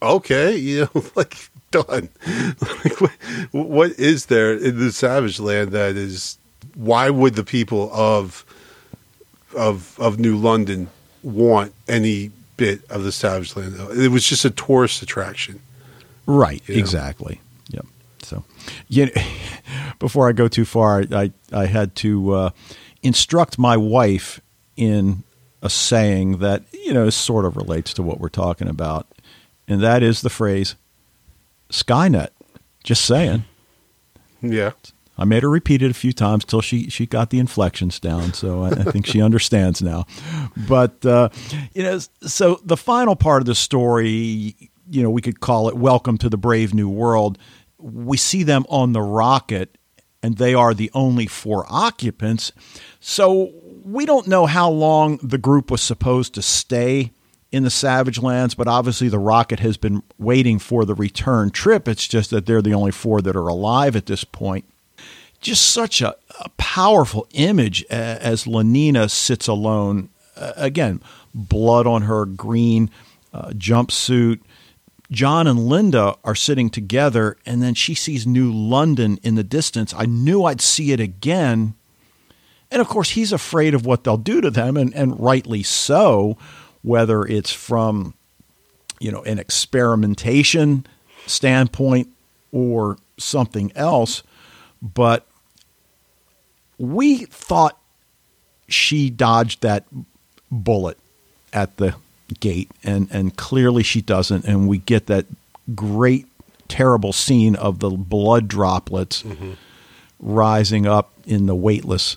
okay, 0.02 0.56
you 0.56 0.88
know, 0.94 1.04
like 1.14 1.36
done. 1.70 2.08
like, 2.26 3.00
what, 3.00 3.12
what 3.52 3.90
is 3.92 4.26
there 4.26 4.54
in 4.54 4.78
the 4.78 4.92
Savage 4.92 5.40
Land 5.40 5.72
that 5.72 5.96
is? 5.96 6.38
Why 6.74 7.10
would 7.10 7.34
the 7.34 7.44
people 7.44 7.90
of 7.92 8.44
of 9.56 9.98
of 10.00 10.18
New 10.18 10.36
London 10.36 10.90
want 11.24 11.72
any 11.88 12.30
bit 12.56 12.88
of 12.90 13.02
the 13.02 13.12
Savage 13.12 13.56
Land. 13.56 13.76
It 13.98 14.10
was 14.10 14.24
just 14.24 14.44
a 14.44 14.50
tourist 14.50 15.02
attraction. 15.02 15.60
Right. 16.26 16.62
You 16.66 16.74
know? 16.74 16.80
Exactly. 16.80 17.40
Yep. 17.70 17.86
So, 18.22 18.44
know, 19.06 19.12
before 19.98 20.28
I 20.28 20.32
go 20.32 20.48
too 20.48 20.64
far, 20.64 21.04
I 21.10 21.32
I 21.52 21.66
had 21.66 21.94
to 21.96 22.32
uh, 22.32 22.50
instruct 23.02 23.58
my 23.58 23.76
wife 23.76 24.40
in 24.76 25.24
a 25.62 25.70
saying 25.70 26.38
that 26.38 26.62
you 26.72 26.92
know 26.92 27.10
sort 27.10 27.44
of 27.44 27.56
relates 27.56 27.94
to 27.94 28.02
what 28.02 28.20
we're 28.20 28.28
talking 28.28 28.68
about, 28.68 29.06
and 29.68 29.82
that 29.82 30.02
is 30.02 30.22
the 30.22 30.30
phrase 30.30 30.74
"Skynet." 31.70 32.28
Just 32.82 33.04
saying. 33.06 33.44
Yeah. 34.42 34.72
I 35.16 35.24
made 35.24 35.42
her 35.42 35.50
repeat 35.50 35.82
it 35.82 35.90
a 35.90 35.94
few 35.94 36.12
times 36.12 36.44
till 36.44 36.60
she 36.60 36.88
she 36.90 37.06
got 37.06 37.30
the 37.30 37.38
inflections 37.38 38.00
down. 38.00 38.32
So 38.32 38.64
I, 38.64 38.70
I 38.70 38.84
think 38.84 39.06
she 39.06 39.22
understands 39.22 39.80
now. 39.80 40.06
But 40.68 41.04
uh, 41.06 41.28
you 41.72 41.82
know, 41.82 41.98
so 42.22 42.60
the 42.64 42.76
final 42.76 43.16
part 43.16 43.42
of 43.42 43.46
the 43.46 43.54
story, 43.54 44.70
you 44.90 45.02
know, 45.02 45.10
we 45.10 45.22
could 45.22 45.40
call 45.40 45.68
it 45.68 45.76
"Welcome 45.76 46.18
to 46.18 46.28
the 46.28 46.36
Brave 46.36 46.74
New 46.74 46.88
World." 46.88 47.38
We 47.78 48.16
see 48.16 48.42
them 48.42 48.64
on 48.68 48.92
the 48.92 49.02
rocket, 49.02 49.76
and 50.22 50.38
they 50.38 50.54
are 50.54 50.74
the 50.74 50.90
only 50.94 51.26
four 51.26 51.66
occupants. 51.68 52.50
So 52.98 53.52
we 53.84 54.06
don't 54.06 54.26
know 54.26 54.46
how 54.46 54.70
long 54.70 55.18
the 55.22 55.38
group 55.38 55.70
was 55.70 55.82
supposed 55.82 56.34
to 56.34 56.42
stay 56.42 57.12
in 57.52 57.62
the 57.62 57.70
Savage 57.70 58.20
Lands, 58.20 58.54
but 58.54 58.66
obviously 58.66 59.08
the 59.08 59.18
rocket 59.18 59.60
has 59.60 59.76
been 59.76 60.02
waiting 60.18 60.58
for 60.58 60.84
the 60.84 60.94
return 60.94 61.50
trip. 61.50 61.86
It's 61.86 62.08
just 62.08 62.30
that 62.30 62.46
they're 62.46 62.62
the 62.62 62.74
only 62.74 62.90
four 62.90 63.20
that 63.20 63.36
are 63.36 63.46
alive 63.46 63.94
at 63.94 64.06
this 64.06 64.24
point 64.24 64.64
just 65.44 65.70
such 65.70 66.00
a, 66.00 66.16
a 66.40 66.48
powerful 66.56 67.28
image 67.32 67.84
as 67.90 68.44
Lenina 68.44 69.08
sits 69.10 69.46
alone. 69.46 70.08
Uh, 70.36 70.52
again, 70.56 71.00
blood 71.32 71.86
on 71.86 72.02
her 72.02 72.24
green 72.24 72.90
uh, 73.32 73.50
jumpsuit. 73.50 74.40
John 75.10 75.46
and 75.46 75.68
Linda 75.68 76.16
are 76.24 76.34
sitting 76.34 76.70
together, 76.70 77.36
and 77.44 77.62
then 77.62 77.74
she 77.74 77.94
sees 77.94 78.26
New 78.26 78.52
London 78.52 79.20
in 79.22 79.34
the 79.34 79.44
distance. 79.44 79.94
I 79.96 80.06
knew 80.06 80.44
I'd 80.44 80.62
see 80.62 80.92
it 80.92 80.98
again. 80.98 81.74
And 82.70 82.80
of 82.80 82.88
course, 82.88 83.10
he's 83.10 83.32
afraid 83.32 83.74
of 83.74 83.84
what 83.86 84.02
they'll 84.02 84.16
do 84.16 84.40
to 84.40 84.50
them, 84.50 84.76
and, 84.76 84.92
and 84.94 85.20
rightly 85.20 85.62
so, 85.62 86.38
whether 86.82 87.22
it's 87.24 87.52
from 87.52 88.14
you 88.98 89.12
know 89.12 89.22
an 89.24 89.38
experimentation 89.38 90.86
standpoint 91.26 92.08
or 92.50 92.96
something 93.18 93.70
else. 93.76 94.22
But 94.80 95.26
we 96.78 97.24
thought 97.26 97.78
she 98.68 99.10
dodged 99.10 99.62
that 99.62 99.84
bullet 100.50 100.98
at 101.52 101.76
the 101.76 101.94
gate, 102.40 102.70
and 102.82 103.08
and 103.10 103.36
clearly 103.36 103.82
she 103.82 104.00
doesn't, 104.00 104.44
and 104.44 104.68
we 104.68 104.78
get 104.78 105.06
that 105.06 105.26
great 105.74 106.26
terrible 106.68 107.12
scene 107.12 107.54
of 107.56 107.78
the 107.78 107.90
blood 107.90 108.48
droplets 108.48 109.22
mm-hmm. 109.22 109.52
rising 110.18 110.86
up 110.86 111.12
in 111.26 111.46
the 111.46 111.54
weightless 111.54 112.16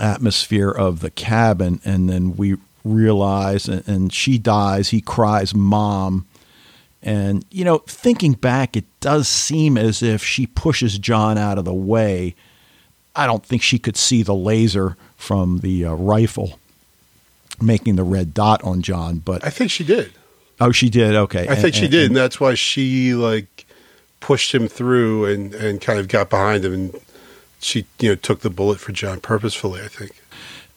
atmosphere 0.00 0.70
of 0.70 1.00
the 1.00 1.10
cabin, 1.10 1.80
and 1.84 2.08
then 2.08 2.36
we 2.36 2.56
realize, 2.84 3.68
and, 3.68 3.86
and 3.86 4.12
she 4.12 4.38
dies. 4.38 4.90
He 4.90 5.00
cries, 5.00 5.54
"Mom." 5.54 6.26
And, 7.06 7.44
you 7.50 7.66
know, 7.66 7.78
thinking 7.86 8.32
back, 8.32 8.78
it 8.78 8.86
does 9.00 9.28
seem 9.28 9.76
as 9.76 10.02
if 10.02 10.24
she 10.24 10.46
pushes 10.46 10.98
John 10.98 11.36
out 11.36 11.58
of 11.58 11.66
the 11.66 11.74
way. 11.74 12.34
I 13.16 13.26
don't 13.26 13.44
think 13.44 13.62
she 13.62 13.78
could 13.78 13.96
see 13.96 14.22
the 14.22 14.34
laser 14.34 14.96
from 15.16 15.60
the 15.60 15.84
uh, 15.84 15.94
rifle 15.94 16.58
making 17.60 17.96
the 17.96 18.02
red 18.02 18.34
dot 18.34 18.62
on 18.64 18.82
John, 18.82 19.18
but 19.18 19.44
I 19.44 19.50
think 19.50 19.70
she 19.70 19.84
did. 19.84 20.12
Oh, 20.60 20.72
she 20.72 20.88
did. 20.88 21.14
Okay, 21.14 21.48
I 21.48 21.54
think 21.54 21.66
and, 21.66 21.74
she 21.74 21.88
did, 21.88 21.94
and, 21.94 22.06
and 22.08 22.16
that's 22.16 22.40
why 22.40 22.54
she 22.54 23.14
like 23.14 23.66
pushed 24.20 24.54
him 24.54 24.68
through 24.68 25.26
and 25.26 25.54
and 25.54 25.80
kind 25.80 25.98
of 25.98 26.08
got 26.08 26.30
behind 26.30 26.64
him, 26.64 26.72
and 26.72 27.00
she 27.60 27.86
you 28.00 28.10
know 28.10 28.14
took 28.14 28.40
the 28.40 28.50
bullet 28.50 28.80
for 28.80 28.92
John 28.92 29.20
purposefully. 29.20 29.80
I 29.82 29.88
think. 29.88 30.12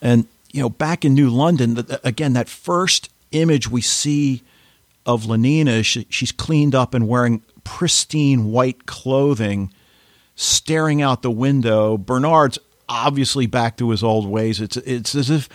And 0.02 0.28
you 0.52 0.62
know, 0.62 0.70
back 0.70 1.04
in 1.06 1.14
New 1.14 1.30
London, 1.30 1.86
again, 2.04 2.34
that 2.34 2.50
first 2.50 3.10
image 3.32 3.70
we 3.70 3.82
see 3.82 4.44
of 5.06 5.24
Lenina, 5.24 5.84
she, 5.84 6.06
she's 6.10 6.32
cleaned 6.32 6.76
up 6.76 6.94
and 6.94 7.08
wearing 7.08 7.42
pristine 7.64 8.52
white 8.52 8.86
clothing, 8.86 9.72
staring 10.38 11.02
out 11.02 11.24
the 11.24 11.32
window. 11.32 11.98
Bernard's 11.98 12.58
obviously 12.88 13.48
back 13.48 13.76
to 13.78 13.90
his 13.90 14.02
old 14.04 14.26
ways. 14.26 14.62
It's 14.62 14.78
it's 14.78 15.14
as 15.14 15.30
if 15.30 15.50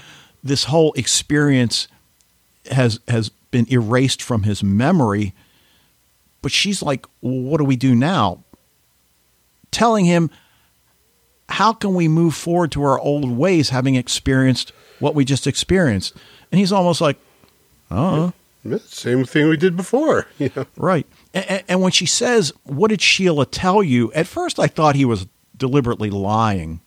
this 0.45 0.64
whole 0.64 0.93
experience 0.93 1.89
has 2.70 3.01
has 3.09 3.30
been 3.51 3.66
erased 3.72 4.20
from 4.20 4.43
his 4.43 4.62
memory. 4.62 5.33
But 6.43 6.53
she's 6.53 6.83
like, 6.83 7.07
well, 7.22 7.41
"What 7.41 7.59
do 7.59 7.64
we 7.64 7.76
do 7.76 7.95
now?" 7.95 8.45
Telling 9.70 10.05
him, 10.05 10.28
"How 11.49 11.72
can 11.72 11.95
we 11.95 12.09
move 12.09 12.35
forward 12.35 12.72
to 12.72 12.83
our 12.83 12.99
old 12.99 13.30
ways, 13.30 13.70
having 13.70 13.95
experienced 13.95 14.72
what 14.99 15.14
we 15.14 15.24
just 15.24 15.47
experienced?" 15.47 16.14
And 16.51 16.59
he's 16.59 16.72
almost 16.72 17.01
like, 17.01 17.18
"Oh." 17.91 18.35
Same 18.87 19.24
thing 19.24 19.49
we 19.49 19.57
did 19.57 19.76
before. 19.76 20.26
You 20.39 20.51
know? 20.55 20.66
Right. 20.76 21.07
And, 21.35 21.64
and, 21.68 21.80
when 21.80 21.93
she 21.93 22.07
says, 22.07 22.53
What 22.64 22.89
did 22.89 23.01
Sheila 23.01 23.47
tell 23.47 23.83
you? 23.83 24.12
At 24.12 24.26
first, 24.26 24.59
I 24.59 24.66
thought 24.66 24.97
he 24.97 25.05
was 25.05 25.26
deliberately 25.57 26.11
lying. 26.11 26.80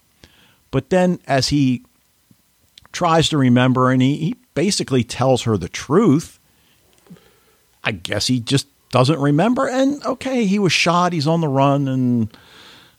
But 0.72 0.90
then, 0.90 1.20
as 1.26 1.50
he 1.50 1.84
tries 2.92 3.30
to 3.30 3.38
remember 3.38 3.92
and 3.92 4.02
he, 4.02 4.18
he 4.18 4.36
basically 4.54 5.04
tells 5.04 5.44
her 5.44 5.58
the 5.58 5.70
truth, 5.70 6.40
I 7.84 7.92
guess 7.92 8.28
he 8.28 8.40
just 8.40 8.68
doesn't 8.90 9.20
remember. 9.20 9.68
And 9.68 10.04
okay, 10.06 10.46
he 10.46 10.60
was 10.60 10.72
shot, 10.72 11.14
he's 11.14 11.28
on 11.28 11.42
the 11.42 11.48
run, 11.48 11.88
and 11.88 12.38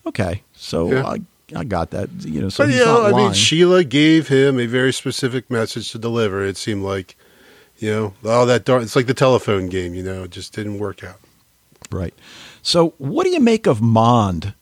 okay. 0.05 0.43
So 0.53 0.91
yeah. 0.91 1.07
I, 1.07 1.21
I 1.55 1.65
got 1.65 1.91
that. 1.91 2.11
You 2.21 2.43
know, 2.43 2.49
so 2.49 2.65
but, 2.65 2.73
you 2.73 2.85
know, 2.85 3.07
I 3.07 3.13
mean, 3.13 3.33
Sheila 3.33 3.85
gave 3.85 4.29
him 4.29 4.59
a 4.59 4.67
very 4.67 4.93
specific 4.93 5.51
message 5.51 5.93
to 5.93 5.99
deliver. 5.99 6.45
It 6.45 6.57
seemed 6.57 6.83
like 6.83 7.17
you 7.79 7.91
know, 7.91 8.15
all 8.31 8.47
that 8.47 8.65
darn, 8.65 8.83
it's 8.83 8.97
like 8.97 9.07
the 9.07 9.15
telephone 9.15 9.69
game, 9.69 9.95
you 9.95 10.03
know, 10.03 10.25
it 10.25 10.31
just 10.31 10.55
didn't 10.55 10.79
work 10.79 11.05
out. 11.05 11.21
Right. 11.91 12.15
So, 12.63 12.95
what 12.99 13.25
do 13.25 13.31
you 13.31 13.41
make 13.41 13.67
of 13.67 13.81
Mond? 13.81 14.55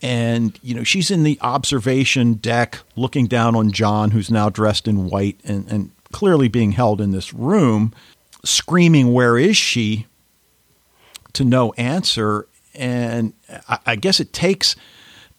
And, 0.00 0.56
you 0.62 0.74
know, 0.74 0.84
she's 0.84 1.10
in 1.10 1.24
the 1.24 1.38
observation 1.40 2.34
deck 2.34 2.78
looking 2.94 3.26
down 3.26 3.56
on 3.56 3.72
John, 3.72 4.12
who's 4.12 4.30
now 4.30 4.48
dressed 4.48 4.86
in 4.86 5.08
white 5.10 5.40
and, 5.44 5.66
and 5.68 5.90
clearly 6.12 6.46
being 6.46 6.72
held 6.72 7.00
in 7.00 7.10
this 7.10 7.34
room, 7.34 7.92
screaming, 8.44 9.12
Where 9.12 9.36
is 9.36 9.56
she? 9.56 10.06
to 11.34 11.44
no 11.44 11.72
answer. 11.74 12.46
And 12.74 13.32
I, 13.68 13.78
I 13.86 13.96
guess 13.96 14.20
it 14.20 14.32
takes 14.32 14.76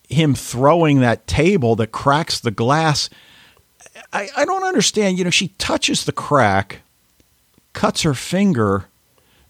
him 0.08 0.34
throwing 0.34 1.00
that 1.02 1.28
table 1.28 1.76
that 1.76 1.92
cracks 1.92 2.40
the 2.40 2.52
glass. 2.52 3.10
I, 4.14 4.30
I 4.36 4.46
don't 4.46 4.64
understand. 4.64 5.18
You 5.18 5.24
know, 5.26 5.30
she 5.30 5.50
touches 5.60 6.06
the 6.06 6.12
crack 6.12 6.82
cuts 7.74 8.02
her 8.02 8.14
finger, 8.14 8.89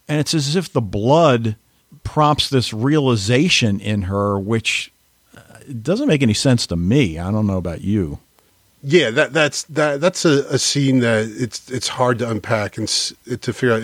and 0.09 0.19
it's 0.19 0.33
as 0.33 0.55
if 0.55 0.73
the 0.73 0.81
blood 0.81 1.55
prompts 2.03 2.49
this 2.49 2.73
realization 2.73 3.79
in 3.79 4.03
her, 4.03 4.39
which 4.39 4.91
uh, 5.37 5.41
doesn't 5.81 6.07
make 6.07 6.23
any 6.23 6.33
sense 6.33 6.65
to 6.67 6.75
me. 6.75 7.19
I 7.19 7.31
don't 7.31 7.45
know 7.45 7.57
about 7.57 7.81
you. 7.81 8.17
Yeah, 8.81 9.11
that 9.11 9.33
that's 9.33 9.63
that 9.63 10.01
that's 10.01 10.25
a, 10.25 10.45
a 10.49 10.57
scene 10.57 10.99
that 10.99 11.27
it's 11.29 11.69
it's 11.69 11.89
hard 11.89 12.17
to 12.19 12.29
unpack 12.29 12.77
and 12.77 12.87
to 12.87 13.53
figure 13.53 13.73
out 13.73 13.83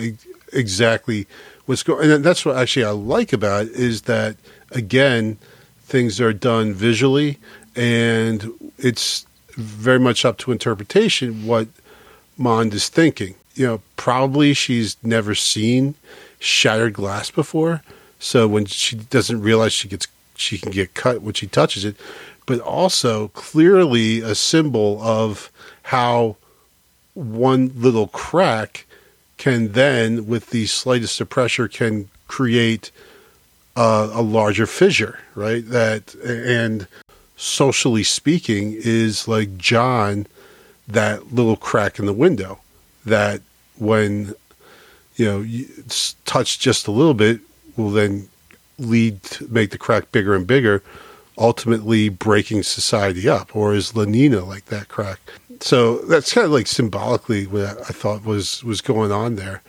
exactly 0.52 1.26
what's 1.66 1.82
going. 1.82 2.10
And 2.10 2.24
that's 2.24 2.44
what 2.44 2.56
actually 2.56 2.86
I 2.86 2.90
like 2.90 3.32
about 3.32 3.66
it 3.66 3.72
is 3.72 4.02
that 4.02 4.36
again 4.72 5.38
things 5.82 6.20
are 6.20 6.32
done 6.32 6.72
visually 6.72 7.38
and 7.76 8.52
it's 8.78 9.26
very 9.50 10.00
much 10.00 10.24
up 10.24 10.38
to 10.38 10.50
interpretation 10.50 11.46
what 11.46 11.68
Mond 12.36 12.74
is 12.74 12.88
thinking 12.88 13.36
you 13.56 13.66
know, 13.66 13.80
probably 13.96 14.54
she's 14.54 14.96
never 15.02 15.34
seen 15.34 15.94
shattered 16.38 16.92
glass 16.92 17.30
before. 17.30 17.82
So 18.18 18.46
when 18.46 18.66
she 18.66 18.96
doesn't 18.96 19.40
realize 19.40 19.72
she 19.72 19.88
gets 19.88 20.06
she 20.36 20.58
can 20.58 20.70
get 20.70 20.94
cut 20.94 21.22
when 21.22 21.34
she 21.34 21.46
touches 21.46 21.84
it, 21.84 21.96
but 22.44 22.60
also 22.60 23.28
clearly 23.28 24.20
a 24.20 24.34
symbol 24.34 25.00
of 25.02 25.50
how 25.84 26.36
one 27.14 27.72
little 27.74 28.08
crack 28.08 28.84
can 29.38 29.72
then, 29.72 30.26
with 30.26 30.50
the 30.50 30.66
slightest 30.66 31.20
of 31.20 31.30
pressure, 31.30 31.68
can 31.68 32.08
create 32.28 32.90
a, 33.74 34.10
a 34.12 34.22
larger 34.22 34.66
fissure, 34.66 35.18
right? 35.34 35.66
That 35.66 36.14
and 36.16 36.86
socially 37.36 38.02
speaking 38.02 38.74
is 38.76 39.26
like 39.26 39.56
John, 39.56 40.26
that 40.86 41.32
little 41.32 41.56
crack 41.56 41.98
in 41.98 42.04
the 42.06 42.12
window 42.12 42.60
that 43.06 43.40
when 43.78 44.34
you 45.16 45.24
know 45.24 45.44
it's 45.46 46.56
just 46.56 46.86
a 46.86 46.90
little 46.90 47.14
bit 47.14 47.40
will 47.76 47.90
then 47.90 48.28
lead 48.78 49.22
to 49.22 49.48
make 49.48 49.70
the 49.70 49.78
crack 49.78 50.12
bigger 50.12 50.34
and 50.34 50.46
bigger, 50.46 50.82
ultimately 51.38 52.08
breaking 52.08 52.62
society 52.62 53.28
up. 53.28 53.54
Or 53.54 53.74
is 53.74 53.92
Lenina 53.92 54.46
like 54.46 54.66
that 54.66 54.88
crack? 54.88 55.20
So 55.60 55.98
that's 55.98 56.32
kind 56.32 56.44
of 56.44 56.50
like 56.50 56.66
symbolically 56.66 57.46
what 57.46 57.78
I 57.78 57.92
thought 57.92 58.24
was 58.24 58.62
was 58.64 58.80
going 58.80 59.12
on 59.12 59.36
there. 59.36 59.62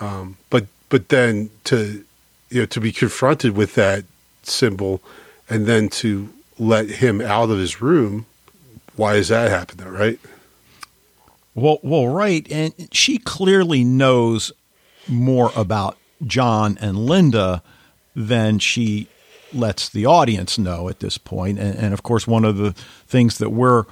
Um, 0.00 0.36
but 0.50 0.66
but 0.88 1.08
then 1.08 1.50
to 1.64 2.04
you 2.50 2.60
know 2.60 2.66
to 2.66 2.80
be 2.80 2.92
confronted 2.92 3.56
with 3.56 3.74
that 3.74 4.04
symbol 4.42 5.00
and 5.48 5.66
then 5.66 5.88
to 5.88 6.32
let 6.58 6.88
him 6.88 7.20
out 7.20 7.50
of 7.50 7.58
his 7.58 7.80
room, 7.80 8.26
why 8.96 9.14
does 9.14 9.28
that 9.28 9.50
happen? 9.50 9.78
Though, 9.78 9.90
right? 9.90 10.18
Well, 11.54 11.78
well, 11.82 12.06
right, 12.06 12.46
and 12.50 12.72
she 12.92 13.18
clearly 13.18 13.82
knows 13.84 14.52
more 15.08 15.50
about 15.56 15.96
John 16.24 16.78
and 16.80 16.98
Linda 16.98 17.62
than 18.14 18.58
she 18.58 19.08
lets 19.52 19.88
the 19.88 20.06
audience 20.06 20.58
know 20.58 20.88
at 20.88 21.00
this 21.00 21.18
point. 21.18 21.58
And, 21.58 21.76
and, 21.76 21.92
of 21.92 22.02
course, 22.02 22.26
one 22.26 22.44
of 22.44 22.56
the 22.56 22.72
things 23.06 23.38
that 23.38 23.50
we're 23.50 23.84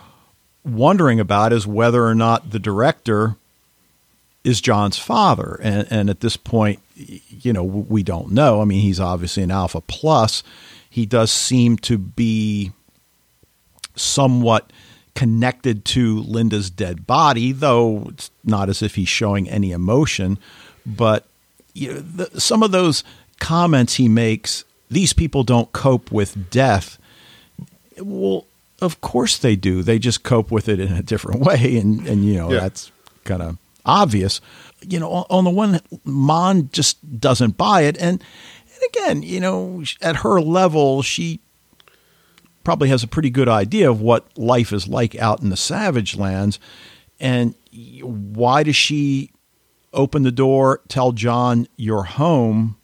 wondering 0.65 1.19
about 1.19 1.53
is 1.53 1.67
whether 1.67 2.05
or 2.05 2.15
not 2.15 2.51
the 2.51 2.59
director 2.59 3.37
is 4.45 4.61
John's 4.61 4.99
father. 4.99 5.59
And, 5.63 5.87
and 5.91 6.11
at 6.11 6.21
this 6.21 6.37
point, 6.37 6.81
you 6.95 7.53
know, 7.53 7.65
we 7.65 8.03
don't 8.03 8.33
know. 8.33 8.61
I 8.61 8.65
mean, 8.65 8.83
he's 8.83 9.01
obviously 9.01 9.43
an 9.43 9.51
Alpha 9.51 9.81
Plus. 9.81 10.43
He 10.89 11.07
does 11.07 11.31
seem 11.31 11.77
to 11.79 11.99
be 11.99 12.73
somewhat 13.97 14.73
connected 15.19 15.85
to 15.85 16.21
Linda's 16.21 16.71
dead 16.71 17.05
body, 17.05 17.51
though 17.51 18.07
it's 18.11 18.31
not 18.45 18.69
as 18.69 18.83
if 18.83 18.95
he's 18.95 19.09
showing 19.09 19.51
any 19.51 19.73
emotion. 19.73 20.39
But 20.87 21.27
you 21.75 21.93
know, 21.93 21.99
the, 21.99 22.41
some 22.41 22.63
of 22.63 22.71
those 22.71 23.03
comments 23.41 23.95
he 23.95 24.09
makes, 24.09 24.65
these 24.89 25.13
people 25.13 25.43
don't 25.43 25.73
cope 25.73 26.13
with 26.13 26.51
death. 26.51 26.99
Well, 28.01 28.47
of 28.81 29.01
course 29.01 29.37
they 29.39 29.57
do. 29.57 29.83
They 29.83 29.99
just 29.99 30.23
cope 30.23 30.53
with 30.53 30.69
it 30.69 30.79
in 30.79 30.93
a 30.93 31.03
different 31.03 31.41
way, 31.41 31.77
and 31.79 32.07
and 32.07 32.25
you 32.25 32.35
know 32.35 32.53
yeah. 32.53 32.61
that's 32.61 32.93
kind 33.25 33.43
of 33.43 33.59
obvious. 33.85 34.41
You 34.87 35.01
know, 35.01 35.27
on 35.29 35.43
the 35.43 35.51
one, 35.51 35.81
Mond 36.05 36.73
just 36.73 37.19
doesn't 37.19 37.57
buy 37.57 37.83
it, 37.83 37.99
and 37.99 38.23
and 38.73 38.83
again, 38.95 39.25
you 39.25 39.41
know, 39.41 39.83
at 40.01 40.15
her 40.19 40.41
level, 40.41 41.03
she 41.03 41.41
probably 42.69 42.91
has 42.91 43.03
a 43.03 43.09
pretty 43.09 43.31
good 43.31 43.49
idea 43.49 43.91
of 43.91 44.03
what 44.03 44.27
life 44.37 44.75
is 44.75 44.87
like 44.87 45.17
out 45.17 45.41
in 45.41 45.49
the 45.49 45.57
savage 45.57 46.19
lands. 46.19 46.61
And 47.19 47.55
why 47.73 48.63
does 48.63 48.77
she 48.77 49.31
open 49.95 50.23
the 50.23 50.31
door, 50.31 50.83
tell 50.87 51.13
John, 51.13 51.67
you're 51.79 52.03
home? 52.03 52.77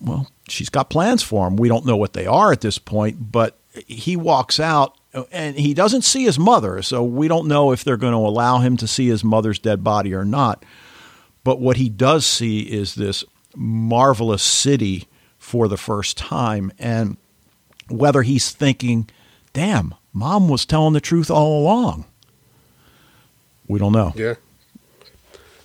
Well, 0.00 0.30
she's 0.48 0.70
got 0.70 0.88
plans 0.88 1.22
for 1.22 1.46
him. 1.46 1.56
We 1.56 1.68
don't 1.68 1.84
know 1.84 1.98
what 1.98 2.14
they 2.14 2.24
are 2.24 2.52
at 2.52 2.62
this 2.62 2.78
point, 2.78 3.30
but 3.30 3.58
he 3.86 4.16
walks 4.16 4.58
out 4.58 4.96
and 5.30 5.58
he 5.58 5.74
doesn't 5.74 6.00
see 6.00 6.24
his 6.24 6.38
mother, 6.38 6.80
so 6.80 7.04
we 7.04 7.28
don't 7.28 7.46
know 7.46 7.70
if 7.70 7.84
they're 7.84 7.98
going 7.98 8.14
to 8.14 8.16
allow 8.16 8.60
him 8.60 8.78
to 8.78 8.88
see 8.88 9.08
his 9.08 9.22
mother's 9.22 9.58
dead 9.58 9.84
body 9.84 10.14
or 10.14 10.24
not. 10.24 10.64
But 11.44 11.60
what 11.60 11.76
he 11.76 11.90
does 11.90 12.24
see 12.24 12.60
is 12.60 12.94
this 12.94 13.26
marvelous 13.54 14.42
city 14.42 15.06
for 15.36 15.68
the 15.68 15.76
first 15.76 16.16
time. 16.16 16.72
And 16.78 17.18
whether 17.88 18.22
he's 18.22 18.50
thinking, 18.50 19.08
damn, 19.52 19.94
mom 20.12 20.48
was 20.48 20.64
telling 20.66 20.94
the 20.94 21.00
truth 21.00 21.30
all 21.30 21.60
along, 21.60 22.04
we 23.66 23.78
don't 23.78 23.92
know. 23.92 24.12
Yeah. 24.14 24.34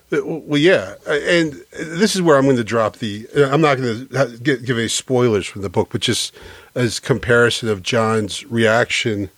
Uh, 0.09 0.20
well, 0.24 0.59
yeah, 0.59 0.95
uh, 1.05 1.11
and 1.11 1.61
this 1.72 2.15
is 2.15 2.22
where 2.22 2.38
I'm 2.38 2.45
going 2.45 2.55
to 2.55 2.63
drop 2.63 2.97
the. 2.97 3.28
Uh, 3.36 3.49
I'm 3.49 3.59
not 3.59 3.78
going 3.78 4.07
to 4.07 4.38
give 4.38 4.78
any 4.78 4.88
spoilers 4.88 5.45
from 5.45 5.63
the 5.63 5.70
book, 5.70 5.89
but 5.91 5.99
just 5.99 6.34
as 6.76 7.01
comparison 7.01 7.68
of 7.68 7.84
John's 7.84 8.45
reaction 8.45 9.30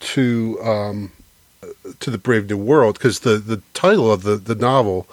to 0.00 0.58
um, 0.62 1.12
to 2.00 2.10
the 2.10 2.18
Brave 2.18 2.50
New 2.50 2.58
World, 2.58 2.98
because 2.98 3.20
the 3.20 3.38
the 3.38 3.62
title 3.72 4.12
of 4.12 4.24
the 4.24 4.36
the 4.36 4.54
novel 4.54 5.06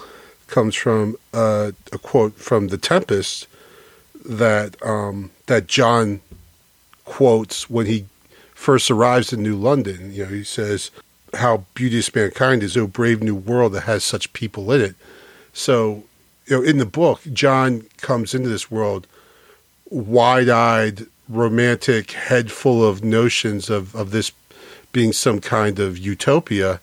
comes 0.47 0.75
from 0.75 1.15
uh, 1.33 1.71
a 1.93 1.97
quote 1.97 2.35
from 2.35 2.67
The 2.67 2.77
Tempest 2.77 3.47
that 4.25 4.75
um, 4.85 5.31
that 5.45 5.67
John 5.67 6.19
quotes 7.11 7.69
when 7.69 7.87
he 7.87 8.05
first 8.55 8.89
arrives 8.89 9.33
in 9.33 9.43
New 9.43 9.57
London. 9.57 10.13
You 10.13 10.23
know, 10.23 10.29
he 10.29 10.45
says, 10.45 10.91
"How 11.33 11.65
beauteous 11.73 12.15
mankind 12.15 12.63
is, 12.63 12.77
oh 12.77 12.87
brave 12.87 13.21
new 13.21 13.35
world 13.35 13.73
that 13.73 13.81
has 13.81 14.05
such 14.05 14.31
people 14.31 14.71
in 14.71 14.79
it." 14.79 14.95
So, 15.51 16.05
you 16.45 16.55
know, 16.55 16.63
in 16.63 16.77
the 16.77 16.85
book, 16.85 17.19
John 17.33 17.83
comes 17.97 18.33
into 18.33 18.47
this 18.47 18.71
world 18.71 19.07
wide-eyed, 19.89 21.05
romantic, 21.27 22.11
head 22.11 22.49
full 22.49 22.81
of 22.89 23.03
notions 23.03 23.69
of 23.69 23.93
of 23.93 24.11
this 24.11 24.31
being 24.93 25.11
some 25.11 25.41
kind 25.41 25.79
of 25.79 25.97
utopia. 25.97 26.79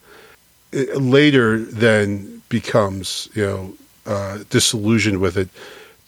It 0.72 1.00
later, 1.00 1.58
then 1.86 2.42
becomes 2.50 3.30
you 3.34 3.46
know 3.46 3.62
uh, 4.04 4.44
disillusioned 4.50 5.20
with 5.22 5.38
it, 5.38 5.48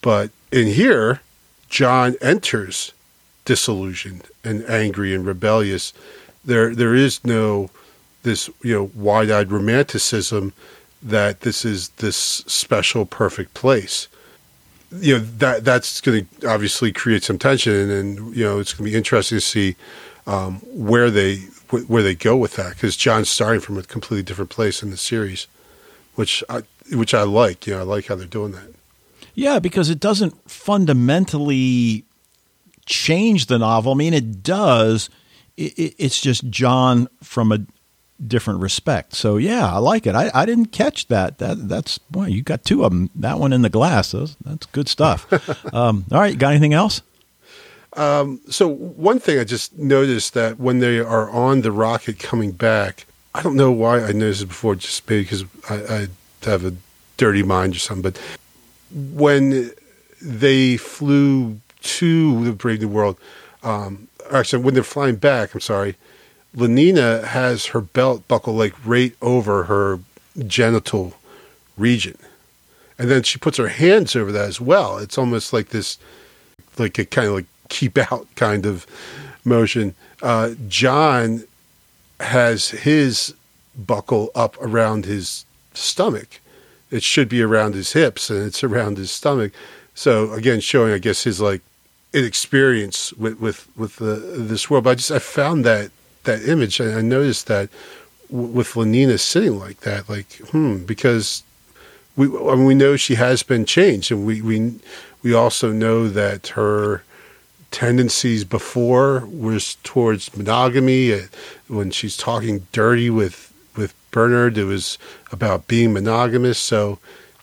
but 0.02 0.30
in 0.52 0.66
here, 0.66 1.22
John 1.70 2.16
enters 2.20 2.92
disillusioned 3.45 4.24
and 4.45 4.64
angry 4.64 5.14
and 5.14 5.26
rebellious. 5.26 5.93
There, 6.45 6.74
there 6.74 6.95
is 6.95 7.24
no 7.24 7.70
this 8.22 8.51
you 8.62 8.74
know 8.74 8.91
wide-eyed 8.95 9.51
romanticism 9.51 10.53
that 11.03 11.41
this 11.41 11.64
is 11.64 11.88
this 11.91 12.16
special 12.16 13.07
perfect 13.07 13.55
place. 13.55 14.09
You 14.93 15.18
know 15.18 15.24
that 15.38 15.64
that's 15.64 16.01
going 16.01 16.26
to 16.41 16.49
obviously 16.49 16.93
create 16.93 17.22
some 17.22 17.38
tension, 17.38 17.91
and, 17.91 18.36
you 18.36 18.45
know 18.45 18.59
it's 18.59 18.72
going 18.72 18.86
to 18.86 18.91
be 18.91 18.97
interesting 18.97 19.36
to 19.36 19.41
see 19.41 19.76
um, 20.26 20.57
where 20.66 21.11
they 21.11 21.36
where 21.70 22.03
they 22.03 22.14
go 22.14 22.36
with 22.36 22.57
that 22.57 22.74
because 22.74 22.97
John's 22.97 23.30
starting 23.30 23.61
from 23.61 23.78
a 23.78 23.82
completely 23.82 24.22
different 24.22 24.51
place 24.51 24.82
in 24.82 24.91
the 24.91 24.97
series, 24.97 25.47
which 26.14 26.43
I 26.49 26.62
which 26.93 27.14
I 27.14 27.22
like. 27.22 27.66
You 27.66 27.74
know, 27.74 27.80
I 27.80 27.84
like 27.84 28.07
how 28.07 28.16
they're 28.16 28.26
doing 28.26 28.53
that. 28.53 28.74
Yeah, 29.34 29.61
because 29.61 29.88
it 29.88 30.01
doesn't 30.01 30.51
fundamentally 30.51 32.05
change 32.87 33.47
the 33.47 33.59
novel. 33.59 33.93
I 33.93 33.97
mean, 33.97 34.14
it 34.14 34.43
does. 34.43 35.11
It, 35.57 35.78
it, 35.78 35.95
it's 35.99 36.20
just 36.20 36.49
John 36.51 37.09
from 37.22 37.53
a 37.53 37.59
different 38.26 38.61
respect. 38.61 39.14
So 39.14 39.37
yeah, 39.37 39.72
I 39.72 39.78
like 39.78 40.07
it. 40.07 40.14
I, 40.14 40.31
I 40.35 40.47
didn't 40.47 40.66
catch 40.66 41.09
that. 41.09 41.39
That 41.39 41.68
that's 41.68 41.99
boy, 41.99 42.26
you 42.26 42.43
got 42.43 42.64
two 42.64 42.85
of 42.85 42.93
them. 42.93 43.11
That 43.14 43.39
one 43.39 43.53
in 43.53 43.62
the 43.62 43.68
glass. 43.68 44.12
That's 44.12 44.66
good 44.66 44.89
stuff. 44.89 45.26
um, 45.74 46.05
all 46.12 46.20
right, 46.20 46.39
got 46.39 46.51
anything 46.51 46.74
else? 46.74 47.03
Um, 47.95 48.41
so 48.49 48.68
one 48.68 49.18
thing 49.18 49.39
I 49.39 49.45
just 49.45 49.76
noticed 49.76 50.35
that 50.35 50.61
when 50.61 50.78
they 50.78 51.01
are 51.01 51.28
on 51.31 51.62
the 51.62 51.72
rocket 51.72 52.18
coming 52.20 52.53
back, 52.53 53.07
I 53.35 53.43
don't 53.43 53.57
know 53.57 53.72
why 53.72 54.03
I 54.03 54.12
noticed 54.12 54.43
it 54.43 54.47
before, 54.47 54.76
just 54.76 55.09
maybe 55.09 55.22
because 55.22 55.45
I, 55.68 55.74
I 55.74 56.07
have 56.49 56.64
a 56.64 56.74
dirty 57.16 57.43
mind 57.43 57.74
or 57.74 57.78
something, 57.78 58.03
but 58.03 58.20
when 58.93 59.72
they 60.22 60.76
flew 60.76 61.61
to 61.81 62.45
the 62.45 62.53
Brave 62.53 62.81
New 62.81 62.89
World, 62.89 63.18
um, 63.62 64.09
actually, 64.31 64.62
when 64.62 64.74
they're 64.74 64.83
flying 64.83 65.16
back, 65.16 65.55
I'm 65.55 65.61
sorry, 65.61 65.97
Lenina 66.57 67.24
has 67.24 67.66
her 67.66 67.81
belt 67.81 68.26
buckle 68.28 68.55
like 68.55 68.74
right 68.85 69.14
over 69.22 69.64
her 69.64 70.01
genital 70.47 71.14
region. 71.76 72.18
And 72.99 73.11
then 73.11 73.22
she 73.22 73.39
puts 73.39 73.57
her 73.57 73.68
hands 73.68 74.14
over 74.14 74.33
that 74.33 74.49
as 74.49 74.61
well. 74.61 74.99
It's 74.99 75.16
almost 75.16 75.53
like 75.53 75.68
this, 75.68 75.99
like 76.78 76.99
a 76.99 77.05
kind 77.05 77.28
of 77.28 77.35
like 77.35 77.47
keep 77.68 77.97
out 77.97 78.26
kind 78.37 78.66
of 78.66 78.87
motion. 79.45 79.95
Uh, 80.22 80.51
John 80.68 81.45
has 82.18 82.70
his 82.70 83.35
buckle 83.76 84.31
up 84.35 84.57
around 84.61 85.07
his 85.07 85.47
stomach 85.72 86.41
it 86.91 87.03
should 87.03 87.28
be 87.28 87.43
around 87.43 87.74
his 87.74 87.93
hips 87.93 88.31
and 88.31 88.45
it's 88.47 88.64
around 88.64 88.99
his 88.99 89.11
stomach. 89.11 89.53
So 89.95 90.33
again, 90.33 90.61
showing 90.61 90.93
I 90.93 90.99
guess 90.99 91.24
his 91.24 91.41
like 91.41 91.62
inexperience 92.12 93.12
with 93.14 93.40
with 93.40 93.68
with 93.76 93.96
the, 93.96 94.14
this 94.14 94.68
world. 94.68 94.84
But 94.84 94.90
I 94.90 94.94
just 94.96 95.11
I 95.11 95.18
found 95.18 95.64
that 95.64 95.90
that 96.24 96.42
image 96.42 96.80
and 96.80 96.94
I 96.94 97.00
noticed 97.00 97.46
that 97.46 97.68
w- 98.30 98.48
with 98.48 98.72
Lenina 98.74 99.18
sitting 99.18 99.58
like 99.58 99.80
that, 99.80 100.08
like 100.08 100.32
hmm, 100.50 100.78
because 100.78 101.42
we 102.16 102.26
I 102.26 102.54
mean, 102.54 102.64
we 102.64 102.74
know 102.74 102.96
she 102.96 103.14
has 103.16 103.42
been 103.42 103.64
changed, 103.64 104.11
and 104.11 104.26
we 104.26 104.42
we 104.42 104.74
we 105.22 105.34
also 105.34 105.72
know 105.72 106.08
that 106.08 106.48
her 106.48 107.02
tendencies 107.70 108.44
before 108.44 109.26
was 109.26 109.76
towards 109.84 110.36
monogamy. 110.36 111.12
Uh, 111.12 111.20
when 111.68 111.90
she's 111.92 112.16
talking 112.16 112.66
dirty 112.72 113.11
with 113.11 113.50
Bernard. 114.11 114.58
It 114.58 114.64
was 114.64 114.98
about 115.32 115.68
being 115.68 115.92
monogamous. 115.92 116.58
So, 116.58 116.98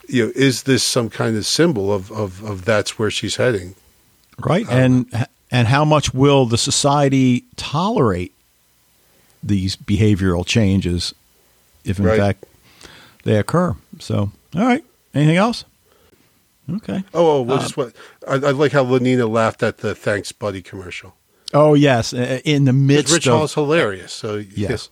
you 0.07 0.25
know, 0.25 0.31
is 0.35 0.63
this 0.63 0.83
some 0.83 1.09
kind 1.09 1.35
of 1.35 1.45
symbol 1.45 1.93
of, 1.93 2.11
of, 2.11 2.43
of 2.43 2.65
that's 2.65 2.97
where 2.99 3.11
she's 3.11 3.37
heading? 3.37 3.75
Right. 4.39 4.67
Um, 4.67 4.73
and, 4.73 5.27
and 5.51 5.67
how 5.67 5.85
much 5.85 6.13
will 6.13 6.45
the 6.45 6.57
society 6.57 7.45
tolerate 7.55 8.33
these 9.41 9.75
behavioral 9.75 10.45
changes 10.45 11.13
if 11.83 11.99
in 11.99 12.05
right. 12.05 12.19
fact 12.19 12.45
they 13.23 13.37
occur? 13.37 13.75
So, 13.99 14.31
all 14.55 14.61
right. 14.61 14.83
Anything 15.13 15.37
else? 15.37 15.65
Okay. 16.69 17.03
Oh, 17.13 17.37
oh 17.37 17.41
well, 17.41 17.57
uh, 17.57 17.61
just 17.61 17.77
what 17.77 17.93
I, 18.27 18.33
I, 18.33 18.51
like 18.51 18.73
how 18.73 18.83
Lenina 18.83 19.29
laughed 19.29 19.63
at 19.63 19.77
the 19.77 19.95
"Thanks, 19.95 20.33
Buddy" 20.33 20.61
commercial. 20.61 21.15
Oh 21.53 21.75
yes, 21.75 22.11
in 22.11 22.65
the 22.65 22.73
midst 22.73 23.13
Rich 23.13 23.27
of 23.27 23.33
Hall's 23.33 23.53
hilarious. 23.53 24.11
So 24.11 24.35
yes, 24.35 24.89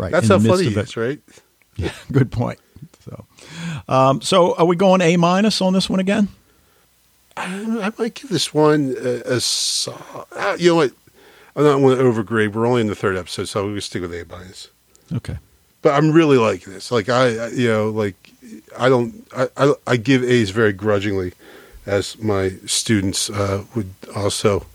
Right. 0.00 0.12
That's 0.12 0.28
how 0.28 0.38
funny 0.38 0.70
he 0.70 0.78
is, 0.78 0.96
right? 0.96 1.20
Yeah, 1.76 1.92
good 2.12 2.30
point. 2.30 2.58
So, 3.04 3.24
um, 3.88 4.20
so 4.20 4.54
are 4.56 4.66
we 4.66 4.76
going 4.76 5.00
A 5.00 5.16
minus 5.16 5.62
on 5.62 5.72
this 5.72 5.88
one 5.88 5.98
again? 5.98 6.28
I, 7.36 7.44
I 7.82 7.92
might 7.98 8.14
give 8.14 8.28
this 8.28 8.52
one 8.52 8.94
a, 8.98 9.36
a, 9.36 9.40
a 10.36 10.56
you 10.58 10.70
know 10.70 10.76
what? 10.76 10.92
I'm 11.56 11.64
not 11.64 11.78
going 11.78 11.98
to 11.98 12.04
overgrade. 12.04 12.52
We're 12.52 12.66
only 12.66 12.80
in 12.80 12.86
the 12.86 12.94
third 12.94 13.16
episode, 13.16 13.46
so 13.46 13.66
we'll 13.66 13.80
stick 13.80 14.02
with 14.02 14.14
A 14.14 14.24
minus. 14.30 14.68
Okay. 15.12 15.38
But 15.82 15.94
I'm 15.94 16.12
really 16.12 16.38
liking 16.38 16.72
this. 16.72 16.92
Like 16.92 17.08
I, 17.08 17.48
you 17.48 17.68
know, 17.68 17.90
like 17.90 18.14
I 18.78 18.88
don't, 18.88 19.26
I, 19.36 19.48
I, 19.56 19.74
I 19.86 19.96
give 19.96 20.22
A's 20.22 20.50
very 20.50 20.72
grudgingly, 20.72 21.32
as 21.86 22.18
my 22.18 22.50
students 22.66 23.30
uh, 23.30 23.64
would 23.74 23.92
also 24.14 24.66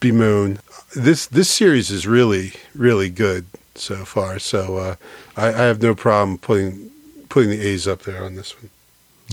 bemoan. 0.00 0.58
This 0.94 1.26
this 1.26 1.50
series 1.50 1.90
is 1.90 2.06
really 2.06 2.54
really 2.74 3.10
good 3.10 3.46
so 3.74 4.04
far. 4.04 4.38
So 4.38 4.76
uh, 4.76 4.96
I, 5.36 5.48
I, 5.48 5.62
have 5.66 5.82
no 5.82 5.94
problem 5.94 6.38
putting 6.38 6.90
putting 7.28 7.50
the 7.50 7.60
A's 7.60 7.86
up 7.86 8.02
there 8.02 8.24
on 8.24 8.34
this 8.34 8.56
one. 8.56 8.70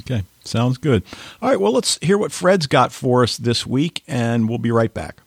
Okay, 0.02 0.24
sounds 0.48 0.78
good. 0.78 1.04
All 1.42 1.50
right, 1.50 1.60
well, 1.60 1.74
let's 1.74 1.98
hear 2.02 2.18
what 2.18 2.32
Fred's 2.32 2.68
got 2.68 2.92
for 2.92 3.24
us 3.24 3.38
this 3.38 3.66
week, 3.66 4.04
and 4.08 4.48
we'll 4.48 4.58
be 4.58 4.72
right 4.72 4.94
back. 4.94 5.22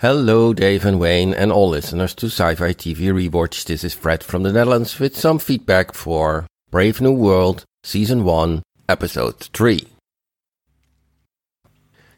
Hello, 0.00 0.54
Dave 0.54 0.84
and 0.84 1.00
Wayne, 1.00 1.34
and 1.34 1.50
all 1.50 1.70
listeners 1.70 2.14
to 2.14 2.26
Sci 2.26 2.54
Fi 2.54 2.72
TV 2.72 3.12
Rewatch. 3.12 3.64
This 3.64 3.82
is 3.82 3.94
Fred 3.94 4.22
from 4.22 4.44
the 4.44 4.52
Netherlands 4.52 4.98
with 5.00 5.16
some 5.16 5.40
feedback 5.40 5.92
for 5.92 6.46
Brave 6.70 7.00
New 7.00 7.12
World, 7.12 7.64
Season 7.82 8.22
1, 8.22 8.62
Episode 8.88 9.38
3. 9.38 9.88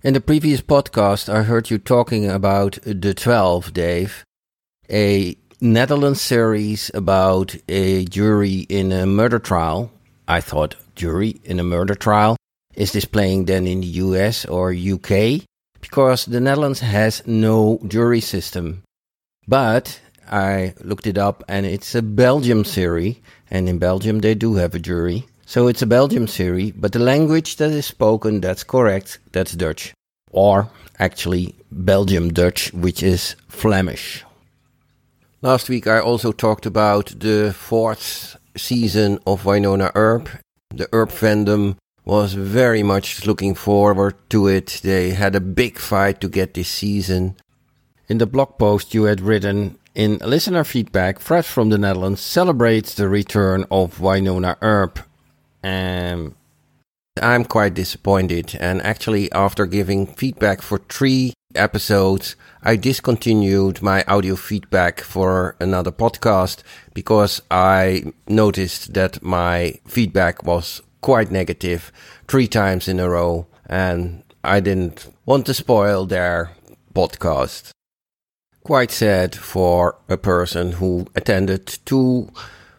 In 0.02 0.14
the 0.14 0.20
previous 0.20 0.60
podcast, 0.60 1.32
I 1.32 1.42
heard 1.42 1.70
you 1.70 1.78
talking 1.78 2.28
about 2.28 2.78
The 2.84 3.14
12, 3.14 3.72
Dave, 3.72 4.24
a 4.90 5.36
Netherlands 5.60 6.20
series 6.20 6.90
about 6.94 7.54
a 7.68 8.04
jury 8.06 8.66
in 8.68 8.92
a 8.92 9.06
murder 9.06 9.38
trial. 9.38 9.90
I 10.26 10.40
thought 10.40 10.76
jury 11.00 11.40
in 11.44 11.58
a 11.58 11.70
murder 11.74 11.96
trial. 11.96 12.36
Is 12.74 12.92
this 12.92 13.06
playing 13.16 13.46
then 13.46 13.66
in 13.66 13.80
the 13.80 13.92
US 14.04 14.44
or 14.44 14.72
UK? 14.72 15.42
Because 15.80 16.26
the 16.26 16.40
Netherlands 16.40 16.80
has 16.80 17.26
no 17.26 17.80
jury 17.86 18.20
system. 18.20 18.82
But 19.48 20.00
I 20.30 20.74
looked 20.88 21.06
it 21.06 21.18
up 21.18 21.42
and 21.48 21.66
it's 21.66 21.94
a 21.94 22.02
Belgium 22.02 22.64
series. 22.64 23.16
And 23.50 23.68
in 23.68 23.78
Belgium 23.78 24.20
they 24.20 24.34
do 24.34 24.54
have 24.56 24.74
a 24.74 24.78
jury. 24.78 25.24
So 25.46 25.66
it's 25.66 25.82
a 25.82 25.96
Belgium 25.98 26.28
series, 26.28 26.70
but 26.78 26.92
the 26.92 27.00
language 27.00 27.56
that 27.56 27.72
is 27.72 27.86
spoken, 27.86 28.40
that's 28.40 28.62
correct, 28.62 29.18
that's 29.32 29.56
Dutch. 29.56 29.92
Or 30.30 30.70
actually 31.00 31.56
Belgium 31.72 32.32
Dutch, 32.32 32.72
which 32.72 33.02
is 33.02 33.34
Flemish. 33.48 34.24
Last 35.42 35.68
week 35.68 35.88
I 35.88 35.98
also 35.98 36.30
talked 36.30 36.66
about 36.66 37.18
the 37.18 37.52
fourth 37.52 38.36
season 38.56 39.18
of 39.26 39.42
Wynonna 39.42 39.90
Earp. 39.96 40.28
The 40.70 40.88
Earp 40.92 41.10
fandom 41.10 41.76
was 42.04 42.34
very 42.34 42.82
much 42.82 43.26
looking 43.26 43.54
forward 43.54 44.14
to 44.30 44.46
it. 44.46 44.80
They 44.82 45.10
had 45.10 45.34
a 45.34 45.40
big 45.40 45.78
fight 45.78 46.20
to 46.20 46.28
get 46.28 46.54
this 46.54 46.68
season. 46.68 47.36
In 48.08 48.18
the 48.18 48.26
blog 48.26 48.58
post 48.58 48.94
you 48.94 49.04
had 49.04 49.20
written, 49.20 49.78
in 49.94 50.18
listener 50.18 50.64
feedback, 50.64 51.18
Fred 51.18 51.44
from 51.44 51.70
the 51.70 51.78
Netherlands 51.78 52.20
celebrates 52.20 52.94
the 52.94 53.08
return 53.08 53.64
of 53.70 53.98
Wynonna 53.98 54.56
Earp. 54.62 55.00
Um, 55.64 56.36
I'm 57.20 57.44
quite 57.44 57.74
disappointed, 57.74 58.56
and 58.60 58.80
actually, 58.82 59.30
after 59.32 59.66
giving 59.66 60.06
feedback 60.06 60.62
for 60.62 60.78
three 60.78 61.34
episodes, 61.54 62.36
I 62.62 62.76
discontinued 62.76 63.80
my 63.80 64.04
audio 64.06 64.36
feedback 64.36 65.00
for 65.00 65.56
another 65.60 65.90
podcast 65.90 66.62
because 66.92 67.40
I 67.50 68.12
noticed 68.28 68.92
that 68.92 69.22
my 69.22 69.80
feedback 69.86 70.44
was 70.44 70.82
quite 71.00 71.30
negative 71.30 71.90
three 72.28 72.46
times 72.46 72.86
in 72.86 73.00
a 73.00 73.08
row, 73.08 73.46
and 73.64 74.24
I 74.44 74.60
didn't 74.60 75.08
want 75.24 75.46
to 75.46 75.54
spoil 75.54 76.04
their 76.04 76.50
podcast. 76.94 77.70
Quite 78.62 78.90
sad 78.90 79.34
for 79.34 79.96
a 80.10 80.18
person 80.18 80.72
who 80.72 81.06
attended 81.14 81.66
two 81.86 82.28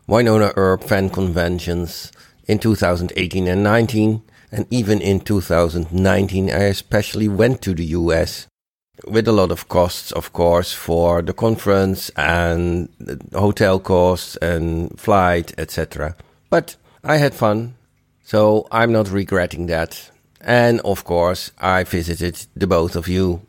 Wynonna 0.08 0.54
Earp 0.56 0.84
fan 0.84 1.10
conventions 1.10 2.12
in 2.46 2.60
2018 2.60 3.48
and 3.48 3.64
19, 3.64 4.22
and 4.52 4.68
even 4.70 5.02
in 5.02 5.22
2019, 5.22 6.52
I 6.52 6.66
especially 6.66 7.28
went 7.28 7.64
to 7.64 7.74
the 7.74 7.86
US 7.86 8.46
with 9.08 9.28
a 9.28 9.32
lot 9.32 9.52
of 9.52 9.68
costs, 9.68 10.12
of 10.12 10.34
course, 10.34 10.74
for 10.74 11.22
the 11.22 11.34
conference 11.34 12.10
and 12.16 12.90
hotel 13.34 13.80
costs 13.80 14.36
and 14.38 15.00
flight, 15.00 15.54
etc. 15.58 16.16
But 16.50 16.76
I 17.04 17.18
had 17.18 17.34
fun, 17.34 17.76
so 18.24 18.68
I'm 18.72 18.92
not 18.92 19.10
regretting 19.10 19.68
that. 19.68 20.12
And 20.40 20.80
of 20.82 21.04
course, 21.04 21.52
I 21.60 21.84
visited 21.84 22.46
the 22.56 22.68
both 22.68 22.96
of 22.96 23.08
you. 23.08 23.42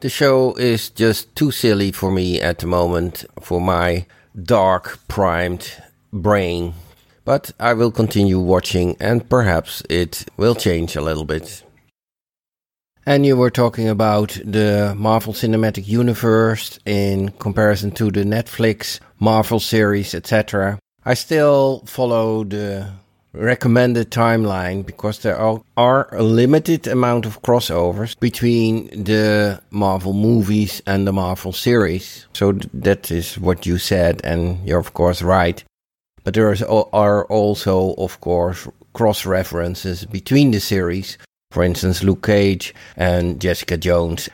The 0.00 0.08
show 0.08 0.54
is 0.54 0.90
just 0.90 1.34
too 1.34 1.50
silly 1.50 1.90
for 1.90 2.10
me 2.10 2.40
at 2.40 2.58
the 2.58 2.66
moment, 2.66 3.24
for 3.40 3.60
my 3.60 4.06
dark 4.42 4.98
primed 5.08 5.72
brain. 6.12 6.74
But 7.24 7.50
I 7.58 7.72
will 7.72 7.90
continue 7.90 8.38
watching 8.38 8.96
and 9.00 9.28
perhaps 9.28 9.82
it 9.88 10.26
will 10.36 10.54
change 10.54 10.94
a 10.96 11.00
little 11.00 11.24
bit. 11.24 11.64
And 13.08 13.24
you 13.24 13.36
were 13.36 13.50
talking 13.50 13.88
about 13.88 14.36
the 14.44 14.92
Marvel 14.96 15.32
Cinematic 15.32 15.86
Universe 15.86 16.80
in 16.84 17.28
comparison 17.38 17.92
to 17.92 18.10
the 18.10 18.24
Netflix 18.24 18.98
Marvel 19.20 19.60
series, 19.60 20.12
etc. 20.12 20.80
I 21.04 21.14
still 21.14 21.84
follow 21.86 22.42
the 22.42 22.90
recommended 23.32 24.10
timeline 24.10 24.84
because 24.84 25.20
there 25.20 25.38
are, 25.76 26.08
a 26.12 26.22
limited 26.24 26.88
amount 26.88 27.26
of 27.26 27.42
crossovers 27.42 28.18
between 28.18 28.88
the 29.04 29.62
Marvel 29.70 30.12
movies 30.12 30.82
and 30.84 31.06
the 31.06 31.12
Marvel 31.12 31.52
series. 31.52 32.26
So 32.32 32.58
that 32.74 33.12
is 33.12 33.38
what 33.38 33.66
you 33.66 33.78
said, 33.78 34.20
and 34.24 34.66
you're 34.66 34.80
of 34.80 34.94
course 34.94 35.22
right. 35.22 35.62
But 36.24 36.34
there 36.34 36.50
is, 36.50 36.60
are 36.64 37.24
also, 37.26 37.94
of 37.98 38.20
course, 38.20 38.66
cross 38.94 39.24
references 39.24 40.04
between 40.06 40.50
the 40.50 40.60
series. 40.60 41.18
For 41.56 41.64
instance, 41.64 42.02
Luke 42.02 42.26
Cage 42.26 42.74
and 42.98 43.40
Jessica 43.40 43.78
Jones, 43.78 44.28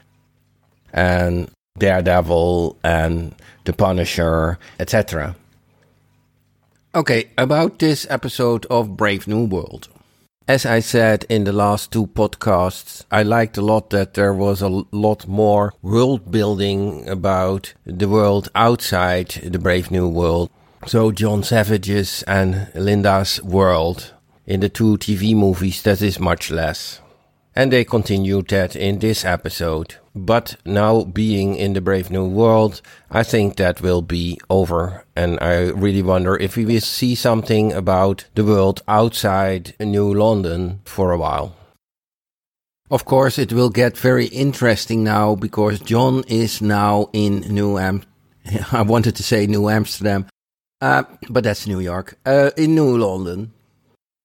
and 0.92 1.48
Daredevil 1.78 2.76
and 2.82 3.36
The 3.62 3.72
Punisher, 3.72 4.58
etc. 4.80 5.36
Okay, 6.96 7.30
about 7.38 7.78
this 7.78 8.08
episode 8.10 8.66
of 8.66 8.96
Brave 8.96 9.28
New 9.28 9.44
World. 9.44 9.86
As 10.48 10.66
I 10.66 10.80
said 10.80 11.24
in 11.28 11.44
the 11.44 11.52
last 11.52 11.92
two 11.92 12.08
podcasts, 12.08 13.04
I 13.12 13.22
liked 13.22 13.56
a 13.56 13.62
lot 13.62 13.90
that 13.90 14.14
there 14.14 14.34
was 14.34 14.60
a 14.60 14.82
lot 14.90 15.28
more 15.28 15.74
world 15.80 16.28
building 16.28 17.08
about 17.08 17.72
the 17.86 18.08
world 18.08 18.48
outside 18.56 19.28
the 19.44 19.60
Brave 19.60 19.92
New 19.92 20.08
World. 20.08 20.50
So 20.88 21.12
John 21.12 21.44
Savage's 21.44 22.24
and 22.24 22.72
Linda's 22.74 23.40
world 23.44 24.12
in 24.44 24.58
the 24.58 24.68
two 24.68 24.98
TV 24.98 25.36
movies, 25.36 25.82
that 25.82 26.02
is 26.02 26.18
much 26.18 26.50
less. 26.50 27.00
And 27.54 27.70
they 27.70 27.84
continued 27.84 28.48
that 28.48 28.74
in 28.74 28.98
this 28.98 29.24
episode. 29.24 29.96
But 30.14 30.56
now 30.64 31.04
being 31.04 31.54
in 31.54 31.74
the 31.74 31.80
Brave 31.80 32.10
New 32.10 32.26
World, 32.26 32.80
I 33.10 33.22
think 33.22 33.56
that 33.56 33.82
will 33.82 34.02
be 34.02 34.38
over. 34.48 35.04
And 35.14 35.38
I 35.40 35.68
really 35.70 36.02
wonder 36.02 36.36
if 36.36 36.56
we 36.56 36.64
will 36.64 36.80
see 36.80 37.14
something 37.14 37.72
about 37.72 38.24
the 38.34 38.44
world 38.44 38.82
outside 38.88 39.74
New 39.78 40.12
London 40.12 40.80
for 40.84 41.12
a 41.12 41.18
while. 41.18 41.54
Of 42.90 43.06
course, 43.06 43.38
it 43.38 43.54
will 43.54 43.70
get 43.70 43.96
very 43.96 44.26
interesting 44.26 45.02
now 45.02 45.34
because 45.34 45.80
John 45.80 46.24
is 46.28 46.60
now 46.60 47.08
in 47.14 47.40
New 47.40 47.78
Am. 47.78 48.02
I 48.72 48.82
wanted 48.82 49.16
to 49.16 49.22
say 49.22 49.46
New 49.46 49.70
Amsterdam, 49.70 50.26
uh, 50.82 51.04
but 51.30 51.44
that's 51.44 51.66
New 51.66 51.80
York. 51.80 52.18
Uh, 52.26 52.50
in 52.56 52.74
New 52.74 52.98
London. 52.98 53.52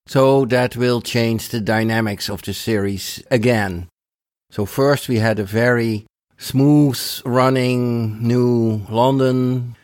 So 0.08 0.46
that 0.46 0.78
will 0.78 1.02
change 1.02 1.50
the 1.50 1.60
dynamics 1.60 2.30
of 2.30 2.42
the 2.42 2.54
series 2.54 3.22
again. 3.30 3.90
So 4.50 4.66
first 4.66 5.10
we 5.10 5.18
had 5.18 5.38
a 5.38 5.44
very 5.44 6.06
smooth 6.38 6.98
running 7.26 8.26
new 8.26 8.86
London, 8.90 9.76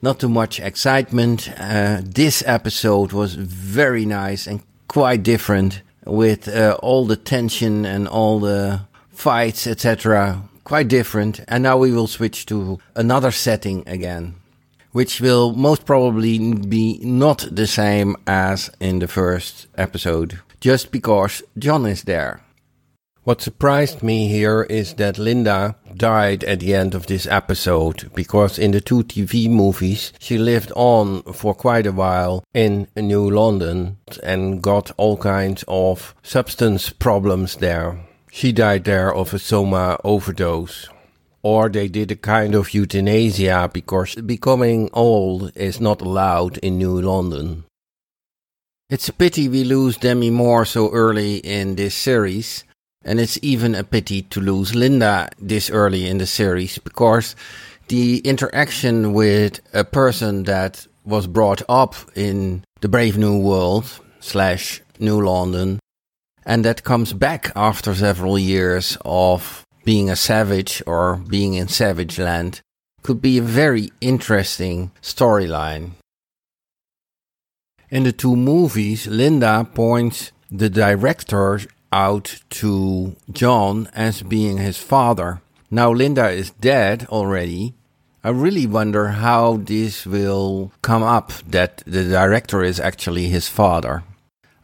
not 0.00 0.18
too 0.18 0.30
much 0.30 0.60
excitement. 0.60 1.50
Uh, 1.58 2.00
this 2.02 2.42
episode 2.46 3.12
was 3.12 3.34
very 3.34 4.06
nice 4.06 4.46
and 4.46 4.62
quite 4.88 5.22
different 5.22 5.82
with 6.06 6.48
uh, 6.48 6.78
all 6.82 7.04
the 7.04 7.16
tension 7.16 7.84
and 7.84 8.08
all 8.08 8.40
the 8.40 8.80
fights, 9.10 9.66
etc. 9.66 10.42
Quite 10.64 10.88
different. 10.88 11.40
And 11.48 11.62
now 11.62 11.76
we 11.76 11.92
will 11.92 12.06
switch 12.06 12.46
to 12.46 12.78
another 12.94 13.30
setting 13.30 13.86
again 13.86 14.36
which 14.96 15.20
will 15.20 15.52
most 15.52 15.84
probably 15.84 16.38
be 16.54 16.98
not 17.02 17.46
the 17.52 17.66
same 17.66 18.16
as 18.26 18.70
in 18.80 18.98
the 18.98 19.06
first 19.06 19.66
episode, 19.76 20.40
just 20.58 20.90
because 20.90 21.42
John 21.58 21.84
is 21.84 22.04
there. 22.04 22.40
What 23.22 23.42
surprised 23.42 24.02
me 24.02 24.28
here 24.28 24.62
is 24.62 24.94
that 24.94 25.18
Linda 25.18 25.76
died 25.94 26.44
at 26.44 26.60
the 26.60 26.74
end 26.74 26.94
of 26.94 27.08
this 27.08 27.26
episode 27.26 28.10
because 28.14 28.58
in 28.58 28.70
the 28.70 28.80
two 28.80 29.04
TV 29.04 29.50
movies 29.50 30.14
she 30.18 30.38
lived 30.38 30.72
on 30.74 31.22
for 31.24 31.54
quite 31.54 31.86
a 31.86 31.92
while 31.92 32.42
in 32.54 32.88
New 32.96 33.28
London 33.28 33.98
and 34.22 34.62
got 34.62 34.92
all 34.96 35.18
kinds 35.18 35.62
of 35.68 36.14
substance 36.22 36.88
problems 36.88 37.56
there. 37.56 38.00
She 38.32 38.50
died 38.50 38.84
there 38.84 39.14
of 39.14 39.34
a 39.34 39.38
soma 39.38 39.98
overdose 40.04 40.88
or 41.46 41.68
they 41.68 41.86
did 41.86 42.10
a 42.10 42.16
kind 42.16 42.56
of 42.56 42.74
euthanasia 42.74 43.70
because 43.72 44.16
becoming 44.16 44.90
old 44.92 45.52
is 45.54 45.80
not 45.80 46.02
allowed 46.02 46.58
in 46.58 46.76
New 46.76 47.00
London. 47.00 47.62
It's 48.90 49.08
a 49.08 49.12
pity 49.12 49.48
we 49.48 49.62
lose 49.62 49.96
Demi 49.96 50.30
Moore 50.30 50.64
so 50.64 50.90
early 50.90 51.36
in 51.36 51.76
this 51.76 51.94
series, 51.94 52.64
and 53.04 53.20
it's 53.20 53.38
even 53.42 53.76
a 53.76 53.84
pity 53.84 54.22
to 54.22 54.40
lose 54.40 54.74
Linda 54.74 55.28
this 55.38 55.70
early 55.70 56.08
in 56.08 56.18
the 56.18 56.26
series 56.26 56.78
because 56.78 57.36
the 57.86 58.18
interaction 58.24 59.12
with 59.12 59.60
a 59.72 59.84
person 59.84 60.42
that 60.44 60.84
was 61.04 61.28
brought 61.28 61.62
up 61.68 61.94
in 62.16 62.64
the 62.80 62.88
Brave 62.88 63.16
New 63.16 63.38
World 63.38 63.84
slash 64.18 64.82
New 64.98 65.24
London 65.24 65.78
and 66.44 66.64
that 66.64 66.82
comes 66.82 67.12
back 67.12 67.52
after 67.54 67.94
several 67.94 68.36
years 68.38 68.98
of 69.04 69.65
being 69.86 70.10
a 70.10 70.16
savage 70.16 70.82
or 70.84 71.16
being 71.28 71.54
in 71.54 71.68
savage 71.68 72.18
land 72.18 72.60
could 73.02 73.22
be 73.22 73.38
a 73.38 73.52
very 73.62 73.92
interesting 74.00 74.90
storyline. 75.00 75.92
In 77.88 78.02
the 78.02 78.10
two 78.10 78.34
movies, 78.34 79.06
Linda 79.06 79.64
points 79.72 80.32
the 80.50 80.68
director 80.68 81.60
out 81.92 82.42
to 82.50 83.14
John 83.30 83.88
as 83.94 84.22
being 84.22 84.58
his 84.58 84.76
father. 84.76 85.40
Now 85.70 85.92
Linda 85.92 86.30
is 86.30 86.50
dead 86.50 87.06
already. 87.08 87.74
I 88.24 88.30
really 88.30 88.66
wonder 88.66 89.08
how 89.22 89.58
this 89.58 90.04
will 90.04 90.72
come 90.82 91.04
up 91.04 91.30
that 91.46 91.84
the 91.86 92.02
director 92.02 92.64
is 92.64 92.80
actually 92.80 93.28
his 93.28 93.48
father. 93.48 94.02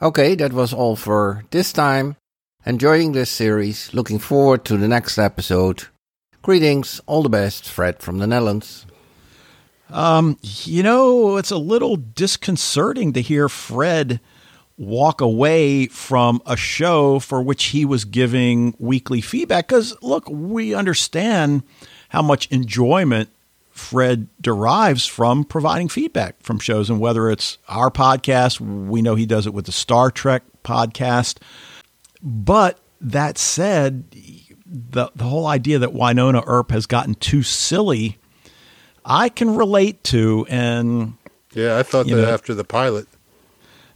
Okay, 0.00 0.34
that 0.34 0.52
was 0.52 0.72
all 0.72 0.96
for 0.96 1.44
this 1.52 1.72
time. 1.72 2.16
Enjoying 2.64 3.10
this 3.10 3.28
series, 3.28 3.92
looking 3.92 4.20
forward 4.20 4.64
to 4.66 4.76
the 4.76 4.86
next 4.86 5.18
episode. 5.18 5.88
Greetings, 6.42 7.00
all 7.06 7.24
the 7.24 7.28
best, 7.28 7.68
Fred 7.68 7.98
from 7.98 8.18
the 8.18 8.26
Netherlands. 8.28 8.86
Um, 9.90 10.38
you 10.42 10.84
know, 10.84 11.38
it's 11.38 11.50
a 11.50 11.56
little 11.56 11.96
disconcerting 11.96 13.14
to 13.14 13.20
hear 13.20 13.48
Fred 13.48 14.20
walk 14.78 15.20
away 15.20 15.88
from 15.88 16.40
a 16.46 16.56
show 16.56 17.18
for 17.18 17.42
which 17.42 17.64
he 17.64 17.84
was 17.84 18.04
giving 18.04 18.76
weekly 18.78 19.20
feedback 19.20 19.66
because 19.66 19.96
look, 20.00 20.28
we 20.28 20.72
understand 20.72 21.64
how 22.10 22.22
much 22.22 22.46
enjoyment 22.52 23.28
Fred 23.72 24.28
derives 24.40 25.04
from 25.04 25.42
providing 25.42 25.88
feedback 25.88 26.40
from 26.40 26.60
shows, 26.60 26.88
and 26.88 27.00
whether 27.00 27.28
it's 27.28 27.58
our 27.68 27.90
podcast, 27.90 28.60
we 28.60 29.02
know 29.02 29.16
he 29.16 29.26
does 29.26 29.48
it 29.48 29.54
with 29.54 29.66
the 29.66 29.72
Star 29.72 30.12
Trek 30.12 30.44
podcast. 30.62 31.38
But 32.22 32.78
that 33.00 33.36
said, 33.38 34.04
the 34.66 35.10
the 35.14 35.24
whole 35.24 35.46
idea 35.46 35.78
that 35.80 35.90
Wynonna 35.90 36.42
Earp 36.46 36.70
has 36.70 36.86
gotten 36.86 37.14
too 37.16 37.42
silly, 37.42 38.18
I 39.04 39.28
can 39.28 39.54
relate 39.56 40.02
to, 40.04 40.46
and 40.48 41.14
Yeah, 41.52 41.76
I 41.78 41.82
thought 41.82 42.06
that 42.06 42.12
know- 42.12 42.28
after 42.32 42.54
the 42.54 42.64
pilot. 42.64 43.06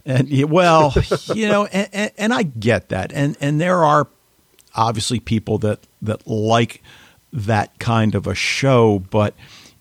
and 0.05 0.29
well, 0.49 0.93
you 1.35 1.47
know, 1.47 1.65
and, 1.67 1.89
and, 1.93 2.11
and 2.17 2.33
I 2.33 2.43
get 2.43 2.89
that, 2.89 3.11
and 3.13 3.37
and 3.39 3.59
there 3.61 3.83
are 3.83 4.07
obviously 4.75 5.19
people 5.19 5.57
that 5.59 5.87
that 6.01 6.27
like 6.27 6.83
that 7.33 7.79
kind 7.79 8.13
of 8.13 8.27
a 8.27 8.35
show, 8.35 8.99
but 8.99 9.35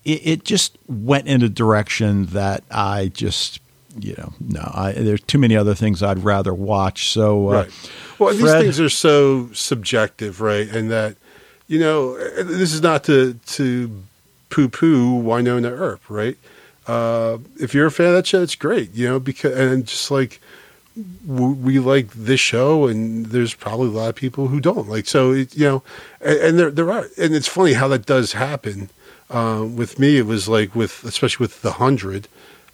it, 0.05 0.27
it 0.27 0.45
just 0.45 0.79
went 0.87 1.27
in 1.27 1.43
a 1.43 1.49
direction 1.49 2.27
that 2.27 2.63
I 2.71 3.09
just. 3.09 3.61
You 3.99 4.15
know, 4.19 4.33
no. 4.41 4.71
I, 4.75 4.93
there's 4.93 5.23
too 5.23 5.39
many 5.39 5.57
other 5.57 5.75
things 5.75 6.03
I'd 6.03 6.23
rather 6.25 6.53
watch. 6.53 7.09
So, 7.11 7.49
uh, 7.49 7.53
Right. 7.53 7.91
Well, 8.19 8.35
these 8.35 8.43
things 8.53 8.81
are 8.81 8.89
so 8.89 9.51
subjective, 9.53 10.41
right? 10.41 10.69
And 10.69 10.91
that, 10.91 11.17
you 11.69 11.79
know, 11.79 12.17
this 12.43 12.73
is 12.73 12.83
not 12.83 13.05
to 13.05 13.35
to 13.35 14.03
poo 14.51 14.69
poo 14.69 15.23
Wynonna 15.23 15.71
Earp, 15.71 16.03
right? 16.09 16.37
Uh, 16.87 17.39
if 17.59 17.75
you're 17.75 17.87
a 17.87 17.91
fan 17.91 18.09
of 18.09 18.15
that 18.15 18.27
show, 18.27 18.43
it's 18.43 18.55
great, 18.55 18.93
you 18.95 19.07
know, 19.09 19.19
because 19.19 19.59
and 19.59 19.87
just 19.87 20.11
like 20.11 20.41
w- 21.27 21.55
we 21.55 21.79
like 21.79 22.11
this 22.13 22.41
show, 22.41 22.87
and 22.87 23.27
there's 23.27 23.55
probably 23.55 23.89
a 23.89 23.91
lot 23.91 24.09
of 24.09 24.15
people 24.15 24.49
who 24.49 24.61
don't 24.61 24.89
like. 24.89 25.07
So 25.07 25.33
it, 25.33 25.57
you 25.57 25.67
know, 25.67 25.83
and, 26.21 26.39
and 26.39 26.59
there 26.59 26.71
there 26.71 26.91
are, 26.93 27.09
and 27.19 27.35
it's 27.35 27.49
funny 27.49 27.73
how 27.73 27.89
that 27.89 28.07
does 28.07 28.33
happen. 28.33 28.91
Um, 29.29 29.75
with 29.77 29.99
me, 29.99 30.19
it 30.19 30.27
was 30.27 30.49
like 30.49 30.75
with 30.75 31.03
especially 31.05 31.43
with 31.45 31.63
the 31.63 31.73
hundred. 31.73 32.29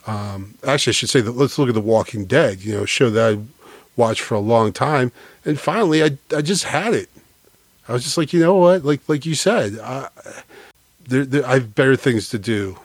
Um, 0.06 0.54
actually, 0.66 0.92
I 0.92 0.94
should 0.94 1.10
say 1.10 1.20
that 1.20 1.32
let's 1.32 1.58
look 1.58 1.68
at 1.68 1.74
The 1.74 1.80
Walking 1.80 2.24
Dead. 2.24 2.60
You 2.60 2.74
know, 2.74 2.84
show 2.84 3.10
that 3.10 3.34
I 3.34 3.40
watched 3.96 4.22
for 4.22 4.34
a 4.34 4.40
long 4.40 4.72
time, 4.72 5.12
and 5.44 5.58
finally, 5.58 6.02
I 6.02 6.18
I 6.34 6.42
just 6.42 6.64
had 6.64 6.94
it. 6.94 7.08
I 7.88 7.92
was 7.92 8.04
just 8.04 8.16
like, 8.16 8.32
you 8.32 8.40
know 8.40 8.56
what, 8.56 8.84
like 8.84 9.00
like 9.08 9.26
you 9.26 9.34
said, 9.34 9.78
I, 9.78 10.08
there, 11.06 11.24
there, 11.24 11.46
I 11.46 11.54
have 11.54 11.74
better 11.74 11.96
things 11.96 12.28
to 12.30 12.38
do 12.38 12.78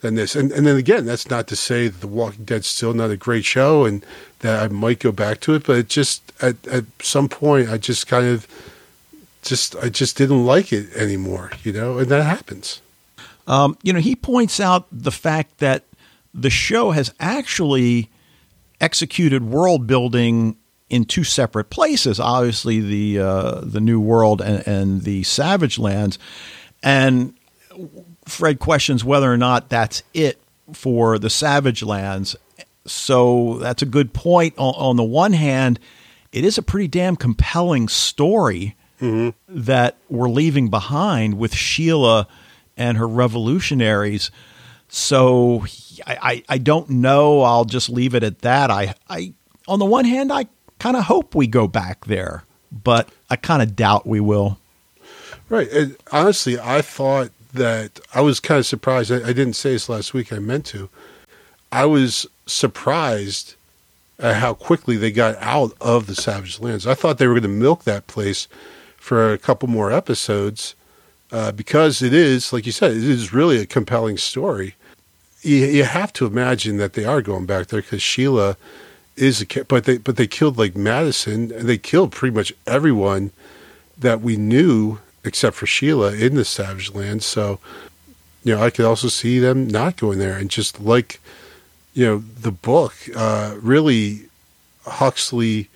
than 0.00 0.14
this. 0.14 0.36
And 0.36 0.52
and 0.52 0.66
then 0.66 0.76
again, 0.76 1.06
that's 1.06 1.28
not 1.28 1.48
to 1.48 1.56
say 1.56 1.88
that 1.88 2.00
The 2.00 2.06
Walking 2.06 2.44
Dead's 2.44 2.66
still 2.66 2.94
not 2.94 3.10
a 3.10 3.16
great 3.16 3.44
show, 3.44 3.84
and 3.84 4.04
that 4.40 4.62
I 4.62 4.68
might 4.68 5.00
go 5.00 5.12
back 5.12 5.40
to 5.40 5.54
it. 5.54 5.64
But 5.66 5.78
it 5.78 5.88
just 5.88 6.32
at 6.40 6.64
at 6.68 6.84
some 7.00 7.28
point, 7.28 7.68
I 7.68 7.78
just 7.78 8.06
kind 8.06 8.26
of 8.26 8.46
just 9.42 9.76
I 9.76 9.88
just 9.88 10.16
didn't 10.16 10.44
like 10.44 10.72
it 10.72 10.92
anymore. 10.94 11.50
You 11.62 11.72
know, 11.72 11.98
and 11.98 12.08
that 12.08 12.22
happens. 12.22 12.80
Um, 13.46 13.76
you 13.82 13.92
know, 13.92 14.00
he 14.00 14.16
points 14.16 14.60
out 14.60 14.86
the 14.90 15.10
fact 15.10 15.58
that 15.58 15.84
the 16.34 16.50
show 16.50 16.90
has 16.90 17.14
actually 17.20 18.10
executed 18.80 19.44
world 19.44 19.86
building 19.86 20.56
in 20.90 21.04
two 21.04 21.24
separate 21.24 21.70
places. 21.70 22.20
Obviously, 22.20 22.80
the 22.80 23.20
uh, 23.20 23.60
the 23.62 23.80
New 23.80 24.00
World 24.00 24.42
and, 24.42 24.66
and 24.66 25.02
the 25.02 25.22
Savage 25.22 25.78
Lands, 25.78 26.18
and 26.82 27.34
Fred 28.26 28.58
questions 28.58 29.04
whether 29.04 29.32
or 29.32 29.36
not 29.36 29.68
that's 29.70 30.02
it 30.12 30.40
for 30.72 31.18
the 31.18 31.30
Savage 31.30 31.82
Lands. 31.82 32.36
So 32.86 33.58
that's 33.58 33.82
a 33.82 33.86
good 33.86 34.12
point. 34.12 34.54
On, 34.58 34.74
on 34.74 34.96
the 34.96 35.04
one 35.04 35.32
hand, 35.32 35.80
it 36.32 36.44
is 36.44 36.58
a 36.58 36.62
pretty 36.62 36.88
damn 36.88 37.16
compelling 37.16 37.88
story 37.88 38.76
that 39.48 39.96
we're 40.08 40.28
leaving 40.28 40.68
behind 40.68 41.38
with 41.38 41.54
Sheila 41.54 42.26
and 42.76 42.98
her 42.98 43.08
revolutionaries. 43.08 44.30
So 44.88 45.64
I, 46.06 46.42
I, 46.48 46.58
don't 46.58 46.88
know. 46.90 47.42
I'll 47.42 47.64
just 47.64 47.88
leave 47.88 48.14
it 48.14 48.22
at 48.22 48.40
that. 48.40 48.70
I, 48.70 48.94
I 49.08 49.32
on 49.66 49.78
the 49.78 49.84
one 49.84 50.04
hand, 50.04 50.32
I 50.32 50.46
kind 50.78 50.96
of 50.96 51.04
hope 51.04 51.34
we 51.34 51.46
go 51.46 51.66
back 51.66 52.06
there, 52.06 52.44
but 52.70 53.08
I 53.30 53.36
kind 53.36 53.62
of 53.62 53.76
doubt 53.76 54.06
we 54.06 54.20
will. 54.20 54.58
Right. 55.48 55.70
And 55.70 55.96
honestly, 56.12 56.58
I 56.58 56.82
thought 56.82 57.30
that 57.52 58.00
I 58.14 58.20
was 58.20 58.40
kind 58.40 58.58
of 58.58 58.66
surprised. 58.66 59.12
I, 59.12 59.16
I 59.16 59.32
didn't 59.32 59.54
say 59.54 59.72
this 59.72 59.88
last 59.88 60.14
week. 60.14 60.32
I 60.32 60.38
meant 60.38 60.66
to. 60.66 60.88
I 61.70 61.86
was 61.86 62.26
surprised 62.46 63.54
at 64.18 64.36
how 64.36 64.54
quickly 64.54 64.96
they 64.96 65.10
got 65.10 65.36
out 65.40 65.72
of 65.80 66.06
the 66.06 66.14
Savage 66.14 66.60
Lands. 66.60 66.86
I 66.86 66.94
thought 66.94 67.18
they 67.18 67.26
were 67.26 67.34
going 67.34 67.42
to 67.42 67.48
milk 67.48 67.84
that 67.84 68.06
place 68.06 68.48
for 68.96 69.32
a 69.32 69.38
couple 69.38 69.68
more 69.68 69.92
episodes 69.92 70.74
uh, 71.32 71.52
because 71.52 72.00
it 72.00 72.12
is, 72.12 72.52
like 72.52 72.64
you 72.64 72.72
said, 72.72 72.92
it 72.92 73.02
is 73.02 73.32
really 73.32 73.58
a 73.58 73.66
compelling 73.66 74.16
story. 74.16 74.76
You, 75.44 75.66
you 75.66 75.84
have 75.84 76.12
to 76.14 76.26
imagine 76.26 76.78
that 76.78 76.94
they 76.94 77.04
are 77.04 77.22
going 77.22 77.46
back 77.46 77.68
there 77.68 77.82
because 77.82 78.02
Sheila 78.02 78.56
is 79.16 79.42
a, 79.42 79.64
but 79.64 79.84
they 79.84 79.98
but 79.98 80.16
they 80.16 80.26
killed 80.26 80.58
like 80.58 80.74
Madison 80.74 81.52
and 81.52 81.68
they 81.68 81.78
killed 81.78 82.12
pretty 82.12 82.34
much 82.34 82.52
everyone 82.66 83.30
that 83.96 84.20
we 84.20 84.36
knew 84.36 84.98
except 85.24 85.56
for 85.56 85.66
Sheila 85.66 86.12
in 86.14 86.34
the 86.34 86.44
Savage 86.44 86.92
Land. 86.92 87.22
So, 87.22 87.58
you 88.42 88.54
know, 88.54 88.62
I 88.62 88.70
could 88.70 88.84
also 88.84 89.08
see 89.08 89.38
them 89.38 89.68
not 89.68 89.96
going 89.96 90.18
there 90.18 90.36
and 90.36 90.50
just 90.50 90.80
like, 90.80 91.20
you 91.94 92.04
know, 92.04 92.18
the 92.18 92.50
book, 92.50 92.94
uh, 93.16 93.56
really 93.60 94.28
Huxley, 94.86 95.70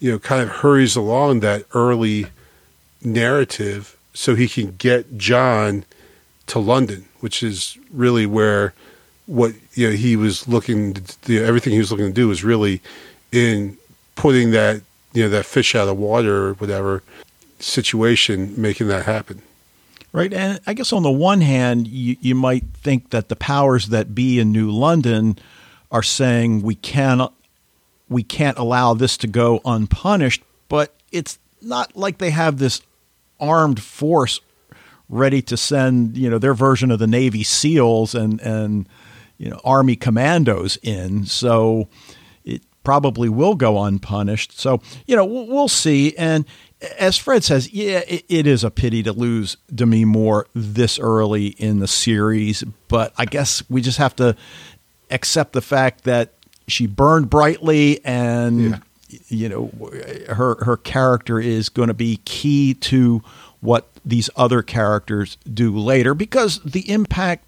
you 0.00 0.12
know, 0.12 0.18
kind 0.18 0.42
of 0.42 0.48
hurries 0.48 0.96
along 0.96 1.40
that 1.40 1.64
early 1.74 2.26
narrative 3.02 3.96
so 4.14 4.34
he 4.34 4.48
can 4.48 4.74
get 4.76 5.18
John 5.18 5.84
to 6.46 6.58
London, 6.58 7.06
which 7.20 7.42
is 7.42 7.76
really 7.90 8.26
where 8.26 8.72
what 9.28 9.52
you 9.74 9.88
know 9.88 9.94
he 9.94 10.16
was 10.16 10.48
looking 10.48 10.94
to, 10.94 11.32
you 11.32 11.40
know, 11.40 11.46
everything 11.46 11.72
he 11.72 11.78
was 11.78 11.92
looking 11.92 12.06
to 12.06 12.12
do 12.12 12.26
was 12.26 12.42
really 12.42 12.82
in 13.30 13.78
putting 14.16 14.50
that 14.50 14.82
you 15.12 15.22
know 15.22 15.28
that 15.28 15.44
fish 15.44 15.74
out 15.74 15.86
of 15.86 15.96
water 15.96 16.48
or 16.48 16.54
whatever 16.54 17.02
situation 17.60 18.54
making 18.56 18.88
that 18.88 19.04
happen 19.04 19.42
Right. 20.12 20.32
And 20.32 20.58
I 20.66 20.74
guess 20.74 20.92
on 20.92 21.02
the 21.02 21.10
one 21.10 21.42
hand, 21.42 21.86
you, 21.86 22.16
you 22.20 22.34
might 22.34 22.64
think 22.74 23.10
that 23.10 23.28
the 23.28 23.36
powers 23.36 23.88
that 23.88 24.14
be 24.14 24.40
in 24.40 24.52
New 24.52 24.70
London 24.70 25.38
are 25.90 26.02
saying 26.02 26.62
we 26.62 26.74
can't 26.74 27.30
we 28.08 28.22
can't 28.22 28.56
allow 28.56 28.94
this 28.94 29.18
to 29.18 29.26
go 29.26 29.60
unpunished, 29.66 30.42
but 30.70 30.94
it's 31.12 31.38
not 31.60 31.94
like 31.94 32.18
they 32.18 32.30
have 32.30 32.58
this 32.58 32.80
armed 33.38 33.82
force 33.82 34.40
ready 35.10 35.42
to 35.42 35.58
send, 35.58 36.16
you 36.16 36.30
know, 36.30 36.38
their 36.38 36.54
version 36.54 36.90
of 36.90 36.98
the 36.98 37.06
Navy 37.06 37.42
SEALs 37.42 38.14
and 38.14 38.40
and 38.40 38.88
you 39.38 39.48
know, 39.50 39.60
army 39.64 39.96
commandos 39.96 40.76
in. 40.82 41.24
So 41.24 41.88
it 42.44 42.62
probably 42.84 43.28
will 43.28 43.54
go 43.54 43.82
unpunished. 43.82 44.58
So, 44.58 44.80
you 45.06 45.16
know, 45.16 45.24
we'll, 45.24 45.68
see. 45.68 46.16
And 46.16 46.44
as 46.98 47.16
Fred 47.16 47.44
says, 47.44 47.72
yeah, 47.72 48.02
it, 48.08 48.24
it 48.28 48.46
is 48.46 48.64
a 48.64 48.70
pity 48.70 49.02
to 49.04 49.12
lose 49.12 49.56
Demi 49.74 50.04
Moore 50.04 50.46
this 50.54 50.98
early 50.98 51.48
in 51.48 51.78
the 51.80 51.88
series, 51.88 52.62
but 52.88 53.12
I 53.16 53.24
guess 53.24 53.62
we 53.70 53.80
just 53.80 53.98
have 53.98 54.14
to 54.16 54.36
accept 55.10 55.52
the 55.54 55.62
fact 55.62 56.04
that 56.04 56.34
she 56.66 56.86
burned 56.86 57.30
brightly 57.30 58.04
and 58.04 58.60
Yeah. 58.60 58.78
you 59.28 59.48
know 59.48 59.70
her 60.28 60.62
her 60.64 60.76
character 60.76 61.40
is 61.40 61.70
going 61.70 61.88
to 61.88 61.94
be 61.94 62.18
key 62.26 62.74
to 62.74 63.22
what 63.60 63.88
these 64.04 64.28
other 64.36 64.60
characters 64.60 65.38
do 65.52 65.74
later 65.78 66.12
because 66.12 66.60
the 66.62 66.90
impact 66.90 67.44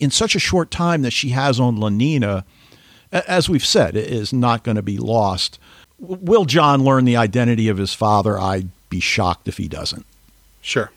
in 0.00 0.10
such 0.10 0.34
a 0.34 0.38
short 0.40 0.70
time 0.70 1.02
that 1.02 1.12
she 1.12 1.28
has 1.30 1.60
on 1.60 1.76
Lenina, 1.76 2.42
as 3.12 3.48
we've 3.48 3.64
said, 3.64 3.94
is 3.96 4.32
not 4.32 4.64
going 4.64 4.76
to 4.76 4.82
be 4.82 4.98
lost. 4.98 5.58
Will 5.98 6.44
John 6.46 6.82
learn 6.82 7.04
the 7.04 7.16
identity 7.16 7.68
of 7.68 7.76
his 7.78 7.92
father? 7.94 8.38
I'd 8.38 8.68
be 8.88 9.00
shocked 9.00 9.46
if 9.46 9.56
he 9.58 9.68
doesn't. 9.68 10.04
sure 10.62 10.90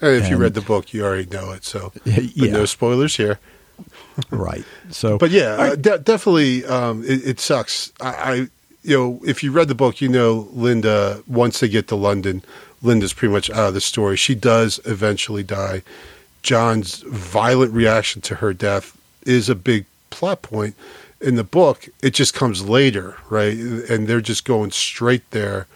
and 0.00 0.14
if 0.16 0.28
you 0.28 0.36
read 0.36 0.52
the 0.54 0.60
book 0.60 0.92
you 0.92 1.02
already 1.04 1.24
know 1.30 1.52
it 1.52 1.64
so 1.64 1.90
but 2.04 2.22
Yeah. 2.36 2.52
no 2.52 2.64
spoilers 2.66 3.16
here 3.16 3.38
Right. 4.30 4.64
So, 4.90 5.18
But 5.18 5.30
yeah, 5.30 5.52
uh, 5.56 5.74
de- 5.74 5.98
definitely, 5.98 6.64
um, 6.64 7.04
it, 7.04 7.26
it 7.26 7.40
sucks. 7.40 7.92
I, 8.00 8.08
I, 8.08 8.34
you 8.82 8.96
know, 8.96 9.20
if 9.26 9.42
you 9.42 9.52
read 9.52 9.68
the 9.68 9.74
book, 9.74 10.00
you 10.00 10.08
know, 10.08 10.48
Linda. 10.52 11.22
Once 11.26 11.60
they 11.60 11.68
get 11.68 11.86
to 11.88 11.96
London, 11.96 12.42
Linda's 12.82 13.12
pretty 13.12 13.32
much 13.32 13.50
out 13.50 13.68
of 13.68 13.74
the 13.74 13.80
story. 13.82 14.16
She 14.16 14.34
does 14.34 14.80
eventually 14.86 15.42
die. 15.42 15.82
John's 16.46 16.98
violent 17.08 17.72
reaction 17.72 18.22
to 18.22 18.36
her 18.36 18.54
death 18.54 18.96
is 19.22 19.48
a 19.48 19.56
big 19.56 19.84
plot 20.10 20.42
point 20.42 20.76
in 21.20 21.34
the 21.34 21.42
book. 21.42 21.88
It 22.04 22.14
just 22.14 22.34
comes 22.34 22.62
later, 22.62 23.16
right? 23.28 23.58
And 23.58 24.06
they're 24.06 24.20
just 24.20 24.44
going 24.44 24.70
straight 24.70 25.28
there 25.32 25.66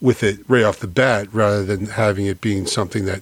with 0.00 0.22
it 0.22 0.38
right 0.48 0.64
off 0.64 0.78
the 0.78 0.86
bat, 0.86 1.28
rather 1.34 1.62
than 1.62 1.86
having 1.86 2.24
it 2.24 2.40
being 2.40 2.66
something 2.66 3.04
that 3.04 3.20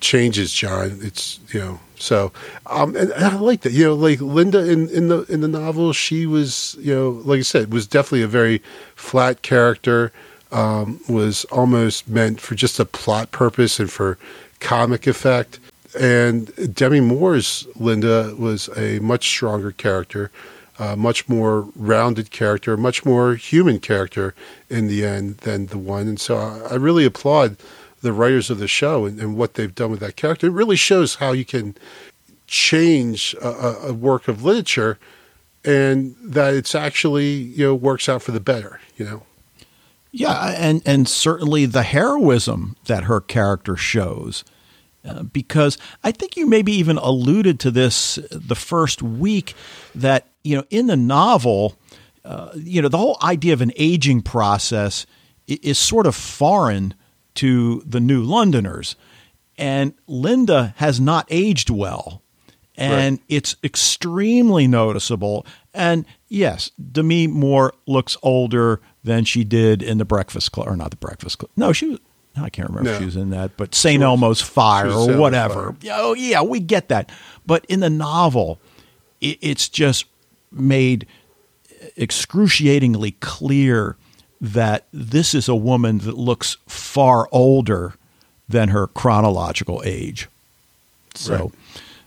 changes 0.00 0.52
John. 0.52 0.98
It's 1.02 1.38
you 1.52 1.60
know 1.60 1.80
so 1.96 2.32
um 2.66 2.96
and, 2.96 3.12
I 3.12 3.34
like 3.36 3.60
that 3.62 3.72
you 3.72 3.84
know 3.84 3.94
like 3.94 4.20
Linda 4.20 4.68
in 4.68 4.88
in 4.88 5.08
the 5.08 5.22
in 5.24 5.40
the 5.40 5.48
novel 5.48 5.92
she 5.92 6.26
was 6.26 6.76
you 6.80 6.94
know 6.94 7.10
like 7.24 7.38
I 7.38 7.42
said 7.42 7.72
was 7.72 7.86
definitely 7.86 8.22
a 8.22 8.28
very 8.28 8.60
flat 8.94 9.42
character 9.42 10.12
um 10.50 11.00
was 11.08 11.44
almost 11.46 12.08
meant 12.08 12.40
for 12.40 12.54
just 12.54 12.78
a 12.78 12.84
plot 12.84 13.32
purpose 13.32 13.80
and 13.80 13.90
for 13.90 14.18
comic 14.60 15.06
effect 15.08 15.58
and 15.94 16.74
Demi 16.74 17.00
Moore's 17.00 17.66
Linda 17.76 18.34
was 18.38 18.68
a 18.76 18.98
much 18.98 19.28
stronger 19.28 19.72
character, 19.72 20.30
a 20.78 20.96
much 20.96 21.28
more 21.28 21.68
rounded 21.74 22.30
character, 22.30 22.74
a 22.74 22.78
much 22.78 23.04
more 23.04 23.34
human 23.34 23.80
character 23.80 24.34
in 24.68 24.88
the 24.88 25.04
end 25.04 25.38
than 25.38 25.66
the 25.66 25.78
one. 25.78 26.08
And 26.08 26.20
so 26.20 26.36
I, 26.36 26.72
I 26.72 26.74
really 26.74 27.04
applaud 27.04 27.56
the 28.00 28.12
writers 28.12 28.50
of 28.50 28.58
the 28.58 28.68
show 28.68 29.06
and, 29.06 29.18
and, 29.18 29.36
what 29.36 29.54
they've 29.54 29.74
done 29.74 29.90
with 29.90 30.00
that 30.00 30.14
character. 30.14 30.46
It 30.46 30.52
really 30.52 30.76
shows 30.76 31.16
how 31.16 31.32
you 31.32 31.44
can 31.44 31.74
change 32.46 33.34
a, 33.42 33.88
a 33.88 33.92
work 33.92 34.28
of 34.28 34.44
literature 34.44 34.98
and 35.64 36.14
that 36.22 36.54
it's 36.54 36.74
actually 36.74 37.30
you 37.30 37.66
know 37.66 37.74
works 37.74 38.08
out 38.08 38.22
for 38.22 38.32
the 38.32 38.40
better. 38.40 38.80
You 38.96 39.04
know. 39.04 39.22
Yeah, 40.12 40.54
and 40.56 40.82
and 40.86 41.08
certainly 41.08 41.66
the 41.66 41.82
heroism 41.82 42.76
that 42.86 43.04
her 43.04 43.20
character 43.20 43.76
shows 43.76 44.44
uh, 45.04 45.22
because 45.22 45.78
I 46.02 46.12
think 46.12 46.36
you 46.36 46.46
maybe 46.46 46.72
even 46.72 46.98
alluded 46.98 47.60
to 47.60 47.70
this 47.70 48.18
the 48.30 48.54
first 48.54 49.02
week 49.02 49.54
that 49.94 50.26
you 50.42 50.56
know 50.56 50.64
in 50.70 50.86
the 50.86 50.96
novel, 50.96 51.76
uh, 52.24 52.50
you 52.56 52.82
know 52.82 52.88
the 52.88 52.98
whole 52.98 53.18
idea 53.22 53.52
of 53.52 53.60
an 53.60 53.72
aging 53.76 54.22
process 54.22 55.06
is, 55.46 55.58
is 55.58 55.78
sort 55.78 56.06
of 56.06 56.14
foreign 56.14 56.94
to 57.36 57.82
the 57.86 58.00
new 58.00 58.22
Londoners, 58.22 58.96
and 59.56 59.94
Linda 60.06 60.74
has 60.78 60.98
not 61.00 61.26
aged 61.30 61.70
well, 61.70 62.22
and 62.76 63.18
right. 63.18 63.24
it's 63.28 63.56
extremely 63.62 64.66
noticeable. 64.66 65.46
And 65.72 66.06
yes, 66.28 66.72
Demi 66.90 67.28
Moore 67.28 67.72
looks 67.86 68.16
older 68.22 68.80
than 69.04 69.24
she 69.24 69.44
did 69.44 69.80
in 69.80 69.98
the 69.98 70.04
Breakfast 70.04 70.50
Club, 70.50 70.66
or 70.66 70.76
not 70.76 70.90
the 70.90 70.96
Breakfast 70.96 71.38
Club. 71.38 71.52
No, 71.56 71.72
she 71.72 71.90
was 71.90 72.00
I 72.42 72.50
can't 72.50 72.68
remember 72.68 72.90
no. 72.90 72.94
if 72.94 72.98
she 73.00 73.04
was 73.04 73.16
in 73.16 73.30
that, 73.30 73.56
but 73.56 73.74
St. 73.74 74.02
Elmo's 74.02 74.40
Fire 74.40 74.90
or 74.90 75.16
whatever. 75.16 75.74
Oh, 75.90 76.14
yeah, 76.14 76.42
we 76.42 76.60
get 76.60 76.88
that. 76.88 77.10
But 77.46 77.64
in 77.66 77.80
the 77.80 77.90
novel, 77.90 78.58
it, 79.20 79.38
it's 79.40 79.68
just 79.68 80.06
made 80.50 81.06
excruciatingly 81.96 83.12
clear 83.20 83.96
that 84.40 84.86
this 84.92 85.34
is 85.34 85.48
a 85.48 85.54
woman 85.54 85.98
that 85.98 86.16
looks 86.16 86.56
far 86.66 87.28
older 87.32 87.94
than 88.48 88.68
her 88.68 88.86
chronological 88.86 89.82
age. 89.84 90.28
So, 91.14 91.36
right. 91.36 91.52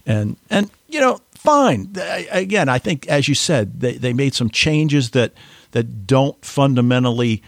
and 0.05 0.37
and 0.49 0.71
you 0.87 1.01
know, 1.01 1.19
fine. 1.35 1.93
Again, 2.31 2.69
I 2.69 2.79
think 2.79 3.07
as 3.07 3.27
you 3.27 3.35
said, 3.35 3.81
they 3.81 3.97
they 3.97 4.13
made 4.13 4.33
some 4.33 4.49
changes 4.49 5.11
that 5.11 5.33
that 5.71 6.07
don't 6.07 6.43
fundamentally 6.43 7.43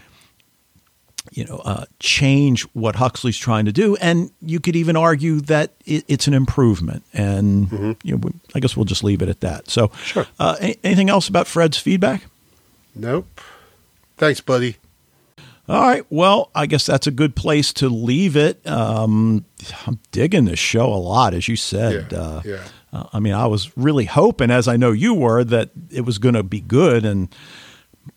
you 1.34 1.44
know, 1.44 1.56
uh, 1.64 1.84
change 1.98 2.62
what 2.74 2.94
Huxley's 2.96 3.36
trying 3.36 3.64
to 3.64 3.72
do. 3.72 3.96
And 3.96 4.30
you 4.40 4.60
could 4.60 4.76
even 4.76 4.96
argue 4.96 5.40
that 5.42 5.72
it, 5.84 6.04
it's 6.06 6.28
an 6.28 6.34
improvement. 6.34 7.04
And 7.12 7.68
mm-hmm. 7.68 7.92
you 8.04 8.16
know, 8.16 8.30
I 8.54 8.60
guess 8.60 8.76
we'll 8.76 8.84
just 8.84 9.02
leave 9.02 9.20
it 9.20 9.28
at 9.28 9.40
that. 9.40 9.68
So, 9.68 9.90
sure. 10.04 10.26
Uh, 10.38 10.56
anything 10.84 11.10
else 11.10 11.28
about 11.28 11.46
Fred's 11.46 11.76
feedback? 11.76 12.24
Nope. 12.94 13.40
Thanks, 14.16 14.40
buddy. 14.40 14.76
All 15.68 15.80
right. 15.80 16.04
Well, 16.10 16.50
I 16.54 16.66
guess 16.66 16.86
that's 16.86 17.06
a 17.06 17.10
good 17.10 17.34
place 17.34 17.72
to 17.74 17.88
leave 17.88 18.36
it. 18.36 18.64
Um, 18.66 19.44
I'm 19.86 19.98
digging 20.12 20.44
this 20.44 20.58
show 20.58 20.86
a 20.86 20.96
lot, 20.96 21.34
as 21.34 21.48
you 21.48 21.56
said. 21.56 22.12
Yeah. 22.12 22.18
Uh, 22.18 22.42
yeah. 22.44 22.64
Uh, 22.92 23.04
I 23.12 23.18
mean, 23.18 23.32
I 23.32 23.46
was 23.46 23.76
really 23.76 24.04
hoping, 24.04 24.50
as 24.50 24.68
I 24.68 24.76
know 24.76 24.92
you 24.92 25.14
were, 25.14 25.42
that 25.42 25.70
it 25.90 26.02
was 26.02 26.18
going 26.18 26.34
to 26.34 26.42
be 26.42 26.60
good. 26.60 27.04
And 27.04 27.34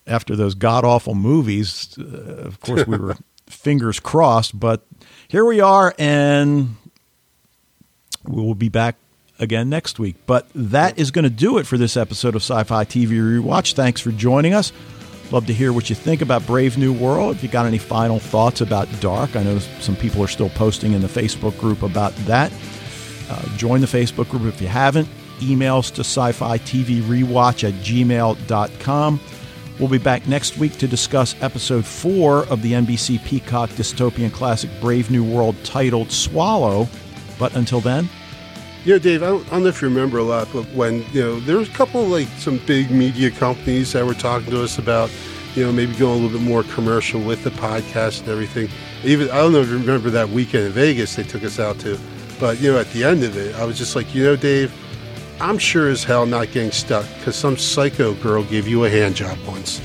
after 0.07 0.35
those 0.35 0.55
god 0.55 0.85
awful 0.85 1.15
movies, 1.15 1.97
uh, 1.99 2.03
of 2.45 2.59
course, 2.61 2.87
we 2.87 2.97
were 2.97 3.17
fingers 3.47 3.99
crossed. 3.99 4.59
But 4.59 4.85
here 5.27 5.45
we 5.45 5.59
are, 5.59 5.93
and 5.97 6.75
we 8.25 8.41
will 8.41 8.55
be 8.55 8.69
back 8.69 8.95
again 9.39 9.69
next 9.69 9.99
week. 9.99 10.15
But 10.25 10.47
that 10.55 10.97
is 10.97 11.11
going 11.11 11.23
to 11.23 11.29
do 11.29 11.57
it 11.57 11.67
for 11.67 11.77
this 11.77 11.97
episode 11.97 12.35
of 12.35 12.41
Sci 12.41 12.63
Fi 12.63 12.85
TV 12.85 13.09
Rewatch. 13.09 13.73
Thanks 13.73 14.01
for 14.01 14.11
joining 14.11 14.53
us. 14.53 14.71
Love 15.31 15.45
to 15.47 15.53
hear 15.53 15.73
what 15.73 15.89
you 15.89 15.95
think 15.95 16.21
about 16.21 16.45
Brave 16.47 16.77
New 16.77 16.93
World. 16.93 17.35
If 17.35 17.43
you 17.43 17.49
got 17.49 17.65
any 17.65 17.77
final 17.77 18.17
thoughts 18.17 18.61
about 18.61 18.87
Dark, 19.01 19.35
I 19.35 19.43
know 19.43 19.59
some 19.59 19.97
people 19.97 20.23
are 20.23 20.27
still 20.27 20.49
posting 20.49 20.93
in 20.93 21.01
the 21.01 21.07
Facebook 21.07 21.57
group 21.59 21.83
about 21.83 22.15
that. 22.27 22.51
Uh, 23.29 23.57
join 23.57 23.81
the 23.81 23.87
Facebook 23.87 24.29
group 24.29 24.45
if 24.45 24.61
you 24.61 24.69
haven't. 24.69 25.07
Emails 25.39 25.93
to 25.95 26.01
sci 26.01 26.31
fi 26.31 26.57
TV 26.59 27.01
rewatch 27.01 27.67
at 27.67 27.73
gmail.com. 27.83 29.19
We'll 29.79 29.89
be 29.89 29.99
back 29.99 30.27
next 30.27 30.57
week 30.57 30.77
to 30.79 30.87
discuss 30.87 31.35
episode 31.39 31.85
four 31.85 32.47
of 32.47 32.63
the 32.63 32.73
NBC 32.73 33.23
Peacock 33.23 33.69
dystopian 33.71 34.33
classic 34.33 34.71
Brave 34.81 35.11
New 35.11 35.23
World 35.23 35.55
titled 35.63 36.11
Swallow. 36.11 36.87
But 37.37 37.55
until 37.55 37.79
then, 37.79 38.09
you 38.85 38.93
know, 38.93 38.99
Dave, 38.99 39.21
I 39.21 39.27
don't, 39.27 39.45
I 39.47 39.49
don't, 39.51 39.63
know 39.63 39.69
if 39.69 39.81
you 39.81 39.87
remember 39.87 40.17
a 40.17 40.23
lot, 40.23 40.47
but 40.51 40.63
when, 40.73 41.05
you 41.11 41.21
know, 41.21 41.39
there 41.41 41.57
was 41.57 41.69
a 41.69 41.73
couple 41.73 42.03
like 42.05 42.27
some 42.39 42.57
big 42.65 42.89
media 42.89 43.29
companies 43.29 43.93
that 43.93 44.03
were 44.03 44.15
talking 44.15 44.49
to 44.49 44.63
us 44.63 44.79
about, 44.79 45.11
you 45.53 45.63
know, 45.63 45.71
maybe 45.71 45.93
going 45.93 46.19
a 46.19 46.23
little 46.25 46.39
bit 46.39 46.47
more 46.47 46.63
commercial 46.63 47.21
with 47.21 47.43
the 47.43 47.51
podcast 47.51 48.21
and 48.21 48.29
everything. 48.29 48.69
Even, 49.03 49.29
I 49.29 49.35
don't 49.35 49.51
know 49.51 49.61
if 49.61 49.67
you 49.67 49.77
remember 49.77 50.09
that 50.09 50.29
weekend 50.29 50.65
in 50.65 50.71
Vegas 50.71 51.15
they 51.15 51.23
took 51.23 51.43
us 51.43 51.59
out 51.59 51.77
to, 51.79 51.99
but, 52.39 52.59
you 52.59 52.71
know, 52.71 52.79
at 52.79 52.89
the 52.93 53.03
end 53.03 53.23
of 53.23 53.37
it, 53.37 53.53
I 53.55 53.65
was 53.65 53.77
just 53.77 53.95
like, 53.95 54.15
you 54.15 54.23
know, 54.23 54.35
Dave, 54.35 54.73
I'm 55.39 55.59
sure 55.59 55.89
as 55.89 56.03
hell 56.03 56.25
not 56.25 56.51
getting 56.51 56.71
stuck 56.71 57.05
because 57.19 57.35
some 57.35 57.57
psycho 57.57 58.15
girl 58.15 58.43
gave 58.43 58.67
you 58.67 58.85
a 58.85 58.89
hand 58.89 59.15
job 59.15 59.37
once. 59.45 59.79